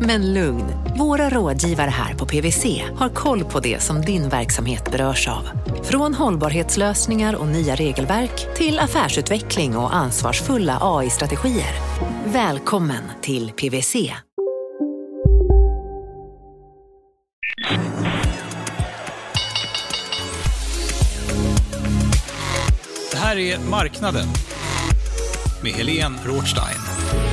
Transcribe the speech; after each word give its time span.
Men 0.00 0.34
lugn, 0.34 0.64
våra 0.98 1.30
rådgivare 1.30 1.90
här 1.90 2.14
på 2.14 2.26
PWC 2.26 2.82
har 2.96 3.08
koll 3.08 3.44
på 3.44 3.60
det 3.60 3.82
som 3.82 4.00
din 4.00 4.28
verksamhet 4.28 4.90
berörs 4.92 5.28
av. 5.28 5.48
Från 5.82 6.14
hållbarhetslösningar 6.14 7.34
och 7.34 7.46
nya 7.46 7.74
regelverk 7.74 8.56
till 8.56 8.78
affärsutveckling 8.78 9.76
och 9.76 9.94
ansvarsfulla 9.94 10.78
AI-strategier. 10.80 11.74
Välkommen 12.24 13.02
till 13.22 13.52
PWC. 13.52 14.12
Det 23.12 23.16
här 23.16 23.36
är 23.38 23.58
Marknaden 23.70 24.26
med 25.62 25.72
Helene 25.72 26.16
Rothstein. 26.24 27.25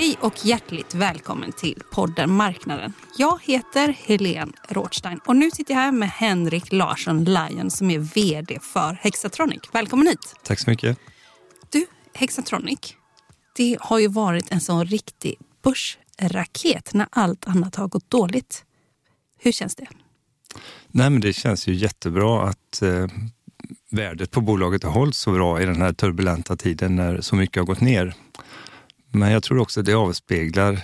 Hej 0.00 0.16
och 0.20 0.46
hjärtligt 0.46 0.94
välkommen 0.94 1.52
till 1.52 1.82
podden 1.92 2.32
Marknaden. 2.32 2.92
Jag 3.16 3.42
heter 3.42 3.88
Helene 3.88 4.52
Rothstein 4.68 5.20
och 5.26 5.36
nu 5.36 5.50
sitter 5.50 5.74
jag 5.74 5.80
här 5.80 5.92
med 5.92 6.08
Henrik 6.08 6.72
Larsson 6.72 7.24
Lion 7.24 7.70
som 7.70 7.90
är 7.90 7.98
vd 7.98 8.58
för 8.62 8.98
Hexatronic. 9.00 9.60
Välkommen 9.72 10.06
hit! 10.06 10.34
Tack 10.42 10.58
så 10.58 10.70
mycket. 10.70 10.98
Du, 11.70 11.86
Hexatronic, 12.14 12.78
det 13.56 13.76
har 13.80 13.98
ju 13.98 14.08
varit 14.08 14.52
en 14.52 14.60
sån 14.60 14.84
riktig 14.84 15.34
börsraket 15.62 16.94
när 16.94 17.06
allt 17.10 17.48
annat 17.48 17.76
har 17.76 17.88
gått 17.88 18.10
dåligt. 18.10 18.64
Hur 19.38 19.52
känns 19.52 19.74
det? 19.74 19.86
Nej, 20.88 21.10
men 21.10 21.20
det 21.20 21.32
känns 21.32 21.68
ju 21.68 21.74
jättebra 21.74 22.48
att 22.48 22.82
eh, 22.82 23.06
värdet 23.90 24.30
på 24.30 24.40
bolaget 24.40 24.82
har 24.82 24.90
hållit 24.90 25.16
så 25.16 25.32
bra 25.32 25.62
i 25.62 25.66
den 25.66 25.82
här 25.82 25.92
turbulenta 25.92 26.56
tiden 26.56 26.96
när 26.96 27.20
så 27.20 27.36
mycket 27.36 27.56
har 27.56 27.66
gått 27.66 27.80
ner. 27.80 28.14
Men 29.10 29.30
jag 29.30 29.42
tror 29.42 29.58
också 29.58 29.82
det 29.82 29.94
avspeglar 29.94 30.80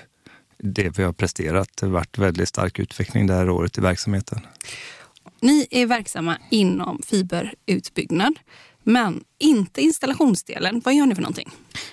det 0.58 0.98
vi 0.98 1.02
har 1.02 1.12
presterat. 1.12 1.68
Det 1.80 1.86
har 1.86 1.92
varit 1.92 2.18
väldigt 2.18 2.48
stark 2.48 2.78
utveckling 2.78 3.26
det 3.26 3.34
här 3.34 3.50
året 3.50 3.78
i 3.78 3.80
verksamheten. 3.80 4.40
Ni 5.40 5.66
är 5.70 5.86
verksamma 5.86 6.38
inom 6.50 7.02
fiberutbyggnad, 7.06 8.34
men 8.82 9.24
inte 9.38 9.80
installationsdelen. 9.80 10.82
Vad 10.84 10.94
gör 10.94 11.06
ni 11.06 11.14
för 11.14 11.22
någonting? 11.22 11.50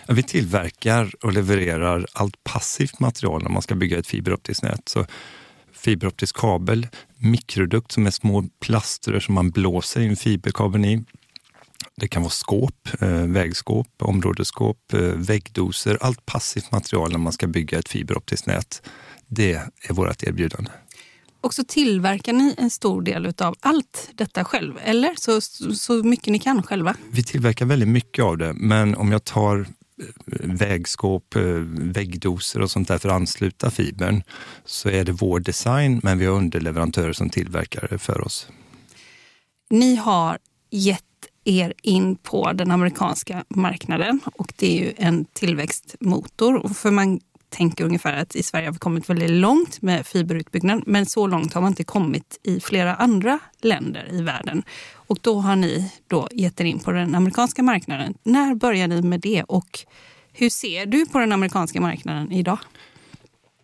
Vi 0.08 0.24
tillverkar 0.24 1.12
och 1.22 1.34
levererar 1.34 2.06
allt 2.14 2.44
passivt 2.44 3.00
material 3.00 3.44
när 3.44 3.50
man 3.50 3.62
ska 3.62 3.76
bygga 3.76 4.00
ett 4.00 4.08
fiberoptiskt 4.08 4.64
nät. 4.64 4.90
Så 4.90 5.06
fiberoptisk 5.74 6.36
kabel, 6.38 6.88
mikrodukt 7.18 7.92
som 7.92 8.08
är 8.08 8.12
små 8.12 8.44
plaströr 8.60 9.20
som 9.20 9.36
man 9.36 9.50
blåser 9.50 10.02
in 10.02 10.16
fiberkabeln 10.16 10.86
i. 10.86 11.04
Det 12.02 12.08
kan 12.08 12.22
vara 12.22 12.32
skåp, 12.32 12.88
eh, 13.02 13.10
vägskåp, 13.10 13.88
områdesskåp, 14.02 14.94
eh, 14.94 15.00
väggdoser, 15.00 15.98
allt 16.02 16.26
passivt 16.26 16.72
material 16.72 17.12
när 17.12 17.18
man 17.18 17.34
ska 17.34 17.48
bygga 17.48 17.80
ett 17.80 17.90
fiberoptiskt 17.90 18.48
nät. 18.48 18.82
Det 19.28 19.54
är 19.82 19.94
vårt 19.94 20.24
erbjudande. 20.24 20.72
Och 21.42 21.54
så 21.54 21.64
tillverkar 21.64 22.34
ni 22.34 22.56
en 22.58 22.70
stor 22.70 23.02
del 23.02 23.34
av 23.38 23.56
allt 23.60 24.10
detta 24.14 24.46
själv, 24.46 24.74
eller? 24.84 25.16
Så, 25.16 25.42
så 25.76 26.04
mycket 26.04 26.28
ni 26.28 26.40
kan 26.40 26.64
själva? 26.64 26.96
Vi 27.12 27.24
tillverkar 27.24 27.66
väldigt 27.66 27.90
mycket 27.90 28.26
av 28.26 28.38
det, 28.38 28.54
men 28.54 28.96
om 28.96 29.12
jag 29.12 29.24
tar 29.24 29.60
eh, 29.60 29.66
vägskåp, 30.42 31.36
väggdoser 31.72 32.62
och 32.62 32.72
sånt 32.72 32.88
där 32.88 32.98
för 32.98 33.10
att 33.10 33.16
ansluta 33.16 33.72
fibern 33.72 34.24
så 34.66 34.90
är 34.90 35.06
det 35.06 35.12
vår 35.12 35.40
design, 35.40 36.00
men 36.04 36.18
vi 36.18 36.26
har 36.26 36.34
underleverantörer 36.34 37.14
som 37.14 37.30
tillverkar 37.30 37.88
det 37.90 37.98
för 37.98 38.22
oss. 38.22 38.48
Ni 39.70 39.96
har 39.96 40.38
gett 40.72 41.04
er 41.46 41.74
in 41.82 42.16
på 42.16 42.54
den 42.54 42.72
amerikanska 42.72 43.44
marknaden 43.50 44.20
och 44.36 44.54
det 44.56 44.78
är 44.78 44.84
ju 44.84 44.94
en 44.98 45.26
tillväxtmotor. 45.26 46.74
För 46.74 46.92
man 46.92 47.20
tänker 47.50 47.86
ungefär 47.86 48.14
att 48.14 48.36
i 48.36 48.44
Sverige 48.44 48.68
har 48.68 48.74
vi 48.74 48.80
kommit 48.80 49.10
väldigt 49.10 49.30
långt 49.30 49.82
med 49.82 50.08
fiberutbyggnad 50.08 50.84
men 50.86 51.06
så 51.06 51.28
långt 51.28 51.54
har 51.54 51.62
man 51.62 51.72
inte 51.72 51.84
kommit 51.84 52.40
i 52.44 52.60
flera 52.60 52.96
andra 52.96 53.40
länder 53.62 54.08
i 54.12 54.22
världen. 54.22 54.64
Och 54.94 55.18
då 55.22 55.40
har 55.40 55.56
ni 55.56 55.92
då 56.08 56.28
gett 56.32 56.62
er 56.62 56.66
in 56.66 56.80
på 56.80 56.92
den 56.92 57.16
amerikanska 57.16 57.64
marknaden. 57.64 58.14
När 58.24 58.56
började 58.56 58.96
ni 58.96 59.02
med 59.02 59.20
det 59.20 59.44
och 59.44 59.80
hur 60.34 60.50
ser 60.50 60.86
du 60.86 61.06
på 61.06 61.20
den 61.20 61.32
amerikanska 61.32 61.82
marknaden 61.82 62.32
idag? 62.32 62.60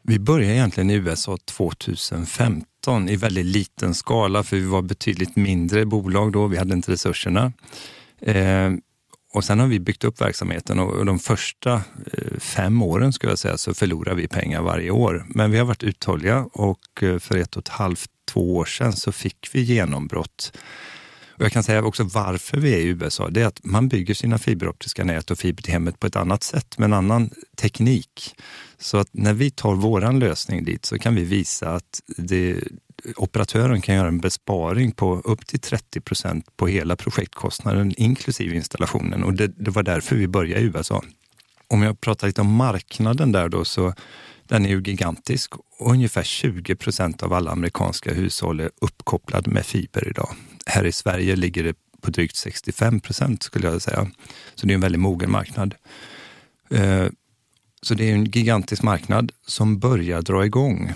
Vi 0.03 0.19
började 0.19 0.53
egentligen 0.53 0.89
i 0.89 0.93
USA 0.93 1.37
2015 1.45 2.65
i 3.09 3.15
väldigt 3.15 3.45
liten 3.45 3.93
skala, 3.93 4.43
för 4.43 4.57
vi 4.57 4.65
var 4.65 4.81
betydligt 4.81 5.35
mindre 5.35 5.85
bolag 5.85 6.31
då. 6.31 6.47
Vi 6.47 6.57
hade 6.57 6.73
inte 6.73 6.91
resurserna. 6.91 7.53
Eh, 8.21 8.71
och 9.33 9.43
sen 9.43 9.59
har 9.59 9.67
vi 9.67 9.79
byggt 9.79 10.03
upp 10.03 10.21
verksamheten 10.21 10.79
och 10.79 11.05
de 11.05 11.19
första 11.19 11.73
eh, 11.73 12.39
fem 12.39 12.81
åren 12.81 13.13
skulle 13.13 13.31
jag 13.31 13.39
säga 13.39 13.57
så 13.57 13.73
förlorar 13.73 14.15
vi 14.15 14.27
pengar 14.27 14.61
varje 14.61 14.91
år. 14.91 15.25
Men 15.29 15.51
vi 15.51 15.57
har 15.57 15.65
varit 15.65 15.83
uthålliga 15.83 16.47
och 16.53 17.03
eh, 17.03 17.19
för 17.19 17.37
ett 17.37 17.55
och 17.55 17.61
ett 17.61 17.67
halvt, 17.67 18.09
två 18.31 18.55
år 18.55 18.65
sedan 18.65 18.93
så 18.93 19.11
fick 19.11 19.49
vi 19.53 19.61
genombrott. 19.61 20.57
Och 21.37 21.43
jag 21.43 21.51
kan 21.51 21.63
säga 21.63 21.83
också 21.83 22.03
varför 22.03 22.57
vi 22.57 22.73
är 22.73 22.77
i 22.77 22.87
USA. 22.87 23.29
Det 23.29 23.41
är 23.41 23.45
att 23.45 23.59
man 23.63 23.87
bygger 23.87 24.13
sina 24.13 24.37
fiberoptiska 24.37 25.03
nät 25.03 25.31
och 25.31 25.39
fiber 25.39 25.63
till 25.63 25.73
hemmet 25.73 25.99
på 25.99 26.07
ett 26.07 26.15
annat 26.15 26.43
sätt 26.43 26.77
med 26.77 26.85
en 26.85 26.93
annan 26.93 27.29
teknik. 27.55 28.35
Så 28.77 28.97
att 28.97 29.09
när 29.11 29.33
vi 29.33 29.51
tar 29.51 29.75
våran 29.75 30.19
lösning 30.19 30.65
dit 30.65 30.85
så 30.85 30.99
kan 30.99 31.15
vi 31.15 31.23
visa 31.23 31.69
att 31.69 32.01
det, 32.17 32.63
operatören 33.15 33.81
kan 33.81 33.95
göra 33.95 34.07
en 34.07 34.19
besparing 34.19 34.91
på 34.91 35.21
upp 35.23 35.47
till 35.47 35.59
30 35.59 36.01
procent 36.01 36.57
på 36.57 36.67
hela 36.67 36.95
projektkostnaden 36.95 37.93
inklusive 37.97 38.55
installationen 38.55 39.23
och 39.23 39.33
det, 39.33 39.47
det, 39.47 39.71
var 39.71 39.83
därför 39.83 40.15
vi 40.15 40.27
började 40.27 40.61
i 40.61 40.65
USA. 40.65 41.03
Om 41.67 41.81
jag 41.81 42.01
pratar 42.01 42.27
lite 42.27 42.41
om 42.41 42.53
marknaden 42.53 43.31
där 43.31 43.49
då 43.49 43.65
så 43.65 43.93
den 44.43 44.65
är 44.65 44.69
ju 44.69 44.81
gigantisk 44.81 45.53
och 45.79 45.91
ungefär 45.91 46.23
20 46.23 46.75
procent 46.75 47.23
av 47.23 47.33
alla 47.33 47.51
amerikanska 47.51 48.13
hushåll 48.13 48.59
är 48.59 48.69
uppkopplade 48.81 49.51
med 49.51 49.65
fiber 49.65 50.07
idag. 50.07 50.29
Här 50.67 50.85
i 50.85 50.91
Sverige 50.91 51.35
ligger 51.35 51.63
det 51.63 51.75
på 52.01 52.11
drygt 52.11 52.35
65 52.35 52.99
procent 52.99 53.43
skulle 53.43 53.67
jag 53.67 53.81
säga. 53.81 54.11
Så 54.55 54.65
det 54.65 54.73
är 54.73 54.75
en 54.75 54.81
väldigt 54.81 55.01
mogen 55.01 55.31
marknad. 55.31 55.75
Eh, 56.69 57.07
så 57.81 57.93
det 57.93 58.09
är 58.09 58.13
en 58.13 58.25
gigantisk 58.25 58.83
marknad 58.83 59.31
som 59.45 59.79
börjar 59.79 60.21
dra 60.21 60.45
igång. 60.45 60.93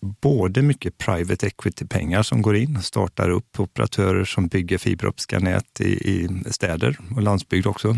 Både 0.00 0.62
mycket 0.62 0.98
private 0.98 1.46
equity-pengar 1.46 2.22
som 2.22 2.42
går 2.42 2.56
in 2.56 2.76
och 2.76 2.84
startar 2.84 3.30
upp 3.30 3.60
operatörer 3.60 4.24
som 4.24 4.46
bygger 4.46 4.78
fiberoptiska 4.78 5.38
nät 5.38 5.80
i, 5.80 5.92
i 5.92 6.28
städer 6.50 6.98
och 7.16 7.22
landsbygd 7.22 7.66
också. 7.66 7.96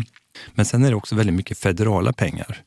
Men 0.53 0.65
sen 0.65 0.85
är 0.85 0.89
det 0.89 0.95
också 0.95 1.15
väldigt 1.15 1.35
mycket 1.35 1.57
federala 1.57 2.13
pengar. 2.13 2.63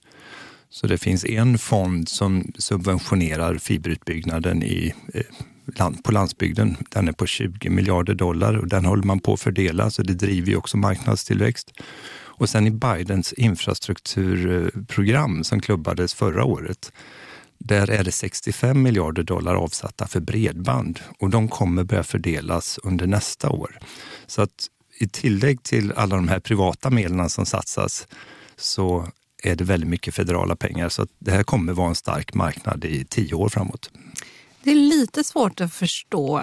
Så 0.71 0.87
det 0.87 0.99
finns 0.99 1.25
en 1.25 1.59
fond 1.59 2.09
som 2.09 2.53
subventionerar 2.59 3.59
fiberutbyggnaden 3.59 4.63
i, 4.63 4.95
eh, 5.15 5.23
land, 5.67 6.05
på 6.05 6.13
landsbygden. 6.13 6.77
Den 6.91 7.09
är 7.09 7.13
på 7.13 7.27
20 7.27 7.71
miljarder 7.71 8.15
dollar 8.15 8.57
och 8.57 8.69
den 8.69 8.85
håller 8.85 9.03
man 9.03 9.21
på 9.21 9.33
att 9.33 9.41
fördela, 9.41 9.91
så 9.91 10.03
det 10.03 10.15
driver 10.15 10.51
ju 10.51 10.57
också 10.57 10.77
marknadstillväxt. 10.77 11.73
Och 12.39 12.49
sen 12.49 12.67
i 12.67 12.71
Bidens 12.71 13.33
infrastrukturprogram 13.33 15.45
som 15.45 15.61
klubbades 15.61 16.15
förra 16.15 16.45
året, 16.45 16.93
där 17.59 17.91
är 17.91 18.05
det 18.05 18.13
65 18.13 18.83
miljarder 18.83 19.23
dollar 19.23 19.55
avsatta 19.55 20.07
för 20.07 20.21
bredband 20.21 21.01
och 21.19 21.31
de 21.31 21.49
kommer 21.49 21.85
börja 21.85 22.05
fördelas 22.05 22.79
under 22.83 23.07
nästa 23.07 23.51
år. 23.51 23.79
Så 24.27 24.43
att 24.43 24.69
i 24.99 25.09
tillägg 25.09 25.63
till 25.63 25.93
alla 25.93 26.17
de 26.17 26.29
här 26.29 26.41
privata 26.41 26.91
medlen 26.91 27.31
som 27.31 27.47
satsas 27.47 28.09
så 28.57 29.09
är 29.43 29.57
det 29.57 29.65
väldigt 29.65 29.91
mycket 29.91 30.15
federala 30.15 30.57
pengar. 30.57 30.89
Så 30.89 31.03
att 31.03 31.09
det 31.19 31.31
här 31.31 31.43
kommer 31.43 31.73
vara 31.73 31.89
en 31.89 31.95
stark 31.95 32.35
marknad 32.35 32.85
i 32.85 33.05
tio 33.05 33.35
år 33.35 33.49
framåt. 33.49 33.91
Det 34.67 34.73
är 34.73 34.75
lite 34.75 35.25
svårt 35.25 35.61
att 35.61 35.73
förstå 35.73 36.39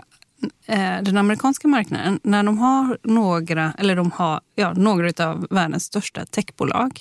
eh, 0.66 1.02
den 1.02 1.18
amerikanska 1.18 1.68
marknaden, 1.68 2.20
när 2.24 2.44
de 2.44 2.58
har 2.58 2.98
några, 3.04 3.74
eller 3.78 3.96
de 3.96 4.12
har 4.12 4.42
ja, 4.56 4.74
några 4.74 5.28
av 5.30 5.48
världens 5.50 5.84
största 5.84 6.26
techbolag, 6.26 7.00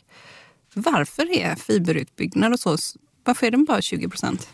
varför 0.74 1.30
är 1.30 1.54
fiberutbyggnad 1.54 2.52
och 2.52 2.60
så, 2.60 2.76
varför 3.24 3.46
är 3.46 3.50
den 3.50 3.64
bara 3.64 3.82
20 3.82 4.08
procent? 4.08 4.48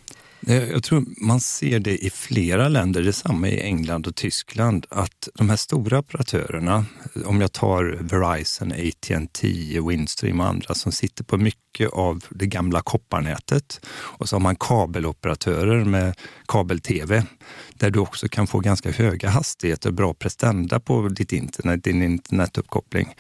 Eh, 0.49 0.71
jag 0.71 0.83
tror 0.83 1.05
man 1.27 1.41
ser 1.41 1.79
det 1.79 2.05
i 2.05 2.11
flera 2.11 2.69
länder, 2.69 3.03
detsamma 3.03 3.49
i 3.49 3.61
England 3.61 4.07
och 4.07 4.15
Tyskland, 4.15 4.87
att 4.89 5.29
de 5.35 5.51
här 5.51 5.57
stora 5.57 5.99
operatörerna, 5.99 6.85
om 7.25 7.41
jag 7.41 7.53
tar 7.53 7.99
Verizon, 8.01 8.73
AT&T, 8.73 9.49
Windstream 9.89 10.41
och 10.41 10.47
andra 10.47 10.75
som 10.75 10.93
sitter 10.93 11.25
på 11.25 11.37
mycket 11.37 11.91
av 11.93 12.25
det 12.29 12.47
gamla 12.47 12.81
kopparnätet 12.81 13.81
och 13.91 14.29
så 14.29 14.37
har 14.37 14.41
man 14.41 14.57
kabeloperatörer 14.57 15.85
med 15.85 16.15
kabel-tv 16.47 17.25
där 17.79 17.91
du 17.91 17.99
också 17.99 18.29
kan 18.29 18.47
få 18.47 18.61
ganska 18.61 18.91
höga 18.91 19.29
hastigheter 19.29 19.91
bra 19.91 20.15
prestanda 20.15 20.81
på 20.81 21.09
ditt 21.09 21.33
internet, 21.33 21.85
din 21.85 22.03
internetuppkoppling. 22.03 23.15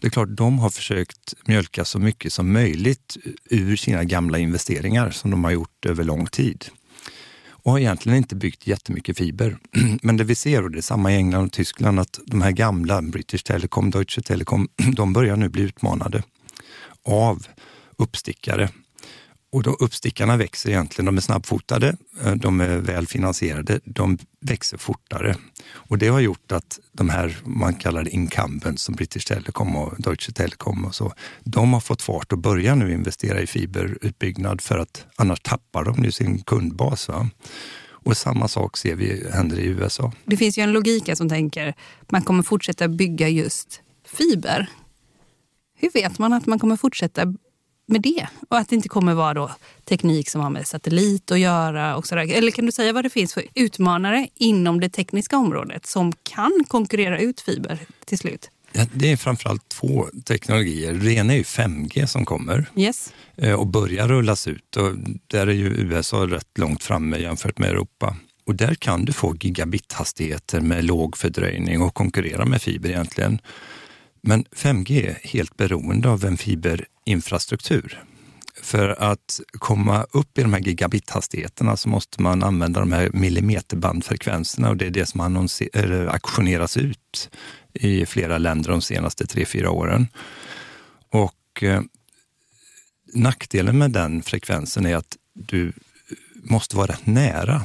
Det 0.00 0.06
är 0.06 0.10
klart, 0.10 0.28
de 0.30 0.58
har 0.58 0.70
försökt 0.70 1.34
mjölka 1.46 1.84
så 1.84 1.98
mycket 1.98 2.32
som 2.32 2.52
möjligt 2.52 3.16
ur 3.50 3.76
sina 3.76 4.04
gamla 4.04 4.38
investeringar 4.38 5.10
som 5.10 5.30
de 5.30 5.44
har 5.44 5.50
gjort 5.50 5.86
över 5.86 6.04
lång 6.04 6.26
tid 6.26 6.64
och 7.62 7.72
har 7.72 7.78
egentligen 7.78 8.18
inte 8.18 8.36
byggt 8.36 8.66
jättemycket 8.66 9.18
fiber. 9.18 9.58
Men 10.02 10.16
det 10.16 10.24
vi 10.24 10.34
ser, 10.34 10.62
och 10.62 10.70
det 10.70 10.78
är 10.78 10.82
samma 10.82 11.12
i 11.12 11.16
England 11.16 11.44
och 11.44 11.52
Tyskland, 11.52 12.00
att 12.00 12.20
de 12.26 12.42
här 12.42 12.50
gamla, 12.50 13.02
British 13.02 13.42
Telecom, 13.42 13.90
Deutsche 13.90 14.22
Telekom, 14.22 14.68
de 14.96 15.12
börjar 15.12 15.36
nu 15.36 15.48
bli 15.48 15.62
utmanade 15.62 16.22
av 17.04 17.46
uppstickare 17.96 18.68
och 19.52 19.62
då 19.62 19.70
uppstickarna 19.70 20.36
växer 20.36 20.70
egentligen. 20.70 21.06
De 21.06 21.16
är 21.16 21.20
snabbfotade, 21.20 21.96
eh, 22.24 22.32
de 22.32 22.60
är 22.60 22.76
välfinansierade, 22.76 23.80
de 23.84 24.18
växer 24.40 24.78
fortare. 24.78 25.36
Och 25.72 25.98
det 25.98 26.08
har 26.08 26.20
gjort 26.20 26.52
att 26.52 26.78
de 26.92 27.08
här, 27.08 27.36
man 27.44 27.74
kallar 27.74 28.04
det 28.04 28.10
incumbents 28.10 28.82
som 28.82 28.94
British 28.94 29.26
Telecom 29.26 29.76
och 29.76 29.94
Deutsche 29.98 30.32
Telekom 30.32 30.84
och 30.84 30.94
så, 30.94 31.12
de 31.40 31.72
har 31.72 31.80
fått 31.80 32.02
fart 32.02 32.32
och 32.32 32.38
börjar 32.38 32.76
nu 32.76 32.92
investera 32.92 33.40
i 33.40 33.46
fiberutbyggnad 33.46 34.60
för 34.60 34.78
att 34.78 35.06
annars 35.16 35.40
tappar 35.40 35.84
de 35.84 36.04
ju 36.04 36.12
sin 36.12 36.42
kundbas. 36.42 37.08
Va? 37.08 37.30
Och 38.04 38.16
samma 38.16 38.48
sak 38.48 38.76
ser 38.76 38.94
vi 38.94 39.30
händer 39.32 39.58
i 39.58 39.66
USA. 39.66 40.12
Det 40.24 40.36
finns 40.36 40.58
ju 40.58 40.62
en 40.62 40.72
logik 40.72 41.10
som 41.16 41.28
tänker 41.28 41.74
att 42.00 42.10
man 42.10 42.22
kommer 42.22 42.42
fortsätta 42.42 42.88
bygga 42.88 43.28
just 43.28 43.80
fiber. 44.04 44.66
Hur 45.76 45.90
vet 45.90 46.18
man 46.18 46.32
att 46.32 46.46
man 46.46 46.58
kommer 46.58 46.76
fortsätta 46.76 47.34
med 47.90 48.02
det. 48.02 48.26
Och 48.48 48.58
att 48.58 48.68
det 48.68 48.76
inte 48.76 48.88
kommer 48.88 49.14
vara 49.14 49.34
då 49.34 49.50
teknik 49.84 50.30
som 50.30 50.40
har 50.40 50.50
med 50.50 50.66
satellit 50.66 51.30
att 51.30 51.38
göra. 51.38 51.96
Och 51.96 52.06
så 52.06 52.14
där. 52.14 52.32
Eller 52.32 52.50
kan 52.50 52.66
du 52.66 52.72
säga 52.72 52.92
vad 52.92 53.04
det 53.04 53.10
finns 53.10 53.34
för 53.34 53.44
utmanare 53.54 54.28
inom 54.34 54.80
det 54.80 54.88
tekniska 54.88 55.36
området 55.36 55.86
som 55.86 56.12
kan 56.22 56.64
konkurrera 56.68 57.18
ut 57.18 57.40
fiber 57.40 57.78
till 58.04 58.18
slut? 58.18 58.50
Ja, 58.72 58.86
det 58.92 59.12
är 59.12 59.16
framförallt 59.16 59.68
två 59.68 60.06
teknologier. 60.24 60.92
Det 60.92 61.12
ena 61.12 61.32
är 61.32 61.36
ju 61.36 61.42
5G 61.42 62.06
som 62.06 62.24
kommer 62.24 62.66
yes. 62.76 63.12
Eh, 63.36 63.54
och 63.54 63.66
börjar 63.66 64.08
rullas 64.08 64.48
ut. 64.48 64.76
Och 64.76 64.92
där 65.26 65.46
är 65.46 65.52
ju 65.52 65.66
USA 65.66 66.26
rätt 66.26 66.58
långt 66.58 66.82
framme 66.82 67.18
jämfört 67.18 67.58
med 67.58 67.70
Europa. 67.70 68.16
Och 68.46 68.54
där 68.54 68.74
kan 68.74 69.04
du 69.04 69.12
få 69.12 69.36
gigabithastigheter 69.40 70.60
med 70.60 70.84
låg 70.84 71.16
fördröjning 71.16 71.82
och 71.82 71.94
konkurrera 71.94 72.44
med 72.44 72.62
fiber 72.62 72.88
egentligen. 72.90 73.38
Men 74.22 74.44
5G 74.44 75.08
är 75.08 75.18
helt 75.28 75.56
beroende 75.56 76.08
av 76.08 76.24
en 76.24 76.36
fiberinfrastruktur. 76.36 78.04
För 78.62 78.88
att 78.88 79.40
komma 79.52 80.06
upp 80.10 80.38
i 80.38 80.42
de 80.42 80.52
här 80.52 80.60
gigabithastigheterna 80.60 81.76
så 81.76 81.88
måste 81.88 82.22
man 82.22 82.42
använda 82.42 82.80
de 82.80 82.92
här 82.92 83.10
millimeterbandfrekvenserna 83.12 84.68
och 84.68 84.76
det 84.76 84.86
är 84.86 84.90
det 84.90 85.06
som 85.06 85.20
auktioneras 86.10 86.76
ut 86.76 87.30
i 87.72 88.06
flera 88.06 88.38
länder 88.38 88.70
de 88.70 88.82
senaste 88.82 89.26
tre 89.26 89.44
fyra 89.44 89.70
åren. 89.70 90.08
Och 91.10 91.62
eh, 91.62 91.82
nackdelen 93.14 93.78
med 93.78 93.90
den 93.90 94.22
frekvensen 94.22 94.86
är 94.86 94.96
att 94.96 95.16
du 95.34 95.72
måste 96.34 96.76
vara 96.76 96.86
rätt 96.86 97.06
nära 97.06 97.62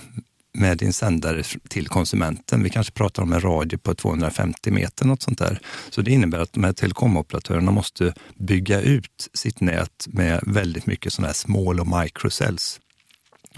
med 0.56 0.78
din 0.78 0.94
sändare 0.94 1.44
till 1.44 1.88
konsumenten. 1.88 2.64
Vi 2.64 2.70
kanske 2.70 2.94
pratar 2.94 3.24
om 3.24 3.34
en 3.34 3.42
radie 3.42 3.78
på 3.78 3.96
250 3.96 4.72
meter, 4.72 5.06
något 5.06 5.22
sånt 5.22 5.40
där. 5.40 5.60
Så 5.90 6.02
det 6.02 6.12
innebär 6.12 6.40
att 6.40 6.54
de 6.54 6.64
här 6.64 6.74
telekomoperatörerna 6.74 7.72
måste 7.72 8.14
bygga 8.36 8.82
ut 8.82 9.30
sitt 9.34 9.62
nät 9.62 10.08
med 10.08 10.40
väldigt 10.46 10.86
mycket 10.86 11.14
sådana 11.14 11.28
här 11.28 11.34
small 11.34 11.80
och 11.80 12.02
microcells. 12.02 12.80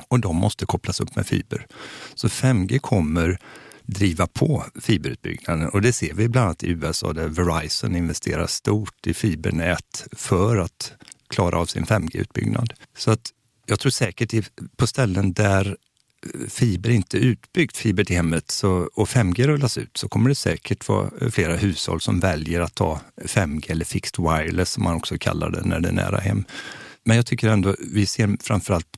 Och 0.08 0.20
de 0.20 0.36
måste 0.36 0.66
kopplas 0.66 1.00
upp 1.00 1.16
med 1.16 1.28
fiber. 1.28 1.68
Så 2.16 2.28
5G 2.28 2.80
kommer 2.80 3.40
driva 3.86 4.28
på 4.28 4.66
fiberutbyggnaden 4.82 5.70
och 5.70 5.82
det 5.82 5.94
ser 5.94 6.14
vi 6.14 6.28
bland 6.28 6.46
annat 6.46 6.64
i 6.64 6.70
USA 6.70 7.14
där 7.14 7.28
Verizon 7.28 7.96
investerar 7.96 8.48
stort 8.48 9.08
i 9.08 9.14
fibernät 9.14 10.08
för 10.12 10.58
att 10.58 10.94
klara 11.30 11.60
av 11.60 11.66
sin 11.66 11.86
5G-utbyggnad. 11.86 12.74
Så 12.98 13.12
att 13.12 13.32
jag 13.66 13.80
tror 13.80 13.90
säkert 13.90 14.50
på 14.78 14.88
ställen 14.88 15.34
där 15.34 15.78
fiber 16.50 16.90
inte 16.90 17.18
utbyggt, 17.18 17.78
fiber 17.78 18.04
till 18.04 18.16
hemmet, 18.16 18.52
så, 18.52 18.90
och 18.94 19.08
5G 19.08 19.48
rullas 19.48 19.78
ut 19.78 19.98
så 19.98 20.10
kommer 20.10 20.30
det 20.30 20.36
säkert 20.36 20.88
vara 20.88 21.10
eh, 21.22 21.30
flera 21.30 21.56
hushåll 21.56 22.02
som 22.02 22.20
väljer 22.20 22.62
att 22.62 22.76
ta 22.76 23.02
5G 23.22 23.72
eller 23.72 23.86
fixed 23.86 24.26
wireless 24.26 24.72
som 24.72 24.84
man 24.84 24.96
också 24.96 25.18
kallar 25.18 25.50
det 25.50 25.62
när 25.62 25.80
det 25.80 25.90
är 25.90 25.94
nära 25.94 26.18
hem. 26.18 26.44
Men 27.04 27.16
jag 27.16 27.26
tycker 27.26 27.50
ändå 27.50 27.76
vi 27.80 28.06
ser 28.06 28.38
framförallt 28.44 28.98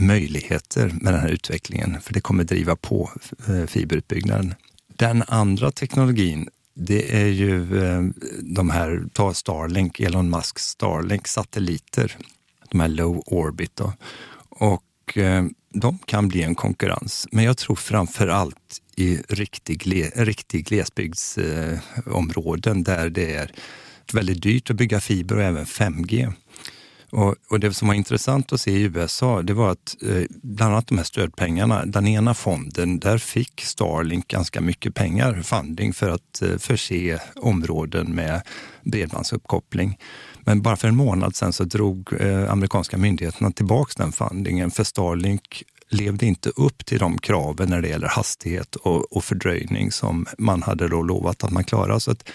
möjligheter 0.00 0.94
med 1.00 1.12
den 1.12 1.20
här 1.20 1.28
utvecklingen, 1.28 2.00
för 2.00 2.14
det 2.14 2.20
kommer 2.20 2.44
driva 2.44 2.76
på 2.76 3.10
eh, 3.48 3.66
fiberutbyggnaden. 3.66 4.54
Den 4.96 5.22
andra 5.26 5.70
teknologin, 5.70 6.48
det 6.74 7.22
är 7.22 7.26
ju 7.26 7.84
eh, 7.84 8.02
de 8.42 8.70
här, 8.70 9.04
ta 9.12 9.34
Starlink, 9.34 10.00
Elon 10.00 10.30
Musks 10.30 10.62
Starlink 10.62 11.28
satelliter, 11.28 12.16
de 12.70 12.80
här 12.80 12.88
low 12.88 13.22
orbit. 13.26 13.76
Då. 13.76 13.92
Och 14.48 14.82
och 15.04 15.18
eh, 15.18 15.44
de 15.74 15.98
kan 15.98 16.28
bli 16.28 16.42
en 16.42 16.54
konkurrens. 16.54 17.28
Men 17.32 17.44
jag 17.44 17.56
tror 17.56 17.76
framför 17.76 18.28
allt 18.28 18.80
i 18.96 19.16
riktig, 19.16 20.10
riktig 20.14 20.66
glesbygdsområden 20.66 22.84
där 22.84 23.10
det 23.10 23.34
är 23.34 23.50
väldigt 24.12 24.42
dyrt 24.42 24.70
att 24.70 24.76
bygga 24.76 25.00
fiber 25.00 25.36
och 25.36 25.42
även 25.42 25.64
5G. 25.64 26.32
Och, 27.10 27.34
och, 27.50 27.60
det 27.60 27.74
som 27.74 27.88
var 27.88 27.94
intressant 27.94 28.52
att 28.52 28.60
se 28.60 28.70
i 28.70 28.82
USA, 28.82 29.42
det 29.42 29.52
var 29.52 29.70
att 29.70 29.96
eh, 30.02 30.22
bland 30.30 30.72
annat 30.72 30.86
de 30.86 30.98
här 30.98 31.04
stödpengarna, 31.04 31.86
den 31.86 32.06
ena 32.06 32.34
fonden, 32.34 32.98
där 32.98 33.18
fick 33.18 33.60
Starlink 33.60 34.28
ganska 34.28 34.60
mycket 34.60 34.94
pengar, 34.94 35.42
funding, 35.42 35.92
för 35.92 36.10
att 36.10 36.42
eh, 36.42 36.58
förse 36.58 37.18
områden 37.36 38.14
med 38.14 38.42
bredbandsuppkoppling. 38.82 39.98
Men 40.46 40.62
bara 40.62 40.76
för 40.76 40.88
en 40.88 40.96
månad 40.96 41.36
sedan 41.36 41.52
så 41.52 41.64
drog 41.64 42.12
eh, 42.20 42.52
amerikanska 42.52 42.96
myndigheterna 42.96 43.50
tillbaka 43.50 43.92
den 43.96 44.12
fundingen 44.12 44.70
för 44.70 44.84
Starlink 44.84 45.62
levde 45.88 46.26
inte 46.26 46.48
upp 46.48 46.86
till 46.86 46.98
de 46.98 47.18
kraven 47.18 47.70
när 47.70 47.82
det 47.82 47.88
gäller 47.88 48.08
hastighet 48.08 48.76
och, 48.76 49.16
och 49.16 49.24
fördröjning 49.24 49.92
som 49.92 50.26
man 50.38 50.62
hade 50.62 50.88
då 50.88 51.02
lovat 51.02 51.44
att 51.44 51.50
man 51.50 51.64
klarar. 51.64 51.98
Så 51.98 52.10
att 52.10 52.28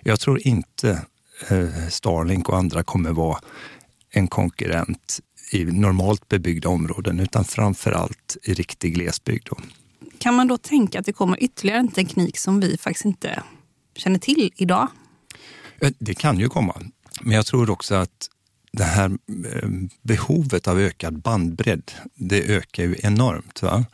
jag 0.00 0.20
tror 0.20 0.46
inte 0.46 1.02
eh, 1.48 1.88
Starlink 1.88 2.48
och 2.48 2.56
andra 2.56 2.82
kommer 2.82 3.10
vara 3.10 3.38
en 4.10 4.28
konkurrent 4.28 5.20
i 5.52 5.64
normalt 5.64 6.28
bebyggda 6.28 6.68
områden 6.68 7.20
utan 7.20 7.44
framför 7.44 7.92
allt 7.92 8.36
i 8.42 8.54
riktig 8.54 8.94
glesbygd. 8.94 9.46
Då. 9.50 9.56
Kan 10.18 10.34
man 10.34 10.48
då 10.48 10.58
tänka 10.58 10.98
att 10.98 11.06
det 11.06 11.12
kommer 11.12 11.42
ytterligare 11.42 11.78
en 11.78 11.88
teknik 11.88 12.38
som 12.38 12.60
vi 12.60 12.76
faktiskt 12.78 13.04
inte 13.04 13.42
känner 13.96 14.18
till 14.18 14.52
idag? 14.56 14.88
Eh, 15.80 15.90
det 15.98 16.14
kan 16.14 16.38
ju 16.38 16.48
komma. 16.48 16.82
Men 17.20 17.32
jag 17.32 17.46
tror 17.46 17.70
också 17.70 17.94
att 17.94 18.28
det 18.72 18.84
här 18.84 19.10
eh, 19.52 19.68
behovet 20.02 20.68
av 20.68 20.78
ökad 20.78 21.18
bandbredd, 21.18 21.92
det 22.14 22.42
ökar 22.42 22.82
ju 22.82 22.96
enormt. 23.02 23.62
Va? 23.62 23.84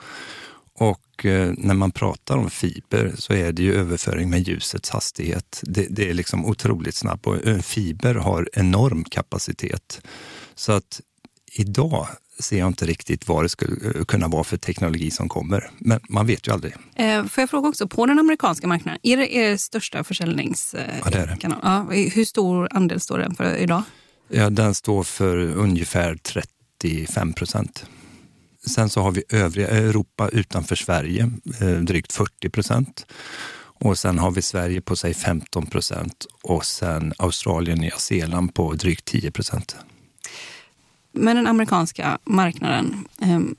Och 0.78 1.26
eh, 1.26 1.52
när 1.58 1.74
man 1.74 1.90
pratar 1.90 2.36
om 2.36 2.50
fiber 2.50 3.12
så 3.18 3.32
är 3.32 3.52
det 3.52 3.62
ju 3.62 3.74
överföring 3.74 4.30
med 4.30 4.48
ljusets 4.48 4.90
hastighet. 4.90 5.60
Det, 5.62 5.86
det 5.90 6.10
är 6.10 6.14
liksom 6.14 6.46
otroligt 6.46 6.94
snabbt 6.94 7.26
och 7.26 7.46
eh, 7.46 7.58
fiber 7.58 8.14
har 8.14 8.48
enorm 8.52 9.04
kapacitet. 9.04 10.00
Så 10.54 10.72
att 10.72 11.00
idag 11.52 12.08
ser 12.38 12.58
jag 12.58 12.66
inte 12.66 12.86
riktigt 12.86 13.28
vad 13.28 13.44
det 13.44 13.48
skulle 13.48 13.98
eh, 13.98 14.04
kunna 14.04 14.28
vara 14.28 14.44
för 14.44 14.56
teknologi 14.56 15.10
som 15.10 15.28
kommer. 15.28 15.70
Men 15.78 16.00
man 16.08 16.26
vet 16.26 16.48
ju 16.48 16.52
aldrig. 16.52 16.74
Eh, 16.94 17.24
får 17.24 17.42
jag 17.42 17.50
fråga 17.50 17.68
också, 17.68 17.88
på 17.88 18.06
den 18.06 18.18
amerikanska 18.18 18.66
marknaden, 18.66 19.00
är 19.02 19.16
det 19.16 19.36
er 19.36 19.56
största 19.56 20.04
försäljningskanal? 20.04 20.90
Ja, 21.04 21.10
det 21.10 21.18
är 21.18 21.26
det. 21.26 21.56
Ja, 21.62 21.86
hur 22.14 22.24
stor 22.24 22.68
andel 22.70 23.00
står 23.00 23.18
den 23.18 23.34
för 23.34 23.56
idag? 23.56 23.82
Ja, 24.28 24.50
den 24.50 24.74
står 24.74 25.02
för 25.02 25.36
ungefär 25.36 26.16
35 26.16 27.32
procent. 27.32 27.86
Sen 28.66 28.88
så 28.88 29.00
har 29.00 29.12
vi 29.12 29.22
övriga 29.28 29.68
Europa 29.68 30.28
utanför 30.28 30.76
Sverige, 30.76 31.30
eh, 31.60 31.68
drygt 31.68 32.12
40 32.12 32.50
procent. 32.50 33.06
Och 33.78 33.98
sen 33.98 34.18
har 34.18 34.30
vi 34.30 34.42
Sverige 34.42 34.80
på 34.80 34.96
sig 34.96 35.14
15 35.14 35.66
procent 35.66 36.26
och 36.42 36.64
sen 36.64 37.12
Australien 37.18 37.78
och 37.78 37.82
Nya 37.82 37.96
Zeeland 37.96 38.54
på 38.54 38.72
drygt 38.72 39.04
10 39.04 39.30
procent 39.30 39.76
med 41.16 41.36
den 41.36 41.46
amerikanska 41.46 42.18
marknaden, 42.24 43.08
ehm, 43.20 43.56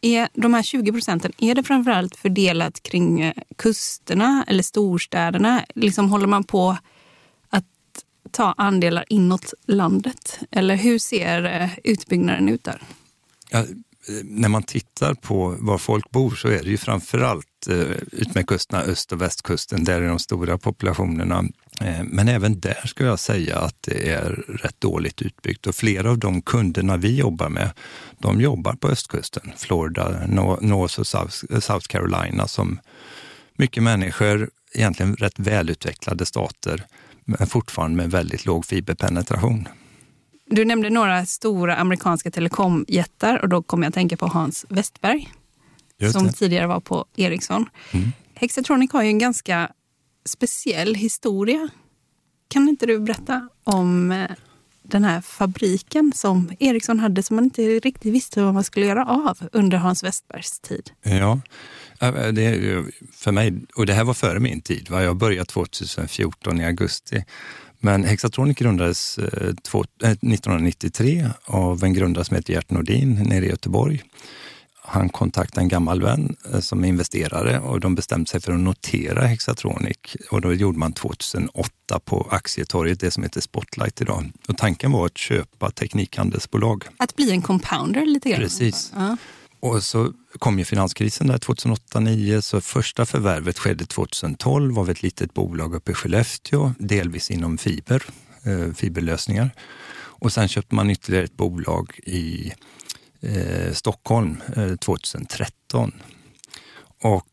är 0.00 0.28
de 0.34 0.54
här 0.54 0.62
20 0.62 0.92
procenten, 0.92 1.32
är 1.38 1.54
det 1.54 1.62
framförallt 1.62 2.16
fördelat 2.16 2.82
kring 2.82 3.20
eh, 3.20 3.32
kusterna 3.56 4.44
eller 4.48 4.62
storstäderna? 4.62 5.64
Liksom 5.74 6.10
håller 6.10 6.26
man 6.26 6.44
på 6.44 6.76
att 7.50 7.64
ta 8.30 8.54
andelar 8.56 9.04
inåt 9.08 9.54
landet? 9.66 10.38
Eller 10.50 10.76
hur 10.76 10.98
ser 10.98 11.62
eh, 11.62 11.70
utbyggnaden 11.84 12.48
ut 12.48 12.64
där? 12.64 12.82
Ja, 13.50 13.58
eh, 13.58 13.66
när 14.24 14.48
man 14.48 14.62
tittar 14.62 15.14
på 15.14 15.56
var 15.60 15.78
folk 15.78 16.10
bor 16.10 16.30
så 16.30 16.48
är 16.48 16.62
det 16.62 16.70
ju 16.70 16.78
framförallt 16.78 17.68
eh, 17.68 17.76
utmed 18.12 18.46
kusterna, 18.46 18.82
öst 18.82 19.12
och 19.12 19.20
västkusten, 19.20 19.84
där 19.84 20.00
är 20.00 20.08
de 20.08 20.18
stora 20.18 20.58
populationerna. 20.58 21.44
Eh, 21.80 22.02
men 22.04 22.28
även 22.28 22.60
där 22.60 22.86
skulle 22.86 23.08
jag 23.08 23.18
säga 23.18 23.58
att 23.58 23.76
det 23.80 24.10
är 24.10 24.44
rätt 24.48 24.80
dåligt 24.80 25.22
utbyggt 25.22 25.66
och 25.66 25.74
flera 25.74 26.10
av 26.10 26.18
de 26.18 26.42
kunderna 26.42 26.96
vi 26.96 27.16
jobbar 27.16 27.48
med, 27.48 27.70
de 28.18 28.40
jobbar 28.40 28.72
på 28.72 28.88
östkusten, 28.88 29.52
Florida, 29.56 30.26
North 30.60 31.00
och 31.00 31.06
South 31.62 31.86
Carolina 31.86 32.48
som 32.48 32.78
mycket 33.56 33.82
människor, 33.82 34.50
egentligen 34.74 35.16
rätt 35.16 35.38
välutvecklade 35.38 36.26
stater, 36.26 36.84
men 37.24 37.46
fortfarande 37.46 37.96
med 37.96 38.10
väldigt 38.10 38.44
låg 38.46 38.66
fiberpenetration. 38.66 39.68
Du 40.46 40.64
nämnde 40.64 40.90
några 40.90 41.26
stora 41.26 41.76
amerikanska 41.76 42.30
telekomjättar 42.30 43.38
och 43.42 43.48
då 43.48 43.62
kom 43.62 43.82
jag 43.82 43.88
att 43.88 43.94
tänka 43.94 44.16
på 44.16 44.26
Hans 44.26 44.66
Westberg 44.68 45.28
som 46.12 46.32
tidigare 46.32 46.66
var 46.66 46.80
på 46.80 47.04
Ericsson. 47.16 47.66
Mm. 47.92 48.12
Hexatronic 48.34 48.92
har 48.92 49.02
ju 49.02 49.08
en 49.08 49.18
ganska 49.18 49.70
speciell 50.24 50.94
historia. 50.94 51.68
Kan 52.48 52.68
inte 52.68 52.86
du 52.86 52.98
berätta 52.98 53.48
om 53.64 54.12
eh, 54.12 54.30
den 54.82 55.04
här 55.04 55.20
fabriken 55.20 56.12
som 56.14 56.52
Ericsson 56.58 56.98
hade 56.98 57.22
som 57.22 57.36
man 57.36 57.44
inte 57.44 57.62
riktigt 57.62 58.12
visste 58.12 58.42
vad 58.42 58.54
man 58.54 58.64
skulle 58.64 58.86
göra 58.86 59.04
av 59.04 59.38
under 59.52 59.78
Hans 59.78 60.04
Westbergs 60.04 60.60
tid? 60.60 60.90
Ja, 61.02 61.40
eh, 62.00 62.28
det 62.28 62.42
är 62.42 62.84
för 63.12 63.32
mig, 63.32 63.54
och 63.76 63.86
det 63.86 63.92
här 63.92 64.04
var 64.04 64.14
före 64.14 64.40
min 64.40 64.60
tid. 64.60 64.86
Jag 64.90 65.16
började 65.16 65.44
2014 65.44 66.60
i 66.60 66.64
augusti. 66.64 67.24
Men 67.84 68.04
Hexatronic 68.04 68.56
grundades 68.56 69.18
eh, 69.18 69.48
1993 69.48 71.28
av 71.44 71.84
en 71.84 71.92
grundare 71.92 72.24
som 72.24 72.36
heter 72.36 72.52
Gert 72.52 72.70
Nordin 72.70 73.14
nere 73.14 73.44
i 73.44 73.48
Göteborg. 73.48 74.02
Han 74.86 75.08
kontaktade 75.08 75.60
en 75.60 75.68
gammal 75.68 76.02
vän 76.02 76.36
eh, 76.52 76.60
som 76.60 76.84
är 76.84 76.88
investerare 76.88 77.60
och 77.60 77.80
de 77.80 77.94
bestämde 77.94 78.30
sig 78.30 78.40
för 78.40 78.52
att 78.52 78.60
notera 78.60 79.26
Hexatronic. 79.26 79.96
Och 80.30 80.40
då 80.40 80.52
gjorde 80.52 80.78
man 80.78 80.92
2008 80.92 82.00
på 82.04 82.28
aktietorget, 82.30 83.00
det 83.00 83.10
som 83.10 83.22
heter 83.22 83.40
Spotlight 83.40 84.00
idag. 84.00 84.32
Och 84.48 84.56
tanken 84.56 84.92
var 84.92 85.06
att 85.06 85.18
köpa 85.18 85.70
teknikhandelsbolag. 85.70 86.84
Att 86.96 87.16
bli 87.16 87.30
en 87.30 87.42
compounder 87.42 88.06
lite 88.06 88.30
grann? 88.30 88.40
Precis. 88.40 88.92
Ja. 88.94 89.16
Och 89.60 89.82
så 89.82 90.12
kom 90.38 90.58
ju 90.58 90.64
finanskrisen 90.64 91.26
där 91.26 91.38
2008-2009, 91.38 92.40
så 92.40 92.60
första 92.60 93.06
förvärvet 93.06 93.58
skedde 93.58 93.86
2012 93.86 94.78
av 94.78 94.90
ett 94.90 95.02
litet 95.02 95.34
bolag 95.34 95.74
uppe 95.74 95.92
i 95.92 95.94
Skellefteå, 95.94 96.72
delvis 96.78 97.30
inom 97.30 97.58
fiber, 97.58 98.02
eh, 98.42 98.74
fiberlösningar. 98.74 99.50
Och 100.24 100.32
sen 100.32 100.48
köpte 100.48 100.74
man 100.74 100.90
ytterligare 100.90 101.24
ett 101.24 101.36
bolag 101.36 102.00
i 102.04 102.52
eh, 103.24 103.72
Stockholm 103.72 104.36
eh, 104.56 104.76
2013. 104.76 105.92
Och 107.02 107.28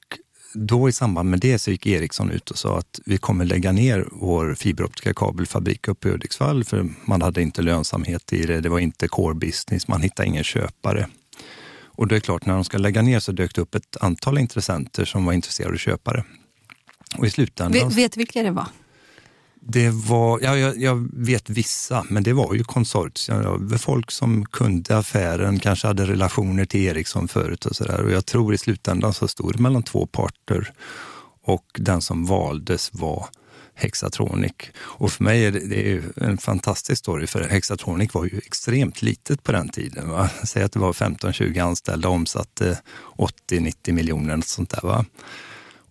då 0.53 0.89
i 0.89 0.91
samband 0.91 1.29
med 1.29 1.39
det 1.39 1.59
så 1.59 1.71
gick 1.71 1.85
Ericsson 1.85 2.31
ut 2.31 2.51
och 2.51 2.57
sa 2.57 2.77
att 2.77 2.99
vi 3.05 3.17
kommer 3.17 3.45
lägga 3.45 3.71
ner 3.71 4.07
vår 4.11 4.55
fiberoptiska 4.55 5.13
kabelfabrik 5.13 5.87
uppe 5.87 6.07
i 6.07 6.11
Hudiksvall 6.11 6.63
för 6.63 6.89
man 7.05 7.21
hade 7.21 7.41
inte 7.41 7.61
lönsamhet 7.61 8.33
i 8.33 8.45
det. 8.45 8.61
Det 8.61 8.69
var 8.69 8.79
inte 8.79 9.07
core 9.07 9.35
business, 9.35 9.87
man 9.87 10.01
hittade 10.01 10.27
ingen 10.27 10.43
köpare. 10.43 11.07
Och 12.01 12.07
det 12.07 12.15
är 12.15 12.19
klart, 12.19 12.45
när 12.45 12.53
de 12.53 12.63
ska 12.63 12.77
lägga 12.77 13.01
ner 13.01 13.19
så 13.19 13.31
dök 13.31 13.55
det 13.55 13.61
upp 13.61 13.75
ett 13.75 13.97
antal 14.01 14.37
intressenter 14.37 15.05
som 15.05 15.25
var 15.25 15.33
intresserade 15.33 15.73
av 15.73 15.77
köpare. 15.77 16.23
Och 17.17 17.25
i 17.25 17.29
slutändan... 17.29 17.89
Vet, 17.89 17.97
vet 17.97 18.17
vilka 18.17 18.43
det 18.43 18.51
var? 18.51 18.67
Det 19.63 19.89
var, 19.89 20.39
ja, 20.43 20.57
jag, 20.57 20.77
jag, 20.77 21.09
vet 21.13 21.49
vissa, 21.49 22.05
men 22.09 22.23
det 22.23 22.33
var 22.33 22.53
ju 22.53 22.63
konsortier. 22.63 23.77
Folk 23.77 24.11
som 24.11 24.45
kunde 24.45 24.97
affären, 24.97 25.59
kanske 25.59 25.87
hade 25.87 26.05
relationer 26.05 26.65
till 26.65 26.85
Ericsson 26.85 27.27
förut 27.27 27.65
och 27.65 27.75
sådär. 27.75 28.01
Och 28.01 28.11
jag 28.11 28.25
tror 28.25 28.53
i 28.53 28.57
slutändan 28.57 29.13
så 29.13 29.27
stod 29.27 29.53
det 29.53 29.61
mellan 29.61 29.83
två 29.83 30.05
parter 30.05 30.73
och 31.43 31.65
den 31.73 32.01
som 32.01 32.25
valdes 32.25 32.89
var 32.93 33.27
Hexatronic. 33.73 34.53
Och 34.77 35.11
för 35.11 35.23
mig 35.23 35.45
är 35.45 35.51
det, 35.51 35.67
det 35.67 35.91
är 35.91 36.03
en 36.15 36.37
fantastisk 36.37 36.99
story, 36.99 37.27
för 37.27 37.41
Hexatronic 37.41 38.13
var 38.13 38.25
ju 38.25 38.37
extremt 38.37 39.01
litet 39.01 39.43
på 39.43 39.51
den 39.51 39.69
tiden. 39.69 40.09
Va? 40.09 40.29
Säg 40.43 40.63
att 40.63 40.71
det 40.71 40.79
var 40.79 40.93
15-20 40.93 41.63
anställda, 41.63 42.09
omsatte 42.09 42.81
80-90 43.49 43.91
miljoner, 43.91 44.41
sånt 44.45 44.69
där. 44.69 44.81
Va? 44.83 45.05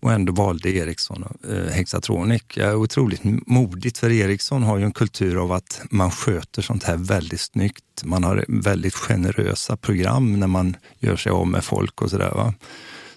Och 0.01 0.11
ändå 0.11 0.33
valde 0.33 0.69
Ericsson 0.69 1.37
eh, 1.49 1.73
Hexatronic. 1.73 2.43
Ja, 2.53 2.73
otroligt 2.73 3.23
modigt, 3.47 3.97
för 3.97 4.11
Ericsson 4.11 4.63
har 4.63 4.77
ju 4.77 4.83
en 4.83 4.91
kultur 4.91 5.43
av 5.43 5.51
att 5.51 5.81
man 5.89 6.11
sköter 6.11 6.61
sånt 6.61 6.83
här 6.83 6.97
väldigt 6.97 7.41
snyggt. 7.41 8.03
Man 8.03 8.23
har 8.23 8.45
väldigt 8.47 8.95
generösa 8.95 9.77
program 9.77 10.39
när 10.39 10.47
man 10.47 10.75
gör 10.99 11.15
sig 11.15 11.31
av 11.31 11.47
med 11.47 11.63
folk 11.63 12.01
och 12.01 12.09
sådär. 12.09 12.53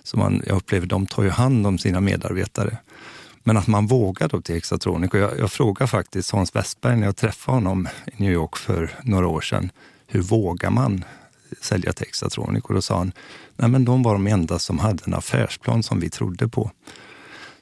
Så 0.03 0.17
man, 0.17 0.43
jag 0.47 0.57
upplever 0.57 0.87
de 0.87 1.07
tar 1.07 1.23
ju 1.23 1.31
hand 1.31 1.67
om 1.67 1.79
sina 1.79 2.01
medarbetare. 2.01 2.79
Men 3.43 3.57
att 3.57 3.67
man 3.67 3.87
vågar 3.87 4.29
då 4.29 4.41
till 4.41 4.55
Hexatronic. 4.55 5.13
Och 5.13 5.19
jag, 5.19 5.39
jag 5.39 5.53
frågade 5.53 5.87
faktiskt 5.87 6.31
Hans 6.31 6.57
Westberg 6.57 6.97
när 6.97 7.07
jag 7.07 7.17
träffade 7.17 7.57
honom 7.57 7.89
i 8.07 8.23
New 8.23 8.33
York 8.33 8.57
för 8.57 8.91
några 9.03 9.27
år 9.27 9.41
sedan. 9.41 9.71
Hur 10.07 10.23
vågar 10.23 10.71
man 10.71 11.05
sälja 11.61 11.93
till 11.93 12.07
Hexatronic? 12.07 12.65
Och 12.65 12.75
då 12.75 12.83
sa 12.83 12.99
han, 12.99 13.13
nej 13.57 13.71
men 13.71 13.85
de 13.85 14.03
var 14.03 14.13
de 14.13 14.27
enda 14.27 14.59
som 14.59 14.79
hade 14.79 15.03
en 15.07 15.15
affärsplan 15.15 15.83
som 15.83 16.01
vi 16.01 16.11
trodde 16.11 16.49
på. 16.49 16.71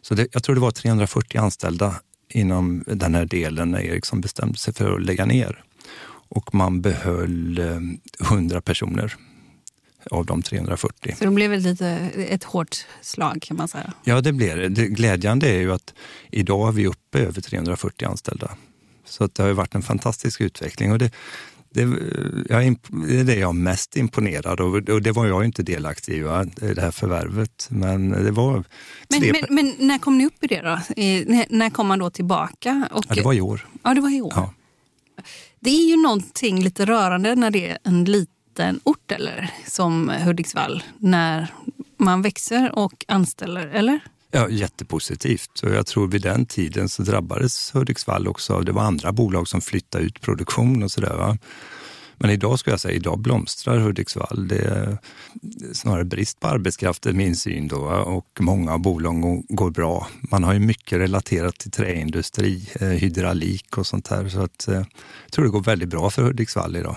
Så 0.02 0.14
det, 0.14 0.28
jag 0.32 0.42
tror 0.42 0.54
det 0.54 0.60
var 0.60 0.70
340 0.70 1.38
anställda 1.38 1.94
inom 2.28 2.84
den 2.86 3.14
här 3.14 3.24
delen 3.24 3.70
när 3.70 3.80
Ericsson 3.80 4.20
bestämde 4.20 4.58
sig 4.58 4.74
för 4.74 4.94
att 4.94 5.02
lägga 5.02 5.26
ner. 5.26 5.64
Och 6.28 6.54
man 6.54 6.80
behöll 6.80 7.58
100 8.20 8.56
eh, 8.56 8.60
personer 8.60 9.16
av 10.10 10.26
de 10.26 10.42
340. 10.42 11.14
Så 11.18 11.24
det 11.24 11.30
blev 11.30 11.50
väl 11.50 11.60
lite 11.60 11.88
ett 12.28 12.44
hårt 12.44 12.86
slag 13.00 13.42
kan 13.42 13.56
man 13.56 13.68
säga? 13.68 13.92
Ja, 14.04 14.20
det 14.20 14.32
blev 14.32 14.56
det. 14.56 14.68
det 14.68 14.86
glädjande 14.86 15.48
är 15.48 15.60
ju 15.60 15.72
att 15.72 15.94
idag 16.30 16.68
är 16.68 16.72
vi 16.72 16.86
uppe 16.86 17.18
över 17.18 17.40
340 17.40 18.08
anställda. 18.08 18.56
Så 19.04 19.28
det 19.32 19.42
har 19.42 19.50
varit 19.50 19.74
en 19.74 19.82
fantastisk 19.82 20.40
utveckling. 20.40 20.92
Och 20.92 20.98
det, 20.98 21.10
det, 21.74 21.80
jag, 22.48 22.76
det 23.08 23.20
är 23.20 23.24
det 23.24 23.34
jag 23.34 23.48
är 23.48 23.52
mest 23.52 23.96
imponerad 23.96 24.60
av. 24.60 24.74
Och 24.74 25.02
det 25.02 25.12
var 25.12 25.26
jag 25.26 25.44
inte 25.44 25.62
delaktig 25.62 26.14
i, 26.14 26.20
det 26.74 26.80
här 26.80 26.90
förvärvet. 26.90 27.68
Men 27.70 28.10
det 28.10 28.30
var... 28.30 28.64
Men, 29.08 29.20
men, 29.20 29.54
men, 29.54 29.74
när 29.78 29.98
kom 29.98 30.18
ni 30.18 30.26
upp 30.26 30.44
i 30.44 30.46
det 30.46 30.60
då? 30.60 30.78
när 31.48 31.70
kom 31.70 31.86
man 31.86 31.98
då 31.98 32.10
tillbaka? 32.10 32.88
Och, 32.90 33.04
ja, 33.08 33.14
det 33.14 33.22
var 33.22 33.32
i 33.32 33.40
år. 33.40 33.66
Ja, 33.82 33.94
det 33.94 34.00
var 34.00 34.16
i 34.16 34.20
år. 34.20 34.32
Ja. 34.36 34.54
Det 35.60 35.70
är 35.70 35.88
ju 35.88 36.02
någonting 36.02 36.62
lite 36.62 36.84
rörande 36.84 37.34
när 37.34 37.50
det 37.50 37.68
är 37.68 37.78
en 37.84 38.04
liten 38.04 38.32
liten 38.52 38.80
ort 38.84 39.12
eller 39.12 39.50
som 39.66 40.08
Hudiksvall 40.08 40.82
när 40.98 41.46
man 41.96 42.22
växer 42.22 42.78
och 42.78 43.04
anställer, 43.08 43.66
eller? 43.66 44.00
Ja, 44.34 44.48
jättepositivt. 44.48 45.60
Och 45.62 45.70
jag 45.70 45.86
tror 45.86 46.08
vid 46.08 46.22
den 46.22 46.46
tiden 46.46 46.88
så 46.88 47.02
drabbades 47.02 47.74
Hudiksvall 47.74 48.28
också 48.28 48.54
av, 48.54 48.64
det 48.64 48.72
var 48.72 48.82
andra 48.82 49.12
bolag 49.12 49.48
som 49.48 49.60
flyttade 49.60 50.04
ut 50.04 50.20
produktion 50.20 50.82
och 50.82 50.90
sådär. 50.90 51.38
Men 52.16 52.30
idag 52.30 52.58
skulle 52.58 52.72
jag 52.72 52.80
säga, 52.80 52.94
idag 52.94 53.18
blomstrar 53.18 53.78
Hudiksvall. 53.78 54.48
Det 54.48 54.58
är 54.58 54.98
snarare 55.72 56.04
brist 56.04 56.40
på 56.40 56.48
arbetskraft 56.48 57.06
i 57.06 57.12
min 57.12 57.36
syn 57.36 57.68
då 57.68 57.76
och 57.86 58.38
många 58.40 58.72
av 58.72 58.78
bolagen 58.78 59.42
går 59.48 59.70
bra. 59.70 60.06
Man 60.20 60.44
har 60.44 60.52
ju 60.52 60.58
mycket 60.58 60.98
relaterat 60.98 61.58
till 61.58 61.70
träindustri, 61.70 62.68
eh, 62.80 62.88
hydraulik 62.88 63.78
och 63.78 63.86
sånt 63.86 64.08
här. 64.08 64.28
Så 64.28 64.40
att, 64.42 64.68
eh, 64.68 64.74
jag 64.74 65.32
tror 65.32 65.44
det 65.44 65.50
går 65.50 65.62
väldigt 65.62 65.88
bra 65.88 66.10
för 66.10 66.22
Hudiksvall 66.22 66.76
idag. 66.76 66.96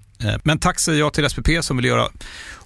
Eh, 0.23 0.35
men 0.43 0.59
tack 0.59 0.79
säger 0.79 0.99
jag 0.99 1.13
till 1.13 1.29
SPP 1.29 1.49
som 1.61 1.77
vill 1.77 1.85
göra 1.85 2.09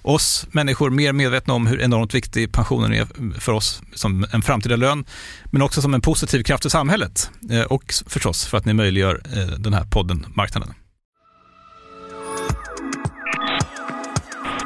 oss 0.02 0.46
människor 0.50 0.90
mer 0.90 1.12
medvetna 1.12 1.54
om 1.54 1.66
hur 1.66 1.80
enormt 1.80 2.14
viktig 2.14 2.52
pensionen 2.52 2.92
är 2.92 3.06
för 3.40 3.52
oss 3.52 3.82
som 3.94 4.26
en 4.32 4.42
framtida 4.42 4.76
lön, 4.76 5.04
men 5.44 5.62
också 5.62 5.82
som 5.82 5.94
en 5.94 6.00
positiv 6.00 6.42
kraft 6.42 6.66
i 6.66 6.70
samhället 6.70 7.30
eh, 7.50 7.62
och 7.62 7.94
förstås 8.06 8.46
för 8.46 8.58
att 8.58 8.64
ni 8.64 8.72
möjliggör 8.72 9.22
eh, 9.36 9.58
den 9.58 9.74
här 9.74 9.84
podden 9.84 10.26
Marknaden. 10.34 10.74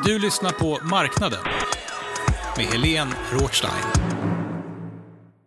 Du 0.04 0.18
lyssnar 0.18 0.50
på 0.50 0.78
Marknaden 0.84 1.40
med 2.56 2.66
Helene 2.66 3.12
Rothstein. 3.32 3.72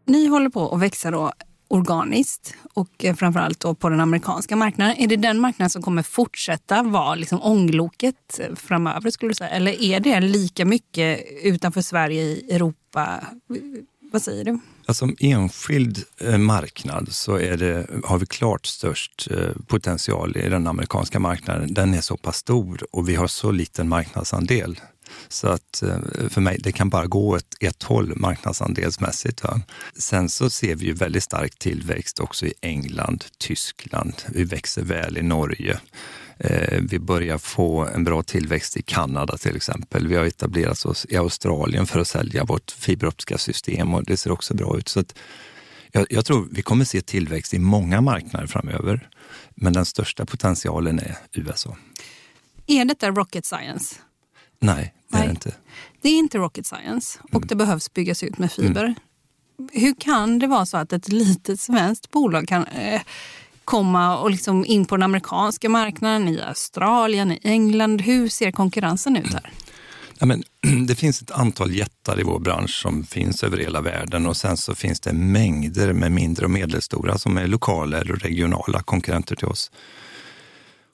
Ni 0.08 0.28
håller 0.28 0.50
på 0.50 0.76
att 0.76 0.82
växa 0.82 1.12
då 1.12 1.34
organiskt 1.74 2.54
och 2.74 3.06
framförallt 3.18 3.60
då 3.60 3.76
på 3.76 3.90
den 3.90 4.00
amerikanska 4.00 4.56
marknaden. 4.56 4.96
Är 4.98 5.08
det 5.08 5.16
den 5.16 5.40
marknaden 5.40 5.70
som 5.70 5.82
kommer 5.82 6.04
fortsätta 6.04 6.84
vara 6.84 7.16
liksom 7.16 7.42
ångloket 7.42 8.40
framöver? 8.56 9.10
skulle 9.10 9.30
du 9.30 9.36
säga? 9.36 9.50
Eller 9.50 9.84
är 9.84 10.00
det 10.00 10.20
lika 10.20 10.66
mycket 10.66 11.20
utanför 11.44 11.82
Sverige 11.82 12.22
i 12.22 12.56
Europa? 12.56 13.24
Vad 14.12 14.22
säger 14.22 14.46
du? 14.46 14.60
Alltså, 14.86 15.06
som 15.06 15.16
enskild 15.20 16.04
eh, 16.18 16.38
marknad 16.38 17.12
så 17.12 17.36
är 17.36 17.58
det, 17.58 17.88
har 18.04 18.18
vi 18.18 18.26
klart 18.26 18.66
störst 18.66 19.28
eh, 19.32 19.50
potential 19.68 20.38
i 20.38 20.50
den 20.50 20.68
amerikanska 20.68 21.20
marknaden. 21.20 21.74
Den 21.74 21.94
är 21.94 22.02
så 22.02 22.18
pass 22.18 22.38
stor 22.38 22.80
och 22.92 23.10
vi 23.10 23.16
har 23.16 23.28
så 23.28 23.52
liten 23.52 23.90
marknadsandel. 23.90 24.80
Så 25.28 25.48
att 25.48 25.82
eh, 25.84 25.98
för 26.30 26.42
mig, 26.42 26.58
det 26.64 26.72
kan 26.72 26.90
bara 26.90 27.06
gå 27.06 27.36
ett, 27.36 27.56
ett 27.60 27.84
håll 27.84 28.14
marknadsandelsmässigt. 28.16 29.44
Va? 29.44 29.62
Sen 29.98 30.30
så 30.30 30.50
ser 30.50 30.76
vi 30.76 30.86
ju 30.86 30.94
väldigt 30.94 31.24
stark 31.24 31.60
tillväxt 31.60 32.20
också 32.20 32.46
i 32.46 32.54
England, 32.62 33.26
Tyskland. 33.38 34.14
Vi 34.28 34.44
växer 34.44 34.84
väl 34.84 35.18
i 35.18 35.22
Norge. 35.22 35.80
Eh, 36.38 36.82
vi 36.82 37.00
börjar 37.00 37.38
få 37.38 37.86
en 37.86 38.04
bra 38.04 38.24
tillväxt 38.24 38.78
i 38.78 38.82
Kanada 38.82 39.38
till 39.38 39.56
exempel. 39.56 40.08
Vi 40.08 40.16
har 40.16 40.26
etablerat 40.26 40.86
oss 40.86 41.06
i 41.10 41.18
Australien 41.18 41.88
för 41.88 42.00
att 42.00 42.08
sälja 42.08 42.44
vårt 42.44 42.72
fiberoptiska 42.72 43.38
system 43.38 43.94
och 43.94 44.04
det 44.04 44.18
ser 44.18 44.32
också 44.32 44.54
bra 44.54 44.78
ut. 44.78 44.88
Så 44.88 45.00
att 45.00 45.16
jag, 45.92 46.06
jag 46.10 46.26
tror 46.26 46.48
vi 46.52 46.62
kommer 46.62 46.86
se 46.86 47.02
tillväxt 47.02 47.54
i 47.54 47.60
många 47.60 48.02
marknader 48.02 48.48
framöver. 48.48 49.10
Men 49.56 49.74
den 49.74 49.86
största 49.86 50.26
potentialen 50.26 51.00
är 51.00 51.18
USA. 51.32 51.78
Är 52.68 52.86
detta 52.86 53.10
rocket 53.10 53.46
science? 53.46 53.96
Nej, 54.64 54.94
det 55.10 55.18
är 55.18 55.24
det 55.24 55.30
inte. 55.30 55.54
Det 56.02 56.10
är 56.10 56.18
inte 56.18 56.38
rocket 56.38 56.66
science 56.66 57.20
och 57.24 57.36
mm. 57.36 57.48
det 57.48 57.56
behövs 57.56 57.94
byggas 57.94 58.24
ut 58.24 58.38
med 58.38 58.52
fiber. 58.52 58.84
Mm. 58.84 58.96
Hur 59.72 59.96
kan 60.00 60.40
det 60.40 60.48
vara 60.48 60.66
så 60.66 60.78
att 60.78 60.94
ett 60.94 61.08
litet 61.08 61.60
svenskt 61.60 62.12
bolag 62.12 62.48
kan 62.48 62.66
eh, 62.66 63.02
komma 63.66 64.18
och 64.18 64.32
liksom 64.32 64.66
in 64.66 64.86
på 64.86 64.96
den 64.96 65.04
amerikanska 65.04 65.70
marknaden, 65.70 66.28
i 66.28 66.42
Australien, 66.42 67.32
i 67.32 67.40
England? 67.44 68.02
Hur 68.02 68.30
ser 68.30 68.52
konkurrensen 68.52 69.18
ut 69.18 69.34
här? 69.34 69.52
Ja, 70.20 70.26
men, 70.26 70.44
det 70.88 70.96
finns 70.96 71.22
ett 71.22 71.32
antal 71.32 71.72
jättar 71.72 72.20
i 72.20 72.24
vår 72.24 72.40
bransch 72.40 72.82
som 72.82 73.04
finns 73.04 73.44
över 73.44 73.58
hela 73.58 73.82
världen 73.82 74.26
och 74.26 74.38
sen 74.38 74.58
så 74.58 74.76
finns 74.76 75.00
det 75.00 75.14
mängder 75.14 75.94
med 75.94 76.12
mindre 76.12 76.46
och 76.46 76.52
medelstora 76.52 77.18
som 77.18 77.38
är 77.38 77.48
lokala 77.48 77.98
eller 77.98 78.16
regionala 78.16 78.82
konkurrenter 78.82 79.36
till 79.36 79.48
oss. 79.48 79.72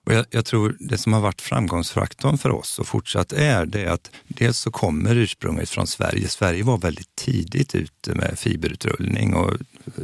Och 0.06 0.14
jag, 0.14 0.26
jag, 0.30 0.46
tror 0.46 0.78
det 0.80 0.98
som 0.98 1.14
har 1.14 1.22
varit 1.22 1.42
framgångsfaktorn 1.42 2.38
för 2.38 2.50
oss 2.50 2.80
och 2.80 2.88
fortsatt 2.88 3.34
är 3.34 3.66
det 3.66 3.82
är 3.82 3.90
att 3.90 4.12
dels 4.28 4.60
så 4.60 4.72
kommer 4.72 5.16
ursprunget 5.16 5.70
från 5.70 5.88
Sverige. 5.88 6.28
Sverige 6.28 6.64
var 6.64 6.78
väldigt 6.78 7.16
tidigt 7.16 7.76
ute 7.76 8.16
med 8.16 8.40
fiberutrullning 8.40 9.34
och 9.34 9.54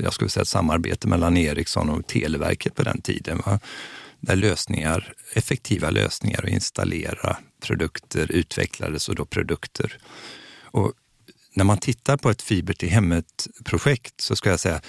jag 0.04 0.14
skulle 0.14 0.30
säga 0.30 0.42
ett 0.42 0.48
samarbete 0.48 1.08
mellan 1.08 1.38
Ericsson 1.38 1.90
och 1.90 2.08
Televerket 2.08 2.76
på 2.76 2.84
den 2.84 3.02
tiden. 3.02 3.42
Va? 3.46 3.60
Där 4.20 4.36
lösningar, 4.36 5.14
effektiva 5.34 5.90
lösningar 5.90 6.44
att 6.44 6.50
installera 6.50 7.38
produkter 7.62 8.32
utvecklades 8.32 9.10
och 9.10 9.16
då 9.16 9.26
produkter. 9.26 9.98
Och 10.62 10.94
när 11.54 11.64
man 11.64 11.78
tittar 11.78 12.18
på 12.18 12.30
ett 12.30 12.42
fiber 12.42 12.74
till 12.74 12.90
hemmet-projekt 12.90 14.22
så 14.22 14.36
ska 14.36 14.50
jag 14.50 14.60
säga 14.60 14.82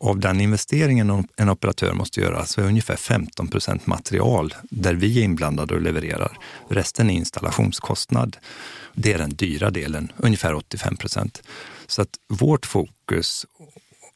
av 0.00 0.18
den 0.18 0.40
investeringen 0.40 1.26
en 1.36 1.48
operatör 1.48 1.92
måste 1.92 2.20
göra 2.20 2.46
så 2.46 2.60
är 2.60 2.64
ungefär 2.64 2.96
15 2.96 3.48
procent 3.48 3.86
material 3.86 4.54
där 4.62 4.94
vi 4.94 5.20
är 5.20 5.24
inblandade 5.24 5.74
och 5.74 5.82
levererar. 5.82 6.38
Resten 6.68 7.10
är 7.10 7.14
installationskostnad. 7.14 8.36
Det 8.94 9.12
är 9.12 9.18
den 9.18 9.30
dyra 9.30 9.70
delen, 9.70 10.12
ungefär 10.16 10.54
85 10.54 10.96
procent. 10.96 11.42
Så 11.86 12.02
att 12.02 12.10
vårt 12.28 12.66
fokus 12.66 13.46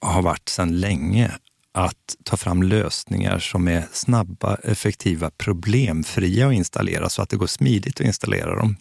har 0.01 0.23
varit 0.23 0.49
sedan 0.49 0.81
länge 0.81 1.33
att 1.73 2.17
ta 2.25 2.37
fram 2.37 2.63
lösningar 2.63 3.39
som 3.39 3.69
är 3.69 3.89
snabba, 3.93 4.55
effektiva, 4.55 5.31
problemfria 5.31 6.49
att 6.49 6.55
installera 6.55 7.09
så 7.09 7.23
att 7.23 7.29
det 7.29 7.37
går 7.37 7.47
smidigt 7.47 8.01
att 8.01 8.07
installera 8.07 8.57
dem. 8.57 8.77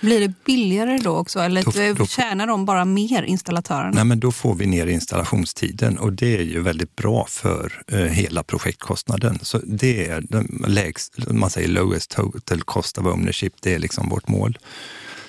Blir 0.00 0.20
det 0.20 0.34
billigare 0.44 0.98
då 0.98 1.16
också 1.16 1.40
eller 1.40 1.62
då, 1.62 1.94
då, 1.94 2.06
tjänar 2.06 2.46
de 2.46 2.64
bara 2.64 2.84
mer, 2.84 3.22
installatörerna? 3.22 3.90
Nej, 3.94 4.04
men 4.04 4.20
då 4.20 4.32
får 4.32 4.54
vi 4.54 4.66
ner 4.66 4.86
installationstiden 4.86 5.98
och 5.98 6.12
det 6.12 6.36
är 6.36 6.42
ju 6.42 6.60
väldigt 6.60 6.96
bra 6.96 7.26
för 7.28 7.82
eh, 7.88 7.98
hela 7.98 8.42
projektkostnaden. 8.42 9.38
Så 9.42 9.58
det 9.58 10.06
är 10.08 10.20
den 10.20 10.64
lägst, 10.68 11.30
man 11.30 11.50
säger 11.50 11.68
lowest 11.68 12.10
total 12.10 12.62
cost 12.62 12.98
of 12.98 13.06
ownership, 13.06 13.52
det 13.60 13.74
är 13.74 13.78
liksom 13.78 14.08
vårt 14.08 14.28
mål. 14.28 14.58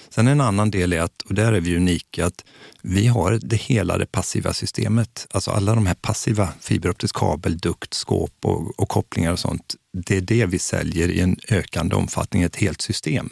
Sen 0.09 0.27
en 0.27 0.41
annan 0.41 0.71
del 0.71 0.93
är 0.93 1.01
att, 1.01 1.21
och 1.21 1.33
där 1.33 1.53
är 1.53 1.61
vi 1.61 1.75
unika, 1.75 2.25
att 2.25 2.43
vi 2.81 3.07
har 3.07 3.39
det 3.41 3.55
hela 3.55 3.97
det 3.97 4.05
passiva 4.05 4.53
systemet. 4.53 5.27
Alltså 5.31 5.51
alla 5.51 5.75
de 5.75 5.85
här 5.85 5.95
passiva 5.95 6.49
fiberoptisk 6.59 7.15
kabel, 7.15 7.57
dukt, 7.57 7.93
skåp 7.93 8.33
och, 8.41 8.79
och 8.79 8.89
kopplingar 8.89 9.31
och 9.31 9.39
sånt. 9.39 9.75
Det 9.93 10.17
är 10.17 10.21
det 10.21 10.45
vi 10.45 10.59
säljer 10.59 11.09
i 11.09 11.19
en 11.19 11.37
ökande 11.49 11.95
omfattning, 11.95 12.43
ett 12.43 12.55
helt 12.55 12.81
system. 12.81 13.29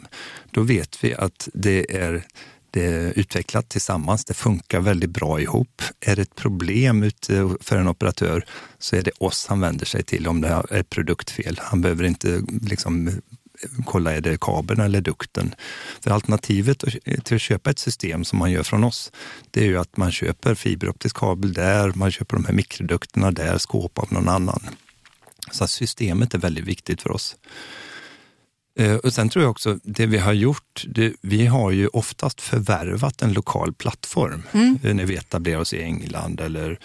Då 0.50 0.62
vet 0.62 1.04
vi 1.04 1.14
att 1.14 1.48
det 1.54 1.96
är 1.96 2.26
det 2.70 2.86
är 2.86 3.18
utvecklat 3.18 3.68
tillsammans. 3.68 4.24
Det 4.24 4.34
funkar 4.34 4.80
väldigt 4.80 5.10
bra 5.10 5.40
ihop. 5.40 5.82
Är 6.00 6.16
det 6.16 6.22
ett 6.22 6.34
problem 6.34 7.10
för 7.60 7.76
en 7.76 7.88
operatör 7.88 8.44
så 8.78 8.96
är 8.96 9.02
det 9.02 9.10
oss 9.18 9.46
han 9.46 9.60
vänder 9.60 9.86
sig 9.86 10.02
till 10.02 10.28
om 10.28 10.40
det 10.40 10.48
är 10.70 10.82
produktfel. 10.82 11.60
Han 11.62 11.80
behöver 11.80 12.04
inte 12.04 12.42
liksom 12.62 13.20
kolla 13.86 14.12
är 14.12 14.20
det 14.20 14.40
kabeln 14.40 14.80
eller 14.80 15.00
dukten. 15.00 15.54
För 16.00 16.10
alternativet 16.10 16.84
till 17.24 17.34
att 17.34 17.40
köpa 17.40 17.70
ett 17.70 17.78
system 17.78 18.24
som 18.24 18.38
man 18.38 18.50
gör 18.50 18.62
från 18.62 18.84
oss, 18.84 19.12
det 19.50 19.60
är 19.60 19.66
ju 19.66 19.78
att 19.78 19.96
man 19.96 20.12
köper 20.12 20.54
fiberoptisk 20.54 21.16
kabel 21.16 21.52
där, 21.52 21.92
man 21.94 22.10
köper 22.10 22.36
de 22.36 22.44
här 22.44 22.54
mikrodukterna 22.54 23.30
där, 23.30 23.58
skåp 23.58 23.98
av 23.98 24.12
någon 24.12 24.28
annan. 24.28 24.60
Så 25.52 25.66
systemet 25.66 26.34
är 26.34 26.38
väldigt 26.38 26.64
viktigt 26.64 27.02
för 27.02 27.12
oss. 27.12 27.36
Eh, 28.78 28.96
och 28.96 29.12
sen 29.12 29.28
tror 29.28 29.42
jag 29.42 29.50
också, 29.50 29.78
det 29.82 30.06
vi 30.06 30.18
har 30.18 30.32
gjort, 30.32 30.84
det, 30.88 31.12
vi 31.20 31.46
har 31.46 31.70
ju 31.70 31.88
oftast 31.88 32.40
förvärvat 32.40 33.22
en 33.22 33.32
lokal 33.32 33.72
plattform 33.72 34.42
mm. 34.52 34.78
Eh, 34.82 34.94
när 34.94 35.04
vi 35.04 35.16
etablerar 35.16 35.60
oss 35.60 35.74
i 35.74 35.82
England 35.82 36.40
eller 36.40 36.78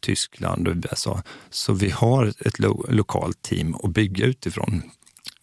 Tyskland 0.00 0.68
och 0.68 0.74
USA. 0.74 1.22
Så 1.50 1.72
vi 1.72 1.90
har 1.90 2.32
ett 2.46 2.58
lo 2.58 2.86
lokalt 2.88 3.42
team 3.42 3.74
att 3.74 3.90
bygga 3.90 4.26
utifrån. 4.26 4.82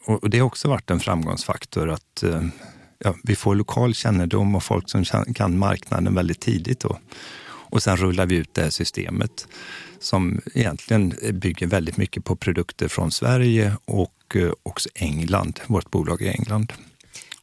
Och, 0.05 0.29
det 0.29 0.39
har 0.39 0.45
också 0.45 0.67
varit 0.67 0.89
en 0.89 0.99
framgångsfaktor 0.99 1.89
att 1.89 2.23
eh, 2.23 2.43
ja, 2.99 3.15
vi 3.23 3.35
får 3.35 3.55
lokal 3.55 3.93
kännedom 3.93 4.55
och 4.55 4.63
folk 4.63 4.89
som 4.89 5.05
kan 5.35 5.57
marknaden 5.57 6.15
väldigt 6.15 6.41
tidigt. 6.41 6.79
Då. 6.79 6.99
Och 7.43 7.83
sen 7.83 7.97
rullar 7.97 8.25
vi 8.25 8.35
ut 8.35 8.53
det 8.53 8.61
här 8.61 8.69
systemet 8.69 9.47
som 10.01 10.41
egentligen 10.53 11.13
bygger 11.33 11.67
väldigt 11.67 11.97
mycket 11.97 12.25
på 12.25 12.35
produkter 12.35 12.87
från 12.87 13.11
Sverige 13.11 13.73
och 13.85 14.35
eh, 14.35 14.51
också 14.63 14.89
England, 14.95 15.59
vårt 15.67 15.91
bolag 15.91 16.21
i 16.21 16.27
England. 16.27 16.73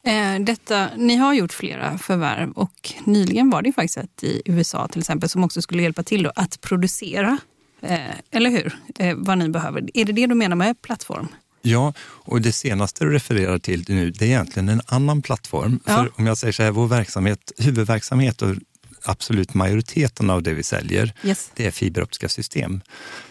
Eh, 0.02 0.40
detta, 0.40 0.88
ni 0.96 1.16
har 1.16 1.34
gjort 1.34 1.52
flera 1.52 1.98
förvärv 1.98 2.50
och 2.50 2.94
nyligen 3.04 3.50
var 3.50 3.62
det 3.62 3.72
faktiskt 3.72 3.96
ett 3.96 4.24
i 4.24 4.42
USA 4.44 4.88
till 4.88 5.00
exempel 5.00 5.28
som 5.28 5.44
också 5.44 5.62
skulle 5.62 5.82
hjälpa 5.82 6.02
till 6.02 6.30
att 6.34 6.60
producera, 6.60 7.38
eh, 7.80 7.98
eller 8.30 8.50
hur? 8.50 8.78
Vad 9.16 9.38
ni 9.38 9.48
behöver. 9.48 9.90
Är 9.94 10.04
det 10.04 10.12
det 10.12 10.26
du 10.26 10.34
menar 10.34 10.56
med 10.56 10.82
plattform? 10.82 11.28
Ja, 11.62 11.92
och 12.00 12.40
det 12.40 12.52
senaste 12.52 13.04
du 13.04 13.12
refererar 13.12 13.58
till 13.58 13.84
nu, 13.88 14.10
det 14.10 14.24
är 14.24 14.28
egentligen 14.28 14.68
en 14.68 14.80
annan 14.86 15.22
plattform. 15.22 15.80
Ja. 15.86 15.96
För 15.96 16.10
om 16.20 16.26
jag 16.26 16.38
säger 16.38 16.52
så 16.52 16.62
här, 16.62 16.70
vår 16.70 16.86
verksamhet, 16.86 17.52
huvudverksamhet 17.58 18.42
och 18.42 18.54
absolut 19.02 19.54
majoriteten 19.54 20.30
av 20.30 20.42
det 20.42 20.54
vi 20.54 20.62
säljer, 20.62 21.12
yes. 21.22 21.50
det 21.54 21.66
är 21.66 21.70
fiberoptiska 21.70 22.28
system. 22.28 22.80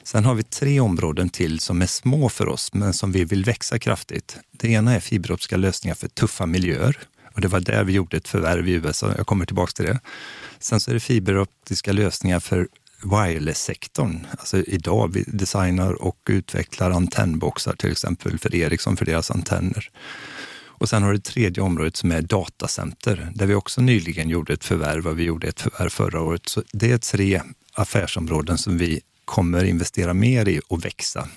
Sen 0.03 0.25
har 0.25 0.36
vi 0.36 0.43
tre 0.43 0.80
områden 0.80 1.30
till 1.30 1.60
som 1.60 1.82
är 1.82 1.88
små 1.88 2.30
för 2.30 2.47
oss, 2.47 2.73
men 2.73 2.93
som 2.93 3.12
vi 3.12 3.23
vill 3.23 3.43
växa 3.43 3.80
kraftigt. 3.80 4.38
Det 4.51 4.69
ena 4.69 4.95
är 4.95 4.99
fiberoptiska 4.99 5.58
lösningar 5.58 5.95
för 5.95 6.08
tuffa 6.08 6.45
miljöer. 6.45 6.97
Och 7.34 7.41
det 7.41 7.47
var 7.47 7.60
där 7.60 7.84
vi 7.84 7.93
gjorde 7.93 8.17
ett 8.17 8.27
förvärv 8.27 8.67
i 8.67 8.71
USA. 8.71 9.13
Jag 9.17 9.27
kommer 9.27 9.45
tillbaka 9.45 9.71
till 9.71 9.86
det. 9.86 9.99
Sen 10.60 10.80
så 10.80 10.91
är 10.91 10.93
det 10.93 10.99
fiberoptiska 10.99 11.91
lösningar 11.91 12.39
för 12.39 12.67
wireless-sektorn. 13.03 14.27
Alltså 14.32 14.58
idag 14.58 15.13
vi 15.13 15.23
designar 15.27 15.93
och 15.93 16.17
utvecklar 16.30 16.91
antennboxar 16.91 17.75
till 17.75 17.91
exempel 17.91 18.39
för 18.39 18.56
Ericsson 18.56 18.97
för 18.97 19.06
deras 19.06 19.32
antenner. 19.32 19.89
Och 20.79 20.89
sen 20.89 21.03
har 21.03 21.11
du 21.11 21.17
det 21.17 21.23
tredje 21.23 21.63
området 21.63 21.95
som 21.95 22.11
är 22.11 22.21
datacenter, 22.21 23.31
där 23.35 23.45
vi 23.45 23.53
också 23.53 23.81
nyligen 23.81 24.29
gjorde 24.29 24.53
ett 24.53 24.63
förvärv 24.63 25.07
och 25.07 25.19
vi 25.19 25.23
gjorde 25.23 25.47
ett 25.47 25.61
förvärv 25.61 25.89
förra 25.89 26.21
året. 26.21 26.49
Så 26.49 26.63
det 26.71 26.91
är 26.91 26.97
tre 26.97 27.41
affärsområden 27.73 28.57
som 28.57 28.77
vi 28.77 29.01
kommer 29.25 29.63
investera 29.63 30.13
mer 30.13 30.47
i 30.47 30.61
och 30.67 30.85
växa. 30.85 31.27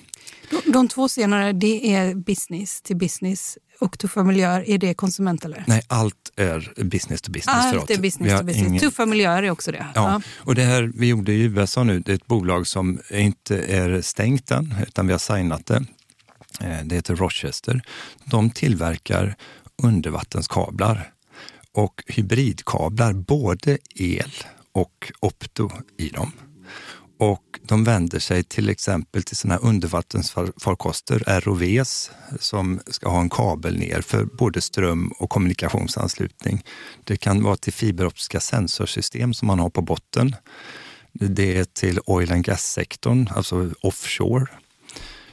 De, 0.50 0.72
de 0.72 0.88
två 0.88 1.08
senare, 1.08 1.52
det 1.52 1.94
är 1.94 2.14
business 2.14 2.82
till 2.82 2.96
business 2.96 3.58
och 3.80 3.98
tuffa 3.98 4.22
miljöer, 4.22 4.70
är 4.70 4.78
det 4.78 4.94
konsument 4.94 5.44
eller? 5.44 5.64
Nej, 5.66 5.82
allt 5.86 6.32
är 6.36 6.84
business 6.84 7.22
to 7.22 7.32
business. 7.32 7.56
Allt 7.56 7.90
är 7.90 7.98
business 7.98 8.40
to 8.40 8.44
business. 8.44 8.68
Ingen... 8.68 8.80
Tuffa 8.80 9.06
miljöer 9.06 9.42
är 9.42 9.50
också 9.50 9.72
det. 9.72 9.86
Ja. 9.94 10.10
ja. 10.10 10.22
och 10.36 10.54
det 10.54 10.62
här 10.62 10.92
vi 10.94 11.06
gjorde 11.06 11.32
i 11.32 11.42
USA 11.42 11.84
nu, 11.84 12.00
det 12.00 12.12
är 12.12 12.16
ett 12.16 12.26
bolag 12.26 12.66
som 12.66 12.98
inte 13.10 13.58
är 13.58 14.00
stängt 14.02 14.50
än, 14.50 14.74
utan 14.88 15.06
vi 15.06 15.12
har 15.12 15.18
signat 15.18 15.66
det. 15.66 15.84
Eh, 16.60 16.84
det 16.84 16.94
heter 16.94 17.16
Rochester. 17.16 17.82
De 18.24 18.50
tillverkar 18.50 19.36
undervattenskablar 19.82 21.12
och 21.72 22.02
hybridkablar, 22.06 23.12
både 23.12 23.78
el 23.94 24.32
och 24.72 25.12
opto 25.20 25.70
i 25.98 26.08
dem. 26.08 26.32
Och 27.18 27.60
de 27.62 27.84
vänder 27.84 28.18
sig 28.18 28.44
till 28.44 28.68
exempel 28.68 29.22
till 29.22 29.36
sådana 29.36 29.60
här 29.60 29.68
undervattensfarkoster, 29.68 31.40
ROVs, 31.40 32.10
som 32.40 32.80
ska 32.86 33.08
ha 33.08 33.20
en 33.20 33.30
kabel 33.30 33.78
ner 33.78 34.00
för 34.00 34.24
både 34.24 34.60
ström 34.60 35.12
och 35.18 35.30
kommunikationsanslutning. 35.30 36.64
Det 37.04 37.16
kan 37.16 37.42
vara 37.42 37.56
till 37.56 37.72
fiberoptiska 37.72 38.40
sensorsystem 38.40 39.34
som 39.34 39.46
man 39.46 39.58
har 39.58 39.70
på 39.70 39.82
botten. 39.82 40.36
Det 41.12 41.58
är 41.58 41.64
till 41.64 42.00
oil 42.06 42.32
and 42.32 42.44
gas-sektorn, 42.44 43.28
alltså 43.34 43.70
offshore. 43.80 44.46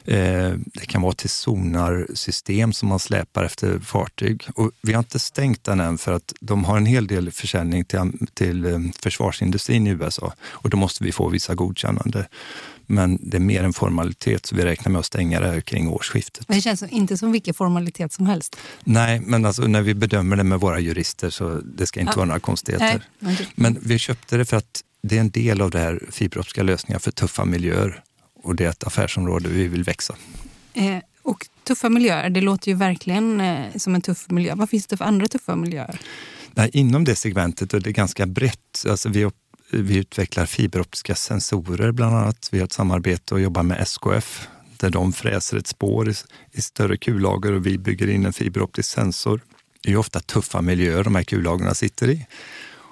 Eh, 0.08 0.54
det 0.74 0.86
kan 0.86 1.02
vara 1.02 1.12
till 1.12 1.30
sonarsystem 1.30 2.72
som 2.72 2.88
man 2.88 2.98
släpar 2.98 3.44
efter 3.44 3.78
fartyg. 3.78 4.48
Och 4.54 4.70
vi 4.82 4.92
har 4.92 4.98
inte 4.98 5.18
stängt 5.18 5.64
den 5.64 5.80
än 5.80 5.98
för 5.98 6.12
att 6.12 6.32
de 6.40 6.64
har 6.64 6.76
en 6.76 6.86
hel 6.86 7.06
del 7.06 7.30
försäljning 7.30 7.84
till, 7.84 8.12
till 8.34 8.64
eh, 8.64 8.78
försvarsindustrin 9.02 9.86
i 9.86 9.90
USA 9.90 10.32
och 10.40 10.70
då 10.70 10.76
måste 10.76 11.04
vi 11.04 11.12
få 11.12 11.28
vissa 11.28 11.54
godkännande. 11.54 12.28
Men 12.86 13.18
det 13.22 13.36
är 13.36 13.40
mer 13.40 13.64
en 13.64 13.72
formalitet 13.72 14.46
så 14.46 14.56
vi 14.56 14.64
räknar 14.64 14.92
med 14.92 14.98
att 14.98 15.06
stänga 15.06 15.40
det 15.40 15.46
här 15.46 15.60
kring 15.60 15.88
årsskiftet. 15.88 16.44
det 16.48 16.60
känns 16.60 16.82
inte 16.82 17.16
som 17.16 17.32
vilken 17.32 17.54
formalitet 17.54 18.12
som 18.12 18.26
helst. 18.26 18.56
Nej, 18.84 19.20
men 19.20 19.44
alltså, 19.44 19.62
när 19.62 19.82
vi 19.82 19.94
bedömer 19.94 20.36
det 20.36 20.44
med 20.44 20.60
våra 20.60 20.80
jurister 20.80 21.30
så 21.30 21.60
det 21.64 21.86
ska 21.86 22.00
inte 22.00 22.12
ja. 22.12 22.16
vara 22.16 22.26
några 22.26 22.40
konstigheter. 22.40 23.02
Nej. 23.18 23.48
Men 23.54 23.78
vi 23.82 23.98
köpte 23.98 24.36
det 24.36 24.44
för 24.44 24.56
att 24.56 24.82
det 25.02 25.16
är 25.16 25.20
en 25.20 25.30
del 25.30 25.60
av 25.60 25.70
det 25.70 25.78
här 25.78 26.00
fiberoptiska 26.10 26.62
lösningar 26.62 26.98
för 26.98 27.10
tuffa 27.10 27.44
miljöer 27.44 28.02
och 28.42 28.56
det 28.56 28.64
är 28.64 28.70
ett 28.70 28.84
affärsområde 28.84 29.48
vi 29.48 29.68
vill 29.68 29.82
växa. 29.82 30.16
Eh, 30.74 30.98
och 31.22 31.46
tuffa 31.64 31.88
miljöer, 31.88 32.30
det 32.30 32.40
låter 32.40 32.68
ju 32.68 32.74
verkligen 32.74 33.40
eh, 33.40 33.76
som 33.76 33.94
en 33.94 34.02
tuff 34.02 34.30
miljö. 34.30 34.54
Vad 34.54 34.70
finns 34.70 34.86
det 34.86 34.96
för 34.96 35.04
andra 35.04 35.28
tuffa 35.28 35.56
miljöer? 35.56 36.00
Nej, 36.54 36.70
inom 36.72 37.04
det 37.04 37.14
segmentet, 37.14 37.74
och 37.74 37.82
det 37.82 37.90
är 37.90 37.92
ganska 37.92 38.26
brett, 38.26 38.84
alltså 38.88 39.08
vi, 39.08 39.30
vi 39.70 39.96
utvecklar 39.96 40.46
fiberoptiska 40.46 41.14
sensorer 41.14 41.92
bland 41.92 42.16
annat. 42.16 42.48
Vi 42.52 42.58
har 42.58 42.64
ett 42.64 42.72
samarbete 42.72 43.34
och 43.34 43.40
jobbar 43.40 43.62
med 43.62 43.80
SKF 43.80 44.48
där 44.76 44.90
de 44.90 45.12
fräser 45.12 45.56
ett 45.56 45.66
spår 45.66 46.08
i, 46.08 46.14
i 46.52 46.60
större 46.60 46.96
kullager 46.96 47.52
och 47.52 47.66
vi 47.66 47.78
bygger 47.78 48.10
in 48.10 48.26
en 48.26 48.32
fiberoptisk 48.32 48.90
sensor. 48.90 49.40
Det 49.82 49.92
är 49.92 49.96
ofta 49.96 50.20
tuffa 50.20 50.62
miljöer 50.62 51.04
de 51.04 51.14
här 51.14 51.22
kullagren 51.22 51.74
sitter 51.74 52.10
i. 52.10 52.26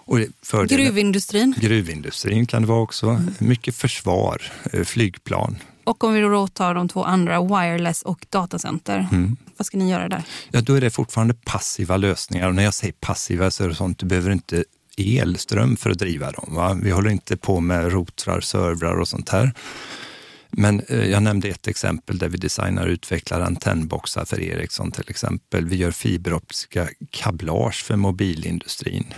Och 0.07 0.19
fördelen, 0.43 0.85
gruvindustrin? 0.85 1.55
Gruvindustrin 1.61 2.47
kan 2.47 2.63
det 2.63 2.69
vara 2.69 2.81
också. 2.81 3.07
Mm. 3.07 3.35
Mycket 3.39 3.75
försvar, 3.75 4.43
eh, 4.73 4.85
flygplan. 4.85 5.57
Och 5.85 6.05
om 6.05 6.15
vi 6.15 6.21
då 6.21 6.49
tar 6.49 6.75
de 6.75 6.89
två 6.89 7.05
andra, 7.05 7.43
wireless 7.43 8.03
och 8.03 8.27
datacenter. 8.31 9.09
Mm. 9.13 9.37
Vad 9.57 9.67
ska 9.67 9.79
ni 9.79 9.91
göra 9.91 10.09
där? 10.09 10.23
Ja, 10.51 10.61
då 10.61 10.75
är 10.75 10.81
det 10.81 10.91
fortfarande 10.91 11.35
passiva 11.35 11.97
lösningar. 11.97 12.49
Och 12.49 12.55
när 12.55 12.65
jag 12.65 12.75
säger 12.75 12.93
passiva 12.93 13.51
så 13.51 13.65
är 13.65 13.69
det 13.69 13.75
sånt, 13.75 13.99
du 13.99 14.07
behöver 14.07 14.31
inte 14.31 14.65
elström 14.97 15.77
för 15.77 15.91
att 15.91 15.99
driva 15.99 16.33
dem. 16.33 16.55
Va? 16.55 16.79
Vi 16.83 16.91
håller 16.91 17.11
inte 17.11 17.37
på 17.37 17.61
med 17.61 17.93
routrar, 17.93 18.41
servrar 18.41 19.01
och 19.01 19.09
sånt 19.09 19.29
här. 19.29 19.53
Men 20.51 20.81
eh, 20.81 21.05
jag 21.05 21.23
nämnde 21.23 21.49
ett 21.49 21.67
exempel 21.67 22.19
där 22.19 22.29
vi 22.29 22.39
designar 22.39 22.87
och 22.87 22.91
utvecklar 22.91 23.41
antennboxar 23.41 24.25
för 24.25 24.41
Ericsson 24.41 24.93
till 24.93 25.11
exempel. 25.11 25.69
Vi 25.69 25.77
gör 25.77 25.91
fiberoptiska 25.91 26.89
kablage 27.11 27.85
för 27.85 27.97
mobilindustrin. 27.97 29.15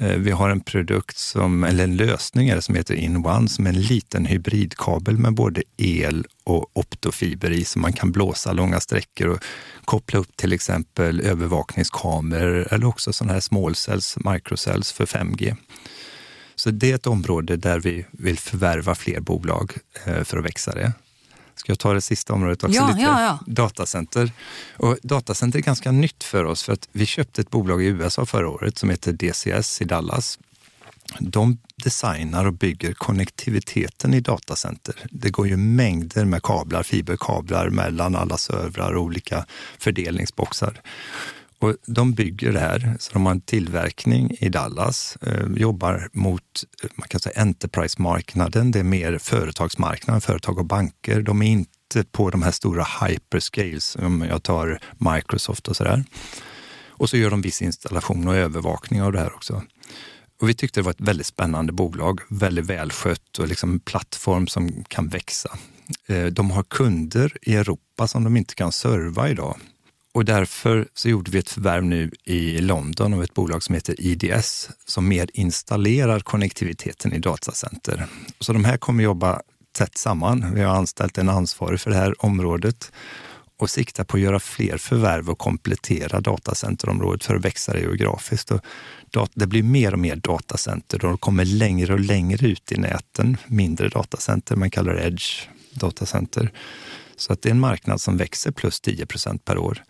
Eh, 0.00 0.16
vi 0.16 0.30
har 0.30 0.50
en 0.50 0.60
produkt, 0.60 1.16
som, 1.16 1.64
eller 1.64 1.84
en 1.84 1.96
lösning 1.96 2.62
som 2.62 2.74
heter 2.74 2.94
InOne 2.94 3.48
som 3.48 3.66
är 3.66 3.70
en 3.70 3.82
liten 3.82 4.26
hybridkabel 4.26 5.18
med 5.18 5.34
både 5.34 5.62
el 5.76 6.26
och 6.44 6.70
optofiber 6.72 7.50
i, 7.50 7.64
så 7.64 7.78
man 7.78 7.92
kan 7.92 8.12
blåsa 8.12 8.52
långa 8.52 8.80
sträckor 8.80 9.28
och 9.28 9.44
koppla 9.84 10.18
upp 10.18 10.36
till 10.36 10.52
exempel 10.52 11.20
övervakningskameror 11.20 12.72
eller 12.72 12.86
också 12.86 13.12
sådana 13.12 13.32
här 13.32 13.40
small 13.40 13.74
cells, 13.74 14.18
microcells 14.24 14.92
för 14.92 15.06
5G. 15.06 15.56
Så 16.54 16.70
det 16.70 16.90
är 16.90 16.94
ett 16.94 17.06
område 17.06 17.56
där 17.56 17.80
vi 17.80 18.06
vill 18.10 18.38
förvärva 18.38 18.94
fler 18.94 19.20
bolag 19.20 19.72
eh, 20.04 20.24
för 20.24 20.38
att 20.38 20.44
växa 20.44 20.74
det. 20.74 20.92
Ska 21.56 21.72
jag 21.72 21.78
ta 21.78 21.94
det 21.94 22.00
sista 22.00 22.32
området 22.32 22.64
också? 22.64 22.76
Ja, 22.76 22.88
lite? 22.88 23.00
Ja, 23.00 23.22
ja. 23.22 23.38
Datacenter. 23.46 24.32
Och 24.76 24.98
datacenter 25.02 25.58
är 25.58 25.62
ganska 25.62 25.92
nytt 25.92 26.24
för 26.24 26.44
oss 26.44 26.62
för 26.62 26.72
att 26.72 26.88
vi 26.92 27.06
köpte 27.06 27.40
ett 27.40 27.50
bolag 27.50 27.82
i 27.82 27.86
USA 27.86 28.26
förra 28.26 28.48
året 28.48 28.78
som 28.78 28.90
heter 28.90 29.12
DCS 29.12 29.82
i 29.82 29.84
Dallas. 29.84 30.38
De 31.18 31.58
designar 31.84 32.46
och 32.46 32.52
bygger 32.52 32.92
konnektiviteten 32.92 34.14
i 34.14 34.20
datacenter. 34.20 34.94
Det 35.10 35.30
går 35.30 35.48
ju 35.48 35.56
mängder 35.56 36.24
med 36.24 36.42
kablar, 36.42 36.82
fiberkablar 36.82 37.70
mellan 37.70 38.16
alla 38.16 38.36
servrar 38.36 38.92
och 38.92 39.02
olika 39.02 39.46
fördelningsboxar. 39.78 40.80
Och 41.58 41.76
de 41.86 42.12
bygger 42.12 42.52
det 42.52 42.60
här, 42.60 42.96
så 42.98 43.12
de 43.12 43.26
har 43.26 43.32
en 43.32 43.40
tillverkning 43.40 44.36
i 44.40 44.48
Dallas, 44.48 45.16
eh, 45.22 45.46
jobbar 45.56 46.08
mot 46.12 46.42
eh, 46.82 46.90
man 46.94 47.08
kan 47.08 47.20
säga 47.20 47.40
Enterprise-marknaden. 47.40 48.70
Det 48.70 48.78
är 48.78 48.84
mer 48.84 49.18
företagsmarknaden, 49.18 50.20
företag 50.20 50.58
och 50.58 50.64
banker. 50.64 51.22
De 51.22 51.42
är 51.42 51.46
inte 51.46 52.04
på 52.12 52.30
de 52.30 52.42
här 52.42 52.50
stora 52.50 52.86
hyperscales, 53.00 53.96
om 53.96 54.22
jag 54.28 54.42
tar 54.42 54.80
Microsoft 54.98 55.68
och 55.68 55.76
sådär. 55.76 56.04
Och 56.88 57.10
så 57.10 57.16
gör 57.16 57.30
de 57.30 57.42
viss 57.42 57.62
installation 57.62 58.28
och 58.28 58.36
övervakning 58.36 59.02
av 59.02 59.12
det 59.12 59.18
här 59.18 59.34
också. 59.34 59.62
Och 60.40 60.48
vi 60.48 60.54
tyckte 60.54 60.80
det 60.80 60.84
var 60.84 60.90
ett 60.90 61.00
väldigt 61.00 61.26
spännande 61.26 61.72
bolag, 61.72 62.20
väldigt 62.28 62.66
välskött 62.66 63.38
och 63.38 63.48
liksom 63.48 63.72
en 63.72 63.80
plattform 63.80 64.46
som 64.46 64.84
kan 64.88 65.08
växa. 65.08 65.58
Eh, 66.06 66.24
de 66.24 66.50
har 66.50 66.62
kunder 66.62 67.36
i 67.42 67.56
Europa 67.56 68.08
som 68.08 68.24
de 68.24 68.36
inte 68.36 68.54
kan 68.54 68.72
serva 68.72 69.28
idag. 69.28 69.56
Och 70.16 70.24
därför 70.24 70.88
så 70.94 71.08
gjorde 71.08 71.30
vi 71.30 71.38
ett 71.38 71.50
förvärv 71.50 71.84
nu 71.84 72.10
i 72.24 72.58
London 72.58 73.14
av 73.14 73.22
ett 73.22 73.34
bolag 73.34 73.62
som 73.62 73.74
heter 73.74 74.00
IDS 74.00 74.70
som 74.86 75.08
mer 75.08 75.28
installerar 75.32 76.20
konnektiviteten 76.20 77.12
i 77.12 77.18
datacenter. 77.18 78.06
Så 78.40 78.52
de 78.52 78.64
här 78.64 78.76
kommer 78.76 79.04
jobba 79.04 79.40
tätt 79.72 79.98
samman. 79.98 80.54
Vi 80.54 80.62
har 80.62 80.76
anställt 80.76 81.18
en 81.18 81.28
ansvarig 81.28 81.80
för 81.80 81.90
det 81.90 81.96
här 81.96 82.24
området 82.24 82.92
och 83.58 83.70
siktar 83.70 84.04
på 84.04 84.16
att 84.16 84.22
göra 84.22 84.40
fler 84.40 84.78
förvärv 84.78 85.30
och 85.30 85.38
komplettera 85.38 86.20
datacenterområdet 86.20 87.24
för 87.24 87.34
att 87.34 87.44
växa 87.44 87.72
det 87.72 87.80
geografiskt. 87.80 88.50
Och 88.50 88.60
det 89.34 89.46
blir 89.46 89.62
mer 89.62 89.92
och 89.92 89.98
mer 89.98 90.16
datacenter 90.16 91.04
och 91.04 91.10
de 91.10 91.18
kommer 91.18 91.44
längre 91.44 91.92
och 91.92 92.00
längre 92.00 92.46
ut 92.46 92.72
i 92.72 92.76
näten. 92.76 93.36
Mindre 93.46 93.88
datacenter, 93.88 94.56
man 94.56 94.70
kallar 94.70 94.94
det 94.94 95.06
edge 95.06 95.48
datacenter. 95.72 96.52
Så 97.16 97.32
att 97.32 97.42
det 97.42 97.48
är 97.48 97.50
en 97.50 97.60
marknad 97.60 98.00
som 98.00 98.16
växer 98.16 98.50
plus 98.50 98.80
10 98.80 99.06
procent 99.06 99.44
per 99.44 99.58
år. 99.58 99.84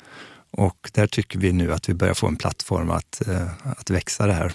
Och 0.50 0.90
där 0.92 1.06
tycker 1.06 1.38
vi 1.38 1.52
nu 1.52 1.72
att 1.72 1.88
vi 1.88 1.94
börjar 1.94 2.14
få 2.14 2.26
en 2.26 2.36
plattform 2.36 2.90
att, 2.90 3.28
eh, 3.28 3.48
att 3.64 3.90
växa 3.90 4.26
det 4.26 4.32
här 4.32 4.52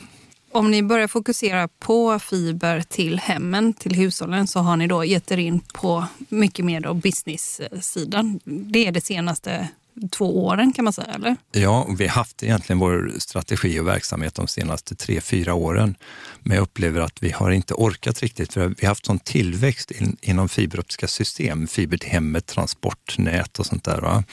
om 0.51 0.71
ni 0.71 0.83
börjar 0.83 1.07
fokusera 1.07 1.67
på 1.67 2.19
fiber 2.19 2.81
till 2.81 3.19
hemmen, 3.19 3.73
till 3.73 3.95
hushållen, 3.95 4.47
så 4.47 4.59
har 4.59 4.77
ni 4.77 4.87
då 4.87 5.05
gett 5.05 5.31
er 5.31 5.37
in 5.37 5.59
på 5.73 6.05
mycket 6.29 6.65
mer 6.65 6.79
då 6.79 6.93
business-sidan. 6.93 8.39
Det 8.45 8.87
är 8.87 8.91
det 8.91 9.01
senaste 9.01 9.67
två 10.11 10.45
åren 10.45 10.73
kan 10.73 10.83
man 10.83 10.93
säga, 10.93 11.07
eller? 11.07 11.35
Ja, 11.51 11.87
vi 11.97 12.07
har 12.07 12.15
haft 12.15 12.43
egentligen 12.43 12.79
vår 12.79 13.11
strategi 13.19 13.79
och 13.79 13.87
verksamhet 13.87 14.35
de 14.35 14.47
senaste 14.47 14.95
tre, 14.95 15.21
fyra 15.21 15.53
åren. 15.53 15.95
Men 16.39 16.55
jag 16.55 16.63
upplever 16.63 17.01
att 17.01 17.23
vi 17.23 17.31
har 17.31 17.51
inte 17.51 17.73
orkat 17.73 18.19
riktigt, 18.21 18.53
för 18.53 18.67
vi 18.67 18.75
har 18.81 18.87
haft 18.87 19.05
sån 19.05 19.19
tillväxt 19.19 19.91
in, 19.91 20.17
inom 20.21 20.49
fiberoptiska 20.49 21.07
system, 21.07 21.67
fiber 21.67 21.97
till 21.97 22.09
hemmet, 22.09 22.45
transportnät 22.45 23.59
och 23.59 23.65
sånt 23.65 23.83
där. 23.83 24.01
Va? 24.01 24.23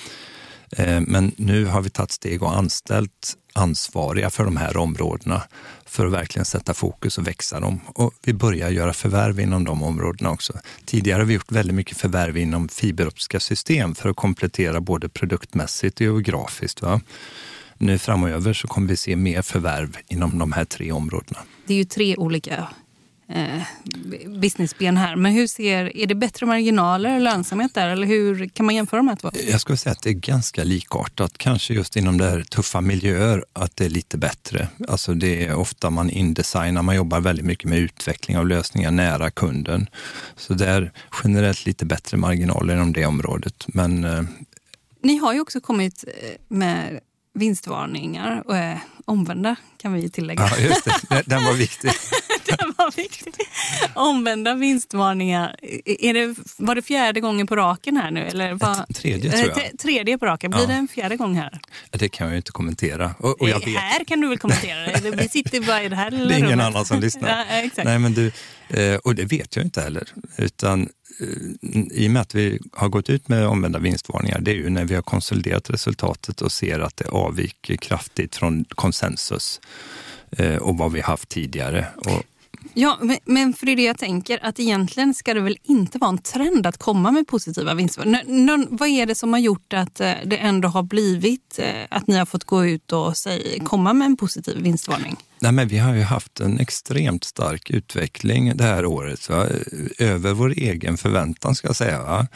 Eh, 0.76 1.00
men 1.00 1.32
nu 1.36 1.64
har 1.64 1.82
vi 1.82 1.90
tagit 1.90 2.12
steg 2.12 2.42
och 2.42 2.56
anställt 2.56 3.36
ansvariga 3.58 4.30
för 4.30 4.44
de 4.44 4.56
här 4.56 4.76
områdena 4.76 5.42
för 5.86 6.06
att 6.06 6.12
verkligen 6.12 6.44
sätta 6.44 6.74
fokus 6.74 7.18
och 7.18 7.26
växa 7.26 7.60
dem. 7.60 7.80
Och 7.86 8.12
vi 8.24 8.32
börjar 8.32 8.70
göra 8.70 8.92
förvärv 8.92 9.40
inom 9.40 9.64
de 9.64 9.82
områdena 9.82 10.30
också. 10.30 10.52
Tidigare 10.84 11.20
har 11.20 11.26
vi 11.26 11.34
gjort 11.34 11.52
väldigt 11.52 11.74
mycket 11.74 11.96
förvärv 11.96 12.36
inom 12.36 12.68
fiberoptiska 12.68 13.40
system 13.40 13.94
för 13.94 14.08
att 14.08 14.16
komplettera 14.16 14.80
både 14.80 15.08
produktmässigt 15.08 15.96
och 15.96 16.06
geografiskt. 16.06 16.82
Va? 16.82 17.00
Nu 17.78 17.98
framöver 17.98 18.52
så 18.52 18.68
kommer 18.68 18.88
vi 18.88 18.96
se 18.96 19.16
mer 19.16 19.42
förvärv 19.42 19.96
inom 20.08 20.38
de 20.38 20.52
här 20.52 20.64
tre 20.64 20.92
områdena. 20.92 21.40
Det 21.66 21.74
är 21.74 21.78
ju 21.78 21.84
tre 21.84 22.16
olika 22.16 22.68
eh, 23.28 23.62
businessben 24.40 24.96
här. 24.96 25.16
Men 25.16 25.32
hur 25.32 25.46
ser, 25.46 25.96
är 25.96 26.06
det 26.06 26.14
bättre 26.14 26.46
marginaler 26.46 27.14
och 27.14 27.20
lönsamhet 27.20 27.74
där? 27.74 27.88
Eller 27.88 28.06
hur 28.06 28.48
kan 28.48 28.66
man 28.66 28.74
jämföra 28.74 28.98
de 28.98 29.08
här 29.08 29.16
två? 29.16 29.30
Jag 29.50 29.60
skulle 29.60 29.76
säga 29.76 29.92
att 29.92 30.02
det 30.02 30.10
är 30.10 30.14
ganska 30.14 30.64
likartat. 30.64 31.38
Kanske 31.38 31.74
just 31.74 31.96
inom 31.96 32.18
där 32.18 32.42
tuffa 32.42 32.80
miljöer 32.80 33.44
att 33.52 33.76
det 33.76 33.84
är 33.84 33.90
lite 33.90 34.18
bättre. 34.18 34.68
Alltså 34.88 35.14
det 35.14 35.46
är 35.46 35.54
ofta 35.54 35.90
man 35.90 36.10
indesignar, 36.10 36.82
man 36.82 36.96
jobbar 36.96 37.20
väldigt 37.20 37.46
mycket 37.46 37.68
med 37.70 37.78
utveckling 37.78 38.38
av 38.38 38.46
lösningar 38.48 38.90
nära 38.90 39.30
kunden. 39.30 39.86
Så 40.36 40.54
det 40.54 40.66
är 40.66 40.92
generellt 41.24 41.66
lite 41.66 41.86
bättre 41.86 42.16
marginaler 42.16 42.74
inom 42.74 42.92
det 42.92 43.06
området. 43.06 43.64
Men 43.68 44.04
eh, 44.04 44.22
Ni 45.02 45.16
har 45.16 45.32
ju 45.32 45.40
också 45.40 45.60
kommit 45.60 46.04
eh, 46.06 46.30
med 46.48 47.00
vinstvarningar 47.38 48.42
och 48.46 48.56
eh, 48.56 48.78
omvända 49.04 49.56
kan 49.76 49.92
vi 49.92 50.10
tillägga. 50.10 50.48
ja, 50.50 50.58
just 50.58 50.84
det. 50.84 51.22
Den 51.26 51.44
var 51.44 51.54
viktig. 51.54 51.90
var. 52.78 52.92
Omvända 53.94 54.54
vinstvarningar. 54.54 55.56
Är 55.84 56.14
det, 56.14 56.34
var 56.56 56.74
det 56.74 56.82
fjärde 56.82 57.20
gången 57.20 57.46
på 57.46 57.56
raken 57.56 57.96
här 57.96 58.10
nu? 58.10 58.20
Eller 58.26 58.52
var, 58.54 58.92
tredje 58.94 59.30
tror 59.32 59.48
jag. 59.48 59.58
Eh, 59.64 59.70
Tredje 59.82 60.18
på 60.18 60.26
raken. 60.26 60.50
Blir 60.50 60.60
Ja. 60.60 60.66
det 60.66 60.72
en 60.74 60.88
fjärde 60.88 61.16
gång 61.16 61.34
här? 61.36 61.60
Det 61.90 62.08
kan 62.08 62.26
jag 62.26 62.32
ju 62.32 62.36
inte 62.36 62.52
kommentera. 62.52 63.14
Och, 63.18 63.40
och 63.40 63.48
vet, 63.48 63.64
Här 63.64 64.04
kan 64.04 64.20
du 64.20 64.28
väl 64.28 64.38
kommentera 64.38 64.98
det? 65.00 65.10
Vi 65.22 65.28
sitter 65.28 65.60
bara 65.60 65.82
i 65.82 65.88
det 65.88 65.96
här 65.96 66.10
lilla 66.10 66.24
det 66.24 66.34
är 66.34 66.38
ingen 66.38 66.50
rummet. 66.50 66.66
annan 66.66 66.84
som 66.84 67.00
lyssnar. 67.00 67.28
Ja. 67.76 67.82
Nej, 67.84 67.98
men 67.98 68.14
du, 68.14 68.32
eh, 68.68 68.94
och 68.96 69.14
det 69.14 69.24
vet 69.24 69.56
jag 69.56 69.64
inte 69.64 69.80
heller. 69.80 70.08
Utan 70.36 70.82
eh, 70.82 70.88
i 71.90 72.06
och 72.06 72.10
med 72.10 72.22
att 72.22 72.34
vi 72.34 72.58
har 72.72 72.88
gått 72.88 73.10
ut 73.10 73.28
med 73.28 73.46
omvända 73.46 73.78
vinstvarningar, 73.78 74.40
det 74.40 74.50
är 74.50 74.54
ju 74.54 74.70
när 74.70 74.84
vi 74.84 74.94
har 74.94 75.02
konsoliderat 75.02 75.70
resultatet 75.70 76.42
och 76.42 76.52
ser 76.52 76.80
att 76.80 76.96
det 76.96 77.08
avviker 77.08 77.76
kraftigt 77.76 78.36
från 78.36 78.64
konsensus 78.64 79.60
eh, 80.30 80.56
och 80.56 80.78
vad 80.78 80.92
vi 80.92 81.00
haft 81.00 81.28
tidigare. 81.28 81.86
Och, 81.96 82.22
Ja, 82.74 82.98
men, 83.02 83.16
men 83.24 83.52
för 83.54 83.66
det 83.66 83.72
är 83.72 83.76
det 83.76 83.82
jag 83.82 83.98
tänker, 83.98 84.38
att 84.42 84.60
egentligen 84.60 85.14
ska 85.14 85.34
det 85.34 85.40
väl 85.40 85.58
inte 85.62 85.98
vara 85.98 86.08
en 86.10 86.18
trend 86.18 86.66
att 86.66 86.78
komma 86.78 87.10
med 87.10 87.26
positiva 87.26 87.74
vinstvarningar. 87.74 88.22
Någon- 88.26 88.66
vad 88.70 88.88
är 88.88 89.06
det 89.06 89.14
som 89.14 89.32
har 89.32 89.40
gjort 89.40 89.72
att 89.72 90.00
eh, 90.00 90.12
det 90.26 90.36
ändå 90.36 90.68
har 90.68 90.82
blivit 90.82 91.58
eh, 91.58 91.66
att 91.90 92.06
ni 92.06 92.16
har 92.16 92.26
fått 92.26 92.44
gå 92.44 92.66
ut 92.66 92.92
och 92.92 93.16
säg, 93.16 93.60
komma 93.64 93.92
med 93.92 94.06
en 94.06 94.16
positiv 94.16 94.56
vinstvarning? 94.62 95.16
Nej, 95.40 95.52
men 95.52 95.68
vi 95.68 95.78
har 95.78 95.94
ju 95.94 96.02
haft 96.02 96.40
en 96.40 96.60
extremt 96.60 97.24
stark 97.24 97.70
utveckling 97.70 98.56
det 98.56 98.64
här 98.64 98.86
året. 98.86 99.28
Va? 99.28 99.46
Eh, 99.98 100.10
över 100.12 100.32
vår 100.32 100.50
egen 100.50 100.96
förväntan 100.96 101.54
ska 101.54 101.68
jag 101.68 101.76
säga. 101.76 102.02
Va? 102.02 102.26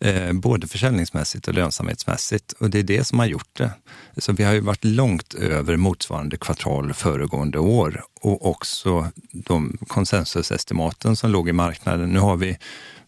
Eh, 0.00 0.32
både 0.32 0.66
försäljningsmässigt 0.68 1.48
och 1.48 1.54
lönsamhetsmässigt. 1.54 2.52
Och 2.52 2.70
det 2.70 2.78
är 2.78 2.82
det 2.82 3.04
som 3.04 3.18
har 3.18 3.26
gjort 3.26 3.48
det. 3.56 3.70
Så 4.16 4.32
vi 4.32 4.44
har 4.44 4.52
ju 4.52 4.60
varit 4.60 4.84
långt 4.84 5.34
över 5.34 5.76
motsvarande 5.76 6.36
kvartal 6.36 6.92
föregående 6.94 7.58
år 7.58 8.04
och 8.20 8.46
också 8.50 9.10
de 9.32 9.78
konsensusestimaten 9.88 11.16
som 11.16 11.30
låg 11.30 11.48
i 11.48 11.52
marknaden. 11.52 12.08
Nu 12.10 12.18
har 12.18 12.36
vi 12.36 12.56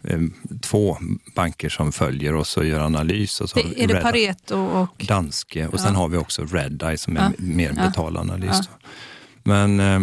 eh, 0.05 0.21
två 0.63 0.99
banker 1.37 1.69
som 1.69 1.93
följer 1.93 2.35
oss 2.35 2.57
och 2.57 2.65
gör 2.67 2.81
analys. 2.81 3.41
Och 3.41 3.51
så 3.51 3.59
Det, 3.59 3.83
är 3.83 3.89
det 3.89 3.95
Red- 3.95 4.03
Pareto 4.03 4.57
och... 4.57 5.05
Danske 5.07 5.67
och 5.67 5.81
sen 5.81 5.95
har 5.95 6.09
vi 6.09 6.17
också 6.17 6.45
Redeye 6.45 6.99
som 6.99 7.17
är 7.17 7.21
Ja. 7.21 7.33
mer 7.39 7.73
Ja. 7.77 7.87
betalanalys. 7.87 8.51
Ja. 8.71 8.89
Men 9.43 9.81
eh, 9.81 10.01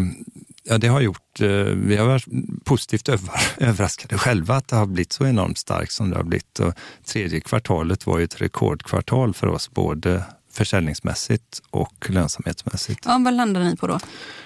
ja, 0.67 0.77
det 0.77 0.87
har 0.87 1.01
gjort, 1.01 1.41
eh, 1.41 1.49
vi 1.63 1.95
har 1.95 2.05
varit 2.05 2.25
positivt 2.63 3.09
över, 3.09 3.29
överraskade 3.57 4.17
själva 4.17 4.55
att 4.55 4.67
det 4.67 4.75
har 4.75 4.85
blivit 4.85 5.13
så 5.13 5.25
enormt 5.25 5.57
starkt 5.57 5.91
som 5.91 6.09
det 6.09 6.15
har 6.15 6.23
blivit. 6.23 6.59
Och 6.59 6.73
tredje 7.05 7.39
kvartalet 7.39 8.05
var 8.05 8.17
ju 8.17 8.23
ett 8.23 8.41
rekordkvartal 8.41 9.33
för 9.33 9.47
oss, 9.47 9.71
både 9.71 10.23
försäljningsmässigt 10.51 11.61
och 11.69 12.09
lönsamhetsmässigt. 12.09 13.05
Ja, 13.05 13.21
vad 13.25 13.33
landar 13.33 13.63
ni 13.63 13.75
på 13.75 13.87
då? 13.87 13.99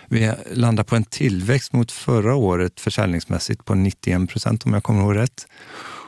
Vi 0.07 0.33
landar 0.53 0.83
på 0.83 0.95
en 0.95 1.03
tillväxt 1.03 1.73
mot 1.73 1.91
förra 1.91 2.35
året 2.35 2.79
försäljningsmässigt 2.79 3.65
på 3.65 3.75
91 3.75 4.29
procent 4.29 4.65
om 4.65 4.73
jag 4.73 4.83
kommer 4.83 5.01
ihåg 5.01 5.15
rätt. 5.15 5.47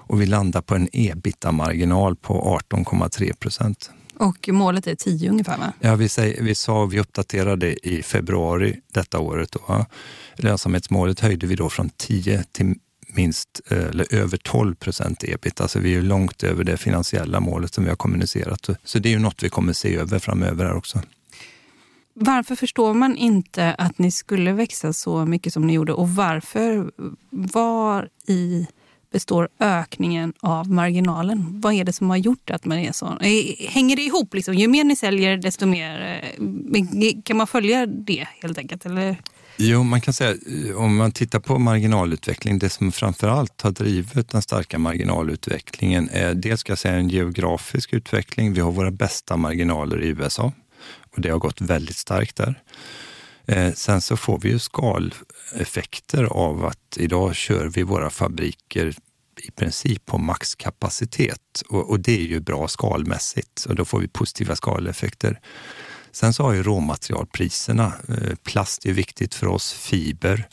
Och 0.05 0.21
vi 0.21 0.25
landar 0.25 0.61
på 0.61 0.75
en 0.75 0.89
ebita-marginal 0.91 2.15
på 2.15 2.59
18,3 2.71 3.35
procent. 3.35 3.91
Och 4.17 4.49
målet 4.51 4.87
är 4.87 4.95
10 4.95 5.29
ungefär 5.29 5.57
va? 5.57 5.73
Ja, 5.79 5.95
vi, 5.95 6.09
säger, 6.09 6.43
vi 6.43 6.55
sa, 6.55 6.85
vi 6.85 6.99
uppdaterade 6.99 7.87
i 7.87 8.03
februari 8.03 8.79
detta 8.93 9.19
året. 9.19 9.51
Då? 9.51 9.85
Lönsamhetsmålet 10.35 11.19
höjde 11.19 11.47
vi 11.47 11.55
då 11.55 11.69
från 11.69 11.89
10 11.89 12.43
till 12.51 12.75
minst 13.15 13.61
eh, 13.71 13.77
eller 13.77 14.13
över 14.13 14.37
12 14.37 14.75
procent 14.75 15.23
ebit. 15.23 15.61
Alltså 15.61 15.79
vi 15.79 15.95
är 15.95 16.01
långt 16.01 16.43
över 16.43 16.63
det 16.63 16.77
finansiella 16.77 17.39
målet 17.39 17.73
som 17.73 17.83
vi 17.83 17.89
har 17.89 17.97
kommunicerat. 17.97 18.69
Så 18.83 18.99
det 18.99 19.09
är 19.09 19.13
ju 19.13 19.19
något 19.19 19.43
vi 19.43 19.49
kommer 19.49 19.73
se 19.73 19.95
över 19.95 20.19
framöver 20.19 20.65
här 20.65 20.75
också. 20.75 21.01
Varför 22.13 22.55
förstår 22.55 22.93
man 22.93 23.15
inte 23.15 23.73
att 23.73 23.99
ni 23.99 24.11
skulle 24.11 24.53
växa 24.53 24.93
så 24.93 25.25
mycket 25.25 25.53
som 25.53 25.67
ni 25.67 25.73
gjorde 25.73 25.93
och 25.93 26.09
varför, 26.09 26.91
var 27.29 28.09
i 28.27 28.67
består 29.13 29.49
ökningen 29.59 30.33
av 30.39 30.71
marginalen? 30.71 31.61
Vad 31.61 31.73
är 31.73 31.83
det 31.83 31.93
som 31.93 32.09
har 32.09 32.17
gjort 32.17 32.49
att 32.49 32.65
man 32.65 32.77
är 32.77 32.91
så? 32.91 33.05
Eh, 33.05 33.69
hänger 33.69 33.95
det 33.95 34.01
ihop? 34.01 34.33
Liksom? 34.33 34.53
Ju 34.53 34.67
mer 34.67 34.83
ni 34.83 34.95
säljer, 34.95 35.37
desto 35.37 35.65
mer... 35.65 36.21
Eh, 36.35 37.21
kan 37.25 37.37
man 37.37 37.47
följa 37.47 37.85
det 37.85 38.27
helt 38.41 38.57
enkelt? 38.57 38.85
Eller? 38.85 39.17
Jo, 39.57 39.83
man 39.83 40.01
kan 40.01 40.13
säga 40.13 40.31
eh, 40.31 40.75
om 40.75 40.95
man 40.95 41.11
tittar 41.11 41.39
på 41.39 41.59
marginalutveckling, 41.59 42.59
det 42.59 42.69
som 42.69 42.91
framför 42.91 43.27
allt 43.27 43.61
har 43.61 43.71
drivit 43.71 44.29
den 44.29 44.41
starka 44.41 44.79
marginalutvecklingen 44.79 46.09
är 46.11 46.33
dels 46.33 46.59
ska 46.59 46.71
jag 46.71 46.79
säga 46.79 46.95
en 46.95 47.09
geografisk 47.09 47.93
utveckling. 47.93 48.53
Vi 48.53 48.61
har 48.61 48.71
våra 48.71 48.91
bästa 48.91 49.37
marginaler 49.37 50.03
i 50.03 50.07
USA 50.07 50.51
och 51.15 51.21
det 51.21 51.29
har 51.29 51.39
gått 51.39 51.61
väldigt 51.61 51.97
starkt 51.97 52.35
där. 52.35 52.61
Eh, 53.47 53.73
sen 53.73 54.01
så 54.01 54.17
får 54.17 54.39
vi 54.39 54.49
ju 54.49 54.59
skaleffekter 54.59 56.23
av 56.23 56.65
att 56.65 56.97
idag 56.97 57.35
kör 57.35 57.65
vi 57.65 57.83
våra 57.83 58.09
fabriker 58.09 58.95
i 59.43 59.51
princip 59.51 60.05
på 60.05 60.17
maxkapacitet 60.17 61.63
och, 61.69 61.89
och 61.89 61.99
det 61.99 62.19
är 62.19 62.25
ju 62.25 62.39
bra 62.39 62.67
skalmässigt 62.67 63.65
och 63.65 63.75
då 63.75 63.85
får 63.85 63.99
vi 63.99 64.07
positiva 64.07 64.55
skaleffekter. 64.55 65.39
Sen 66.11 66.33
så 66.33 66.43
har 66.43 66.53
ju 66.53 66.63
råmaterialpriserna, 66.63 67.93
eh, 68.09 68.35
plast 68.43 68.85
är 68.85 68.93
viktigt 68.93 69.35
för 69.35 69.47
oss, 69.47 69.73
fiber, 69.73 70.47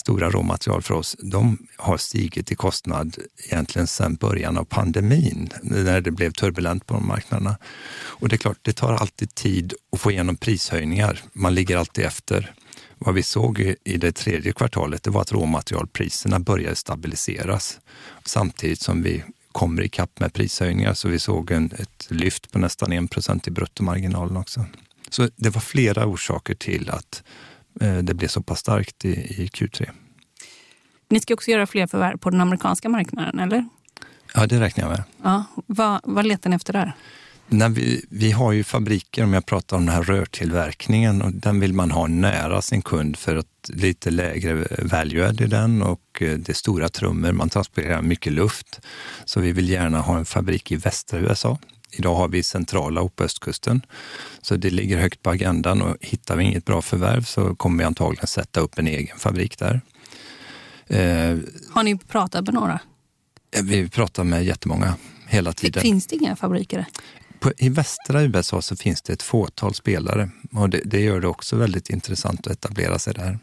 stora 0.00 0.30
råmaterial 0.30 0.82
för 0.82 0.94
oss, 0.94 1.16
de 1.22 1.58
har 1.76 1.96
stigit 1.96 2.52
i 2.52 2.54
kostnad 2.54 3.16
egentligen 3.46 3.86
sedan 3.86 4.14
början 4.14 4.58
av 4.58 4.64
pandemin, 4.64 5.48
när 5.62 6.00
det 6.00 6.10
blev 6.10 6.30
turbulent 6.32 6.86
på 6.86 6.94
de 6.94 7.06
marknaderna. 7.06 7.56
Och 7.98 8.28
det 8.28 8.34
är 8.36 8.38
klart, 8.38 8.58
det 8.62 8.72
tar 8.72 8.92
alltid 8.94 9.34
tid 9.34 9.74
att 9.92 10.00
få 10.00 10.10
igenom 10.10 10.36
prishöjningar. 10.36 11.22
Man 11.32 11.54
ligger 11.54 11.76
alltid 11.76 12.04
efter. 12.04 12.54
Vad 12.98 13.14
vi 13.14 13.22
såg 13.22 13.60
i- 13.84 13.96
det 13.96 14.12
tredje 14.12 14.52
kvartalet, 14.52 15.02
det 15.02 15.10
var 15.10 15.20
att 15.20 15.32
råmaterialpriserna 15.32 16.40
började 16.40 16.76
stabiliseras 16.76 17.80
samtidigt 18.24 18.80
som 18.82 19.02
vi 19.02 19.22
kommer 19.52 19.82
ikapp 19.82 20.20
med 20.20 20.32
prishöjningar. 20.32 20.94
Så 20.94 21.08
vi 21.08 21.18
såg 21.18 21.50
en, 21.50 21.70
ett 21.78 22.06
lyft 22.10 22.50
på 22.52 22.58
nästan 22.58 22.92
1 22.92 23.10
procent 23.10 23.48
i 23.48 23.50
bruttomarginalen 23.50 24.36
också. 24.36 24.64
Så 25.10 25.28
det 25.36 25.50
var 25.50 25.60
flera 25.60 26.06
orsaker 26.06 26.54
till 26.54 26.90
att 26.90 27.22
det 28.02 28.14
blev 28.14 28.28
så 28.28 28.42
pass 28.42 28.58
starkt 28.58 29.04
i, 29.04 29.08
i 29.10 29.46
Q3. 29.46 29.90
Ni 31.10 31.20
ska 31.20 31.34
också 31.34 31.50
göra 31.50 31.66
fler 31.66 31.86
förvärv 31.86 32.16
på 32.16 32.30
den 32.30 32.40
amerikanska 32.40 32.88
marknaden, 32.88 33.38
eller? 33.38 33.68
Ja, 34.34 34.46
det 34.46 34.60
räknar 34.60 34.84
jag 34.84 34.90
med. 34.90 35.02
Ja, 35.22 35.44
vad, 35.66 36.00
vad 36.04 36.26
letar 36.26 36.50
ni 36.50 36.56
efter 36.56 36.72
där? 36.72 36.92
När 37.52 37.68
vi, 37.68 38.04
vi 38.10 38.30
har 38.30 38.52
ju 38.52 38.64
fabriker, 38.64 39.24
om 39.24 39.32
jag 39.32 39.46
pratar 39.46 39.76
om 39.76 39.86
den 39.86 39.94
här 39.94 40.02
rörtillverkningen, 40.02 41.22
och 41.22 41.32
den 41.32 41.60
vill 41.60 41.72
man 41.72 41.90
ha 41.90 42.06
nära 42.06 42.62
sin 42.62 42.82
kund 42.82 43.16
för 43.16 43.36
att 43.36 43.46
lite 43.68 44.10
lägre 44.10 44.66
value 44.82 45.30
i 45.30 45.46
den 45.46 45.82
och 45.82 46.00
eh, 46.20 46.38
det 46.38 46.48
är 46.48 46.54
stora 46.54 46.88
trummor, 46.88 47.32
man 47.32 47.48
transporterar 47.48 48.02
mycket 48.02 48.32
luft. 48.32 48.80
Så 49.24 49.40
vi 49.40 49.52
vill 49.52 49.68
gärna 49.68 50.00
ha 50.00 50.18
en 50.18 50.24
fabrik 50.24 50.72
i 50.72 50.76
västra 50.76 51.18
USA. 51.18 51.58
Idag 51.92 52.14
har 52.14 52.28
vi 52.28 52.42
centrala 52.42 53.00
och 53.00 53.16
på 53.16 53.24
östkusten. 53.24 53.82
Så 54.42 54.56
det 54.56 54.70
ligger 54.70 54.98
högt 54.98 55.22
på 55.22 55.30
agendan 55.30 55.82
och 55.82 55.96
hittar 56.00 56.36
vi 56.36 56.44
inget 56.44 56.64
bra 56.64 56.82
förvärv 56.82 57.22
så 57.22 57.54
kommer 57.54 57.78
vi 57.78 57.84
antagligen 57.84 58.26
sätta 58.26 58.60
upp 58.60 58.78
en 58.78 58.86
egen 58.86 59.18
fabrik 59.18 59.58
där. 59.58 59.80
Eh, 60.86 61.38
har 61.70 61.82
ni 61.82 61.98
pratat 61.98 62.44
med 62.44 62.54
några? 62.54 62.80
Eh, 63.56 63.62
vi 63.62 63.88
pratar 63.88 64.24
med 64.24 64.44
jättemånga 64.44 64.94
hela 65.26 65.52
tiden. 65.52 65.82
Finns 65.82 66.06
det 66.06 66.16
inga 66.16 66.36
fabriker? 66.36 66.86
På, 67.40 67.52
I 67.56 67.68
västra 67.68 68.22
USA 68.22 68.62
så 68.62 68.76
finns 68.76 69.02
det 69.02 69.12
ett 69.12 69.22
fåtal 69.22 69.74
spelare 69.74 70.30
och 70.52 70.70
det, 70.70 70.82
det 70.84 71.00
gör 71.00 71.20
det 71.20 71.28
också 71.28 71.56
väldigt 71.56 71.90
intressant 71.90 72.46
att 72.46 72.52
etablera 72.52 72.98
sig 72.98 73.14
där. 73.14 73.38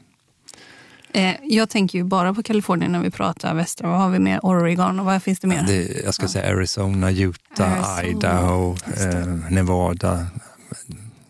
Eh, 1.14 1.36
jag 1.44 1.70
tänker 1.70 1.98
ju 1.98 2.04
bara 2.04 2.34
på 2.34 2.44
Kalifornien 2.44 2.92
när 2.92 3.00
vi 3.00 3.12
pratar 3.12 3.54
västra. 3.54 3.90
Vad 3.90 4.00
har 4.00 4.10
vi 4.10 4.20
mer? 4.20 4.40
Oregon 4.44 5.00
och 5.00 5.06
vad 5.06 5.24
finns 5.24 5.40
det 5.40 5.48
mer? 5.48 5.64
Det, 5.68 6.02
jag 6.06 6.14
ska 6.14 6.24
ja. 6.24 6.30
säga 6.30 6.54
Arizona, 6.54 7.12
Utah, 7.12 7.98
Arizona. 7.98 8.18
Idaho, 8.18 8.76
eh, 8.98 9.28
Nevada. 9.52 10.28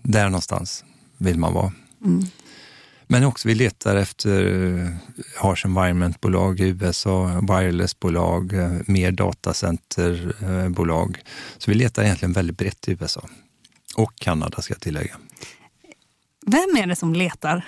Där 0.02 0.26
någonstans 0.26 0.84
vill 1.18 1.40
man 1.40 1.54
vara. 1.54 1.72
Mm. 2.06 2.26
Men 3.08 3.24
också 3.24 3.48
vi 3.48 3.56
letar 3.56 3.96
efter 3.96 4.46
eh, 4.80 4.90
harsh 5.36 5.66
environment-bolag 5.66 6.60
i 6.60 6.68
USA, 6.68 7.42
wireless-bolag, 7.42 8.54
eh, 8.54 8.72
mer 8.86 9.12
datacenterbolag. 9.12 11.24
Så 11.58 11.72
vi 11.72 11.78
letar 11.78 12.04
egentligen 12.04 12.34
väldigt 12.34 12.58
brett 12.58 12.88
i 12.88 12.92
USA. 12.92 13.28
Och 13.96 14.16
Kanada 14.16 14.62
ska 14.62 14.74
jag 14.74 14.82
tillägga. 14.82 15.16
Vem 16.46 16.78
är 16.78 16.88
det 16.88 16.96
som 16.96 17.13
letar? 17.13 17.66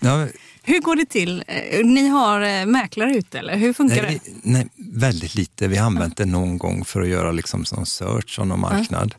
Ja, 0.00 0.26
hur 0.68 0.80
går 0.80 0.96
det 0.96 1.06
till? 1.06 1.44
Eh, 1.46 1.84
ni 1.84 2.08
har 2.08 2.66
mäklare 2.66 3.14
ute 3.16 3.38
eller 3.38 3.56
hur 3.56 3.72
funkar 3.72 4.02
nej, 4.02 4.20
det? 4.24 4.32
Nej, 4.42 4.68
väldigt 4.76 5.34
lite. 5.34 5.68
Vi 5.68 5.76
har 5.76 5.86
använt 5.86 6.16
det 6.16 6.24
någon 6.24 6.58
gång 6.58 6.84
för 6.84 7.02
att 7.02 7.08
göra 7.08 7.32
liksom 7.32 7.64
som 7.64 7.86
search 7.86 8.38
om 8.38 8.48
någon 8.48 8.60
marknad. 8.60 9.14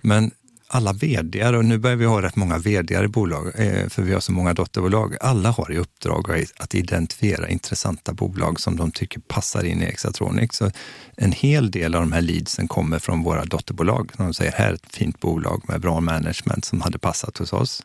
Men 0.00 0.30
alla 0.68 0.92
vd 0.92 1.44
och 1.48 1.64
nu 1.64 1.78
börjar 1.78 1.96
vi 1.96 2.04
ha 2.04 2.22
rätt 2.22 2.36
många 2.36 2.58
vd 2.58 3.04
i 3.04 3.08
bolag, 3.08 3.46
eh, 3.46 3.88
för 3.88 4.02
vi 4.02 4.12
har 4.12 4.20
så 4.20 4.32
många 4.32 4.54
dotterbolag. 4.54 5.16
Alla 5.20 5.50
har 5.50 5.72
i 5.72 5.78
uppdrag 5.78 6.46
att 6.58 6.74
identifiera 6.74 7.48
intressanta 7.48 8.12
bolag 8.12 8.60
som 8.60 8.76
de 8.76 8.90
tycker 8.90 9.20
passar 9.20 9.64
in 9.64 9.82
i 9.82 9.84
Exatronic. 9.84 10.54
Så 10.54 10.70
en 11.16 11.32
hel 11.32 11.70
del 11.70 11.94
av 11.94 12.00
de 12.00 12.12
här 12.12 12.20
leadsen 12.20 12.68
kommer 12.68 12.98
från 12.98 13.22
våra 13.22 13.44
dotterbolag. 13.44 14.10
De 14.16 14.34
säger, 14.34 14.52
här 14.52 14.68
är 14.68 14.74
ett 14.74 14.94
fint 14.94 15.20
bolag 15.20 15.62
med 15.68 15.80
bra 15.80 16.00
management 16.00 16.64
som 16.64 16.80
hade 16.80 16.98
passat 16.98 17.38
hos 17.38 17.52
oss. 17.52 17.82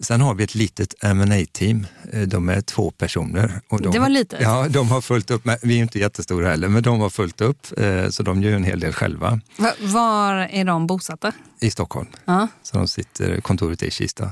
Sen 0.00 0.20
har 0.20 0.34
vi 0.34 0.44
ett 0.44 0.54
litet 0.54 0.94
ma 1.02 1.44
team 1.52 1.86
eh, 2.12 2.22
De 2.22 2.48
är 2.48 2.60
två 2.60 2.90
personer. 2.90 3.60
Och 3.68 3.82
de, 3.82 3.92
det 3.92 3.98
var 3.98 4.08
litet. 4.08 4.40
Ja, 4.40 4.68
de 4.68 4.88
har 4.88 5.00
fullt 5.00 5.30
upp. 5.30 5.44
Med, 5.44 5.58
vi 5.62 5.78
är 5.78 5.82
inte 5.82 5.98
jättestora 5.98 6.48
heller, 6.48 6.68
men 6.68 6.82
de 6.82 7.00
har 7.00 7.10
fullt 7.10 7.40
upp. 7.40 7.78
Eh, 7.78 8.08
så 8.08 8.22
de 8.22 8.42
gör 8.42 8.52
en 8.52 8.64
hel 8.64 8.80
del 8.80 8.92
själva. 8.92 9.40
Va, 9.56 9.72
var 9.80 10.34
är 10.34 10.64
de 10.64 10.86
bosatta? 10.86 11.32
I 11.60 11.70
Stockholm. 11.70 12.08
Ja. 12.24 12.48
Så 12.62 12.76
de 12.76 12.88
sitter, 12.88 13.40
kontoret 13.40 13.82
är 13.82 13.86
i 13.86 13.90
Kista, 13.90 14.30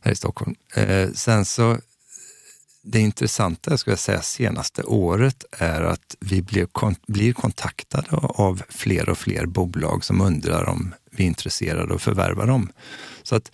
här 0.00 0.12
i 0.12 0.16
Stockholm. 0.16 0.54
Eh, 0.74 1.10
sen 1.14 1.44
så, 1.44 1.78
det 2.82 3.00
intressanta, 3.00 3.78
ska 3.78 3.90
jag 3.90 3.98
säga, 3.98 4.22
senaste 4.22 4.82
året 4.82 5.44
är 5.50 5.82
att 5.82 6.16
vi 6.20 6.42
blir, 6.42 6.68
blir 7.12 7.32
kontaktade 7.32 8.08
av 8.16 8.62
fler 8.68 9.08
och 9.08 9.18
fler 9.18 9.46
bolag 9.46 10.04
som 10.04 10.20
undrar 10.20 10.68
om 10.68 10.94
vi 11.10 11.24
är 11.24 11.28
intresserade 11.28 11.82
av 11.82 11.92
att 11.92 12.02
förvärva 12.02 12.46
dem. 12.46 12.72
Så 13.22 13.36
att 13.36 13.50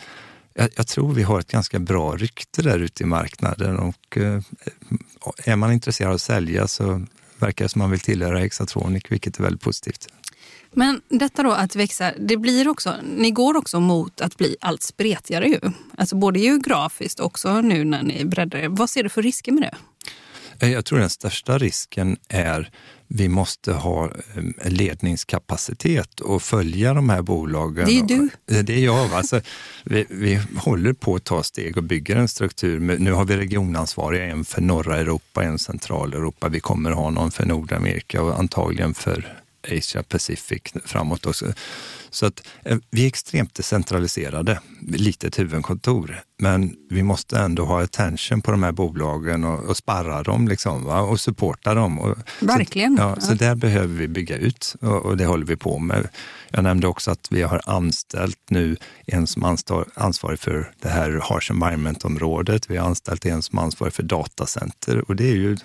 jag, 0.54 0.70
jag, 0.76 0.86
tror 0.86 1.12
vi 1.12 1.22
har 1.22 1.40
ett 1.40 1.50
ganska 1.50 1.78
bra 1.78 2.16
rykte 2.16 2.62
där 2.62 2.78
ute 2.78 3.02
i 3.02 3.06
marknaden 3.06 3.78
och 3.78 4.16
eh, 4.16 4.40
är 5.44 5.56
man 5.56 5.72
intresserad 5.72 6.08
av 6.08 6.14
att 6.14 6.22
sälja 6.22 6.68
så 6.68 7.06
verkar 7.38 7.64
det 7.64 7.68
som 7.68 7.78
man 7.78 7.90
vill 7.90 8.00
tillhöra 8.00 8.44
Exatronic, 8.44 9.02
vilket 9.08 9.38
är 9.38 9.42
väldigt 9.42 9.62
positivt. 9.62 10.08
Men 10.74 11.00
detta 11.08 11.42
då 11.42 11.52
att 11.52 11.76
växa, 11.76 12.12
det 12.18 12.36
blir 12.36 12.68
också, 12.68 12.94
ni 13.16 13.30
går 13.30 13.56
också 13.56 13.80
mot 13.80 14.20
att 14.20 14.36
bli 14.36 14.56
allt 14.60 14.82
spretigare 14.82 15.48
ju. 15.48 15.60
Alltså 15.98 16.16
både 16.16 16.38
geografiskt 16.38 17.20
och 17.20 17.26
också 17.26 17.60
nu 17.60 17.84
när 17.84 18.02
ni 18.02 18.24
breddar 18.24 18.58
er. 18.58 18.68
Vad 18.68 18.90
ser 18.90 19.02
du 19.02 19.08
för 19.08 19.22
risker 19.22 19.52
med 19.52 19.62
det? 19.62 19.76
Eh, 20.66 20.72
jag 20.72 20.84
tror 20.84 20.98
den 20.98 21.10
största 21.10 21.58
risken 21.58 22.16
är 22.28 22.70
vi 23.14 23.29
måste 23.29 23.72
ha 23.72 24.05
eh, 24.05 24.70
ledningskapacitet 24.70 26.20
och 26.20 26.42
följa 26.42 26.94
de 26.94 27.09
här 27.09 27.22
bolagen. 27.22 27.87
Det 27.87 27.98
är 27.98 28.03
du. 28.03 28.29
Eh, 28.51 28.64
det 28.64 28.72
är 28.72 28.85
jag. 28.85 29.12
Alltså, 29.12 29.40
vi, 29.85 30.07
vi 30.09 30.40
håller 30.57 30.92
på 30.92 31.14
att 31.14 31.25
ta 31.25 31.42
steg 31.42 31.77
och 31.77 31.83
bygger 31.83 32.16
en 32.16 32.29
struktur. 32.29 32.81
Nu 32.81 33.12
har 33.12 33.25
vi 33.25 33.37
regionansvariga, 33.37 34.25
en 34.25 34.44
för 34.44 34.61
norra 34.61 34.98
Europa, 34.98 35.44
en 35.44 35.59
centraleuropa. 35.59 36.48
Vi 36.48 36.61
kommer 36.61 36.90
ha 36.90 37.11
någon 37.11 37.31
för 37.31 37.46
Nordamerika 37.46 38.22
och 38.22 38.38
antagligen 38.38 38.94
för 38.94 39.42
Asia 39.79 40.03
Pacific 40.03 40.62
framåt 40.85 41.27
också. 41.27 41.53
Så 42.11 42.27
att 42.27 42.46
eh, 42.64 42.79
vi 42.90 43.03
är 43.03 43.07
extremt 43.07 43.55
decentraliserade, 43.55 44.61
litet 44.88 45.38
huvudkontor, 45.38 46.22
men 46.42 46.76
vi 46.90 47.02
måste 47.02 47.38
ändå 47.38 47.64
ha 47.64 47.83
attention 47.83 48.42
på 48.42 48.50
de 48.50 48.62
här 48.62 48.72
bolagen 48.72 49.44
och, 49.44 49.64
och 49.64 49.76
sparra 49.76 50.22
dem 50.22 50.48
liksom, 50.48 50.85
va? 50.85 51.00
och 51.00 51.20
supporta 51.20 51.74
dem. 51.74 51.98
Och, 51.98 52.16
Verkligen. 52.40 52.96
Så, 52.96 53.02
ja, 53.02 53.20
så 53.20 53.35
där 53.35 53.55
behöver 53.55 53.94
vi 53.94 54.09
bygga 54.09 54.37
ut 54.37 54.76
och, 54.81 55.07
och, 55.07 55.16
det 55.16 55.26
håller 55.26 55.46
vi 55.46 55.57
på 55.57 55.78
med. 55.78 56.09
Jag 56.50 56.64
nämnde 56.64 56.87
också 56.87 57.11
att 57.11 57.28
vi 57.31 57.42
har 57.42 57.61
anställt 57.66 58.38
nu 58.50 58.76
en 59.07 59.26
som 59.26 59.42
är 59.42 59.59
ansvarig 59.94 60.38
för 60.38 60.72
det 60.81 60.88
här 60.88 61.20
harsh 61.22 61.50
environment-området. 61.50 62.70
Vi 62.70 62.76
har 62.76 62.87
anställt 62.87 63.26
en 63.26 63.42
som 63.42 63.59
ansvarig 63.59 63.92
för 63.92 64.02
datacenter 64.02 65.09
och 65.09 65.16
det 65.16 65.31
är 65.31 65.37
ju 65.37 65.57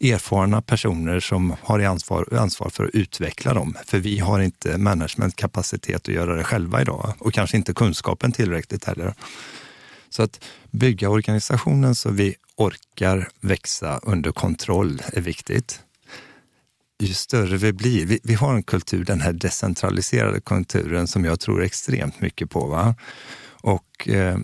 erfarna 0.00 0.62
personer 0.62 1.20
som 1.20 1.56
har 1.62 1.80
ansvar, 1.80 2.28
ansvar 2.38 2.68
för 2.68 2.84
att 2.84 2.94
utveckla 2.94 3.54
dem. 3.54 3.76
För 3.86 3.98
vi 3.98 4.18
har 4.18 4.40
inte 4.40 4.78
managementkapacitet 4.78 6.08
att 6.08 6.14
göra 6.14 6.34
det 6.34 6.44
själva 6.44 6.80
idag 6.80 7.14
och 7.18 7.32
kanske 7.32 7.56
inte 7.56 7.74
kunskapen 7.74 8.32
tillräckligt 8.32 8.84
heller. 8.84 9.14
Så 10.16 10.22
att 10.22 10.44
bygga 10.70 11.08
organisationen 11.08 11.94
så 11.94 12.10
vi 12.10 12.34
orkar 12.56 13.28
växa 13.40 14.00
under 14.02 14.32
kontroll 14.32 15.02
är 15.12 15.20
viktigt. 15.20 15.80
Ju 16.98 17.14
större 17.14 17.56
vi 17.56 17.72
blir, 17.72 18.06
vi, 18.06 18.20
vi 18.22 18.34
har 18.34 18.54
en 18.54 18.62
kultur, 18.62 19.04
den 19.04 19.20
här 19.20 19.32
decentraliserade 19.32 20.40
kulturen 20.40 21.06
som 21.06 21.24
jag 21.24 21.40
tror 21.40 21.62
extremt 21.62 22.20
mycket 22.20 22.50
på. 22.50 22.66
Va? 22.66 22.94
Och 23.60 24.08
eh, 24.08 24.38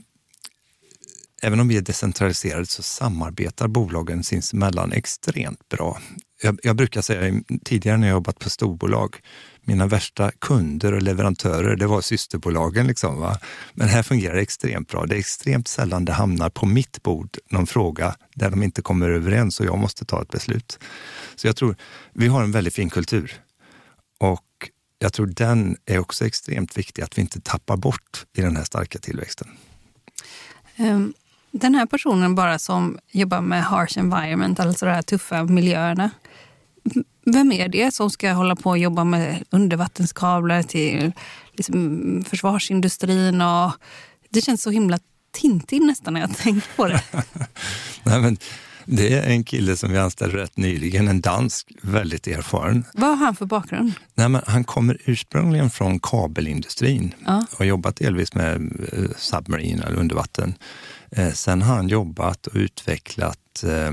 även 1.43 1.61
om 1.61 1.69
vi 1.69 1.77
är 1.77 1.83
decentraliserade 1.83 2.67
så 2.67 2.83
samarbetar 2.83 3.69
bolagen 3.69 4.25
sinsemellan 4.25 4.93
extremt 4.93 5.69
bra. 5.69 6.01
Jag, 6.43 6.59
jag, 6.63 6.77
brukar 6.77 7.03
säga, 7.03 7.43
tidigare 7.65 7.97
när 7.97 8.07
jag 8.07 8.15
jobbat 8.15 8.39
på 8.39 8.51
storbolag, 8.51 9.17
mina 9.63 9.87
värsta 9.87 10.31
kunder 10.31 10.93
och 10.93 11.03
leverantörer, 11.03 11.77
det 11.77 11.87
var 11.87 12.01
systerbolagen. 12.01 12.87
Liksom, 12.87 13.21
va? 13.21 13.39
Men 13.75 13.89
här 13.89 14.03
fungerar 14.03 14.35
det 14.35 14.41
extremt 14.41 14.89
bra. 14.89 15.07
Det 15.07 15.15
är 15.15 15.19
extremt 15.19 15.69
sällan 15.69 16.05
det 16.05 16.13
hamnar 16.13 16.51
på 16.51 16.67
mitt 16.67 17.03
bord 17.03 17.37
någon 17.49 17.67
fråga 17.67 18.15
där 18.35 18.51
de 18.51 18.63
inte 18.63 18.83
kommer 18.83 19.11
överens 19.11 19.61
och 19.61 19.67
jag 19.67 19.79
måste 19.79 20.05
ta 20.05 20.23
ett 20.23 20.29
beslut. 20.29 20.79
Så 21.37 21.47
jag 21.47 21.57
tror, 21.57 21.77
vi 22.13 22.27
har 22.27 22.43
en 22.43 22.53
väldigt 22.53 22.75
fin 22.75 22.91
kultur. 22.91 23.33
Och 24.19 24.45
jag 24.99 25.13
tror 25.13 25.27
den 25.27 25.77
är 25.87 25.99
också 25.99 26.27
extremt 26.27 26.79
viktig 26.79 27.03
att 27.03 27.19
vi 27.19 27.23
inte 27.23 27.41
tappar 27.41 27.77
bort 27.77 28.27
i 28.37 28.41
den 28.41 28.57
här 28.57 28.65
starka 28.65 28.99
tillväxten. 28.99 29.49
Um, 30.79 31.15
den 31.51 31.75
här 31.75 31.87
personen 31.87 32.35
bara 32.35 32.59
som 32.59 32.99
jobbar 33.11 33.41
med 33.41 33.65
harsh 33.65 33.99
environment, 33.99 34.61
alltså 34.61 34.87
de 34.87 34.93
här 34.93 35.03
tuffa 35.03 35.45
miljöerna. 35.45 36.11
Vem 37.25 37.53
är 37.53 37.69
det 37.69 37.95
som 37.95 38.11
ska 38.11 38.33
hålla 38.33 38.57
på 38.57 38.71
och 38.71 38.79
jobba 38.79 39.05
med 39.05 39.45
undervattenskablar 39.51 40.63
till 40.63 41.13
liksom 41.53 42.25
försvarsindustrin? 42.29 43.41
Och 43.41 43.73
det 44.29 44.41
känns 44.41 44.63
så 44.63 44.71
himla 44.71 44.99
Tintin 45.33 45.87
nästan 45.87 46.15
när 46.15 46.21
jag 46.21 46.37
tänker 46.37 46.77
på 46.77 46.87
det. 46.87 47.03
Nej, 48.05 48.21
men 48.21 48.39
det 48.85 49.15
är 49.15 49.23
en 49.23 49.45
kille 49.45 49.77
som 49.77 49.91
vi 49.91 49.99
anställde 49.99 50.37
rätt 50.37 50.57
nyligen, 50.57 51.09
en 51.09 51.21
dansk, 51.21 51.73
väldigt 51.83 52.27
erfaren. 52.27 52.85
Vad 52.95 53.11
har 53.11 53.17
han 53.17 53.37
för 53.37 53.47
bakgrund? 53.47 53.93
Nej, 54.15 54.29
men 54.29 54.43
han 54.47 54.65
kommer 54.65 54.99
ursprungligen 55.05 55.71
från 55.71 56.01
kabelindustrin 56.01 57.15
ja. 57.27 57.47
och 57.53 57.59
har 57.59 57.65
jobbat 57.65 57.97
delvis 57.97 58.35
med 58.35 58.57
eh, 58.93 59.11
submarine 59.17 59.83
eller 59.83 59.97
undervatten. 59.97 60.55
Eh, 61.11 61.33
sen 61.33 61.63
har 61.63 61.75
han 61.77 61.89
jobbat 61.89 62.47
och 62.47 62.57
utvecklat 62.57 63.65
eh, 63.65 63.93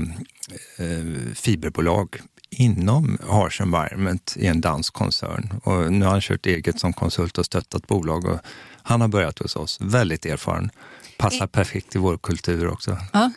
fiberbolag 1.34 2.20
inom 2.50 3.18
Harsh 3.28 3.62
Environment 3.62 4.34
i 4.36 4.46
en 4.46 4.60
dansk 4.60 4.94
koncern. 4.94 5.60
Och 5.64 5.92
nu 5.92 6.04
har 6.04 6.12
han 6.12 6.20
kört 6.20 6.46
eget 6.46 6.80
som 6.80 6.92
konsult 6.92 7.38
och 7.38 7.46
stöttat 7.46 7.86
bolag. 7.86 8.24
Och 8.24 8.38
han 8.82 9.00
har 9.00 9.08
börjat 9.08 9.38
hos 9.38 9.56
oss, 9.56 9.78
väldigt 9.80 10.26
erfaren. 10.26 10.70
Passar 11.18 11.46
perfekt 11.46 11.96
i 11.96 11.98
vår 11.98 12.16
kultur 12.16 12.68
också. 12.68 12.98
Ja. 13.12 13.30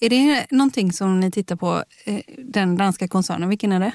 Är 0.00 0.10
det 0.10 0.46
någonting 0.50 0.92
som 0.92 1.20
ni 1.20 1.30
tittar 1.30 1.56
på, 1.56 1.84
den 2.38 2.76
danska 2.76 3.08
koncernen, 3.08 3.48
vilken 3.48 3.72
är 3.72 3.80
det? 3.80 3.92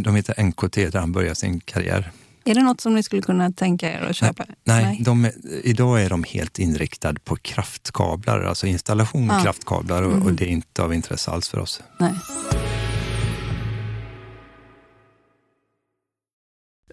De 0.00 0.14
heter 0.14 0.42
NKT 0.42 0.76
där 0.76 1.00
han 1.00 1.12
började 1.12 1.34
sin 1.34 1.60
karriär. 1.60 2.12
Är 2.44 2.54
det 2.54 2.62
något 2.62 2.80
som 2.80 2.94
ni 2.94 3.02
skulle 3.02 3.22
kunna 3.22 3.52
tänka 3.52 3.92
er 3.92 4.02
att 4.02 4.16
köpa? 4.16 4.44
Nej, 4.64 4.84
nej. 4.84 4.98
De 5.00 5.24
är, 5.24 5.32
idag 5.62 6.02
är 6.02 6.10
de 6.10 6.24
helt 6.24 6.58
inriktade 6.58 7.20
på 7.20 7.36
kraftkablar, 7.36 8.42
alltså 8.42 8.66
installation 8.66 9.30
av 9.30 9.36
ja. 9.36 9.42
kraftkablar 9.42 10.02
och, 10.02 10.12
mm. 10.12 10.26
och, 10.26 10.32
det 10.32 10.44
är 10.44 10.48
inte 10.48 10.82
av 10.82 10.94
intresse 10.94 11.30
alls 11.30 11.48
för 11.48 11.58
oss. 11.58 11.82
Nej. 11.98 12.12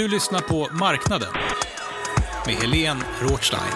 Du 0.00 0.08
lyssnar 0.08 0.40
på 0.40 0.68
Marknaden 0.72 1.28
med 2.46 2.54
Helene 2.54 3.00
Rothstein. 3.20 3.72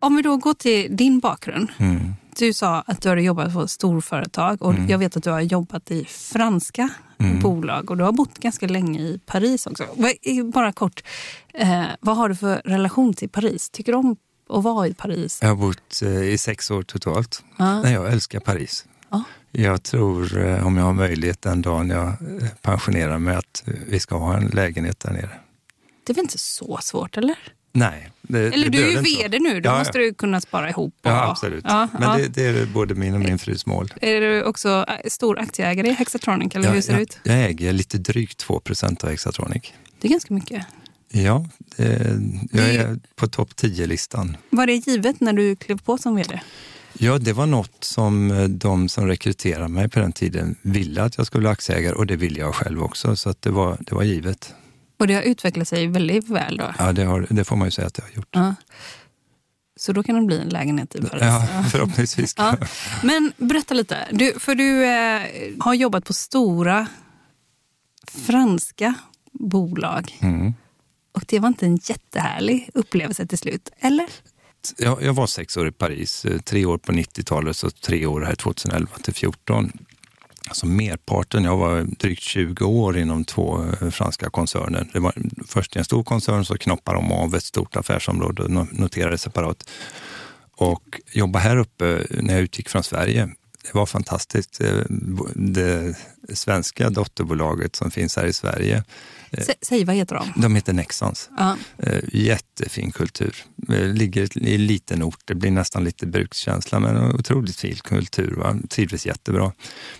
Om 0.00 0.16
vi 0.16 0.22
då 0.22 0.36
går 0.36 0.54
till 0.54 0.96
din 0.96 1.18
bakgrund. 1.18 1.68
Mm. 1.78 2.14
Du 2.38 2.52
sa 2.52 2.80
att 2.86 3.02
du 3.02 3.08
har 3.08 3.16
jobbat 3.16 3.52
på 3.52 3.68
storföretag 3.68 4.62
och 4.62 4.74
mm. 4.74 4.88
jag 4.88 4.98
vet 4.98 5.16
att 5.16 5.22
du 5.22 5.30
har 5.30 5.40
jobbat 5.40 5.90
i 5.90 6.04
franska 6.04 6.88
mm. 7.18 7.40
bolag 7.40 7.90
och 7.90 7.96
du 7.96 8.04
har 8.04 8.12
bott 8.12 8.38
ganska 8.38 8.66
länge 8.66 9.00
i 9.00 9.20
Paris 9.26 9.66
också. 9.66 9.84
Bara 10.54 10.72
kort, 10.72 11.02
eh, 11.54 11.84
vad 12.00 12.16
har 12.16 12.28
du 12.28 12.36
för 12.36 12.62
relation 12.64 13.14
till 13.14 13.28
Paris? 13.28 13.70
Tycker 13.70 13.92
du 13.92 13.98
om 13.98 14.16
att 14.50 14.64
vara 14.64 14.86
i 14.86 14.94
Paris? 14.94 15.38
Jag 15.42 15.48
har 15.48 15.56
bott 15.56 16.02
eh, 16.02 16.22
i 16.22 16.38
sex 16.38 16.70
år 16.70 16.82
totalt. 16.82 17.44
Ah. 17.56 17.82
Nej, 17.82 17.92
jag 17.92 18.12
älskar 18.12 18.40
Paris. 18.40 18.86
Ah. 19.08 19.20
Jag 19.50 19.82
tror, 19.82 20.46
eh, 20.46 20.66
om 20.66 20.76
jag 20.76 20.84
har 20.84 20.92
möjlighet 20.92 21.42
den 21.42 21.62
dagen 21.62 21.90
jag 21.90 22.08
eh, 22.08 22.48
pensionerar 22.62 23.18
mig, 23.18 23.36
att 23.36 23.62
vi 23.86 24.00
ska 24.00 24.16
ha 24.16 24.36
en 24.36 24.46
lägenhet 24.46 25.00
där 25.00 25.12
nere. 25.12 25.30
Det 26.04 26.12
är 26.12 26.14
väl 26.14 26.24
inte 26.24 26.38
så 26.38 26.78
svårt, 26.82 27.16
eller? 27.16 27.36
Nej. 27.72 28.10
Det, 28.22 28.38
eller 28.38 28.68
det 28.68 28.78
du 28.78 28.84
är 28.84 28.90
ju 28.90 29.22
vd 29.22 29.38
nu, 29.38 29.60
då 29.60 29.70
ja, 29.70 29.78
måste 29.78 29.98
du 29.98 30.14
kunna 30.14 30.40
spara 30.40 30.70
ihop. 30.70 30.94
Och, 31.02 31.10
ja, 31.10 31.30
absolut. 31.30 31.64
Ja, 31.68 31.88
Men 31.92 32.02
ja. 32.02 32.16
Det, 32.16 32.28
det, 32.28 32.60
är 32.60 32.66
både 32.66 32.94
min 32.94 33.14
och 33.14 33.20
min 33.20 33.38
frus 33.38 33.66
mål. 33.66 33.94
Är 34.00 34.20
du 34.20 34.42
också 34.42 34.86
stor 35.04 35.38
aktieägare 35.38 35.88
i 35.88 35.92
Hexatronic, 35.92 36.54
eller 36.54 36.72
hur 36.72 36.80
ser 36.80 36.96
det 36.96 37.02
ut? 37.02 37.18
Jag 37.22 37.44
äger 37.44 37.72
lite 37.72 37.98
drygt 37.98 38.46
2% 38.46 39.04
av 39.04 39.10
Hexatronic. 39.10 39.72
Det 40.00 40.08
är 40.08 40.12
ganska 40.12 40.34
mycket. 40.34 40.66
Ja, 41.10 41.46
jag 42.52 42.68
är 42.68 42.98
på 43.16 43.26
topp 43.26 43.50
10-listan. 43.56 44.36
Var 44.50 44.66
det 44.66 44.74
givet 44.74 45.20
när 45.20 45.32
du 45.32 45.56
klev 45.56 45.78
på 45.82 45.98
som 45.98 46.16
vd? 46.16 46.40
Ja, 46.98 47.18
det 47.18 47.32
var 47.32 47.46
något 47.46 47.84
som 47.84 48.30
eh, 48.30 48.44
de 48.44 48.88
som 48.88 49.06
rekryterade 49.06 49.68
mig 49.68 49.88
på 49.88 50.00
den 50.00 50.12
tiden 50.12 50.56
ville 50.62 51.02
att 51.02 51.16
jag 51.16 51.26
skulle 51.26 51.44
vara 51.44 51.52
aktieägare 51.52 51.94
och 51.94 52.06
det 52.06 52.16
ville 52.16 52.38
jag 52.40 52.54
själv 52.54 52.82
också, 52.82 53.16
så 53.16 53.30
att 53.30 53.42
det, 53.42 53.50
var, 53.50 53.76
det 53.80 53.94
var 53.94 54.02
givet. 54.02 54.54
Och 54.98 55.06
det 55.06 55.14
har 55.14 55.22
utvecklat 55.22 55.68
sig 55.68 55.86
väldigt 55.86 56.28
väl 56.28 56.56
då? 56.56 56.74
Ja, 56.78 56.92
det, 56.92 57.04
har, 57.04 57.26
det 57.30 57.44
får 57.44 57.56
man 57.56 57.66
ju 57.66 57.70
säga 57.70 57.86
att 57.86 57.94
det 57.94 58.02
har 58.02 58.10
gjort. 58.10 58.28
Ja. 58.30 58.54
Så 59.76 59.92
då 59.92 60.02
kan 60.02 60.14
det 60.14 60.22
bli 60.22 60.40
en 60.40 60.48
lägenhet 60.48 60.94
i 60.94 61.00
Paris? 61.00 61.22
Ja, 61.22 61.64
förhoppningsvis. 61.70 62.34
ja. 62.36 62.56
Men 63.02 63.32
berätta 63.36 63.74
lite, 63.74 64.08
du, 64.12 64.32
för 64.38 64.54
du 64.54 64.84
eh, 64.84 65.22
har 65.60 65.74
jobbat 65.74 66.04
på 66.04 66.12
stora 66.12 66.86
franska 68.06 68.94
bolag. 69.32 70.18
Mm. 70.20 70.54
Och 71.12 71.24
det 71.28 71.38
var 71.38 71.48
inte 71.48 71.66
en 71.66 71.78
jättehärlig 71.82 72.70
upplevelse 72.74 73.26
till 73.26 73.38
slut, 73.38 73.70
eller? 73.78 74.06
Jag, 74.76 75.02
jag 75.02 75.12
var 75.12 75.26
sex 75.26 75.56
år 75.56 75.68
i 75.68 75.72
Paris, 75.72 76.24
eh, 76.24 76.38
tre 76.38 76.66
år 76.66 76.78
på 76.78 76.92
90-talet 76.92 77.62
och 77.62 77.80
tre 77.80 78.06
år 78.06 78.20
här 78.20 78.34
2011 78.34 78.90
till 78.94 79.14
2014. 79.14 79.72
Alltså 80.48 80.66
merparten, 80.66 81.44
jag 81.44 81.56
var 81.56 81.82
drygt 81.82 82.22
20 82.22 82.64
år 82.64 82.98
inom 82.98 83.24
två 83.24 83.64
eh, 83.80 83.90
franska 83.90 84.30
koncerner. 84.30 84.88
Det 84.92 85.00
var 85.00 85.14
först 85.46 85.76
en 85.76 85.84
stor 85.84 86.04
koncern, 86.04 86.44
så 86.44 86.58
knoppade 86.58 86.98
de 86.98 87.12
av 87.12 87.34
ett 87.34 87.44
stort 87.44 87.76
affärsområde 87.76 88.42
och 88.42 88.50
noterade 88.72 89.18
separat. 89.18 89.70
Och 90.56 91.00
jobba 91.12 91.38
här 91.38 91.56
uppe 91.56 91.96
eh, 91.96 92.22
när 92.22 92.34
jag 92.34 92.42
utgick 92.42 92.68
från 92.68 92.82
Sverige, 92.82 93.28
det 93.62 93.74
var 93.74 93.86
fantastiskt. 93.86 94.60
Det 95.34 95.96
svenska 96.32 96.90
dotterbolaget 96.90 97.76
som 97.76 97.90
finns 97.90 98.16
här 98.16 98.26
i 98.26 98.32
Sverige 98.32 98.84
Säg, 99.62 99.84
vad 99.84 99.96
heter 99.96 100.14
de? 100.14 100.42
De 100.42 100.54
heter 100.54 100.72
Nexans. 100.72 101.30
Uh 101.40 101.54
-huh. 101.78 102.10
Jättefin 102.12 102.92
kultur. 102.92 103.36
Eh, 103.68 103.86
ligger 103.86 104.38
i 104.38 104.54
en 104.54 104.66
liten 104.66 105.02
ort, 105.02 105.20
det 105.24 105.34
blir 105.34 105.50
nästan 105.50 105.84
lite 105.84 106.06
brukskänsla, 106.06 106.80
men 106.80 107.14
otroligt 107.14 107.56
fin 107.56 107.76
kultur. 107.76 108.34
Va? 108.36 108.56
Trivdes 108.68 109.06
jättebra. 109.06 109.52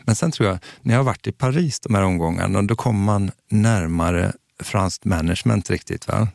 Men 0.05 0.17
sen 0.17 0.31
tror 0.31 0.49
jag, 0.49 0.59
när 0.83 0.95
jag 0.95 0.99
har 0.99 1.05
varit 1.05 1.27
i 1.27 1.33
Paris 1.33 1.81
de 1.81 1.95
här 1.95 2.03
omgångarna, 2.03 2.63
då 2.63 2.77
kommer 2.77 3.05
man 3.05 3.31
närmare 3.49 4.33
franskt 4.63 5.05
management 5.05 5.71
riktigt. 5.71 6.09
Va? 6.09 6.29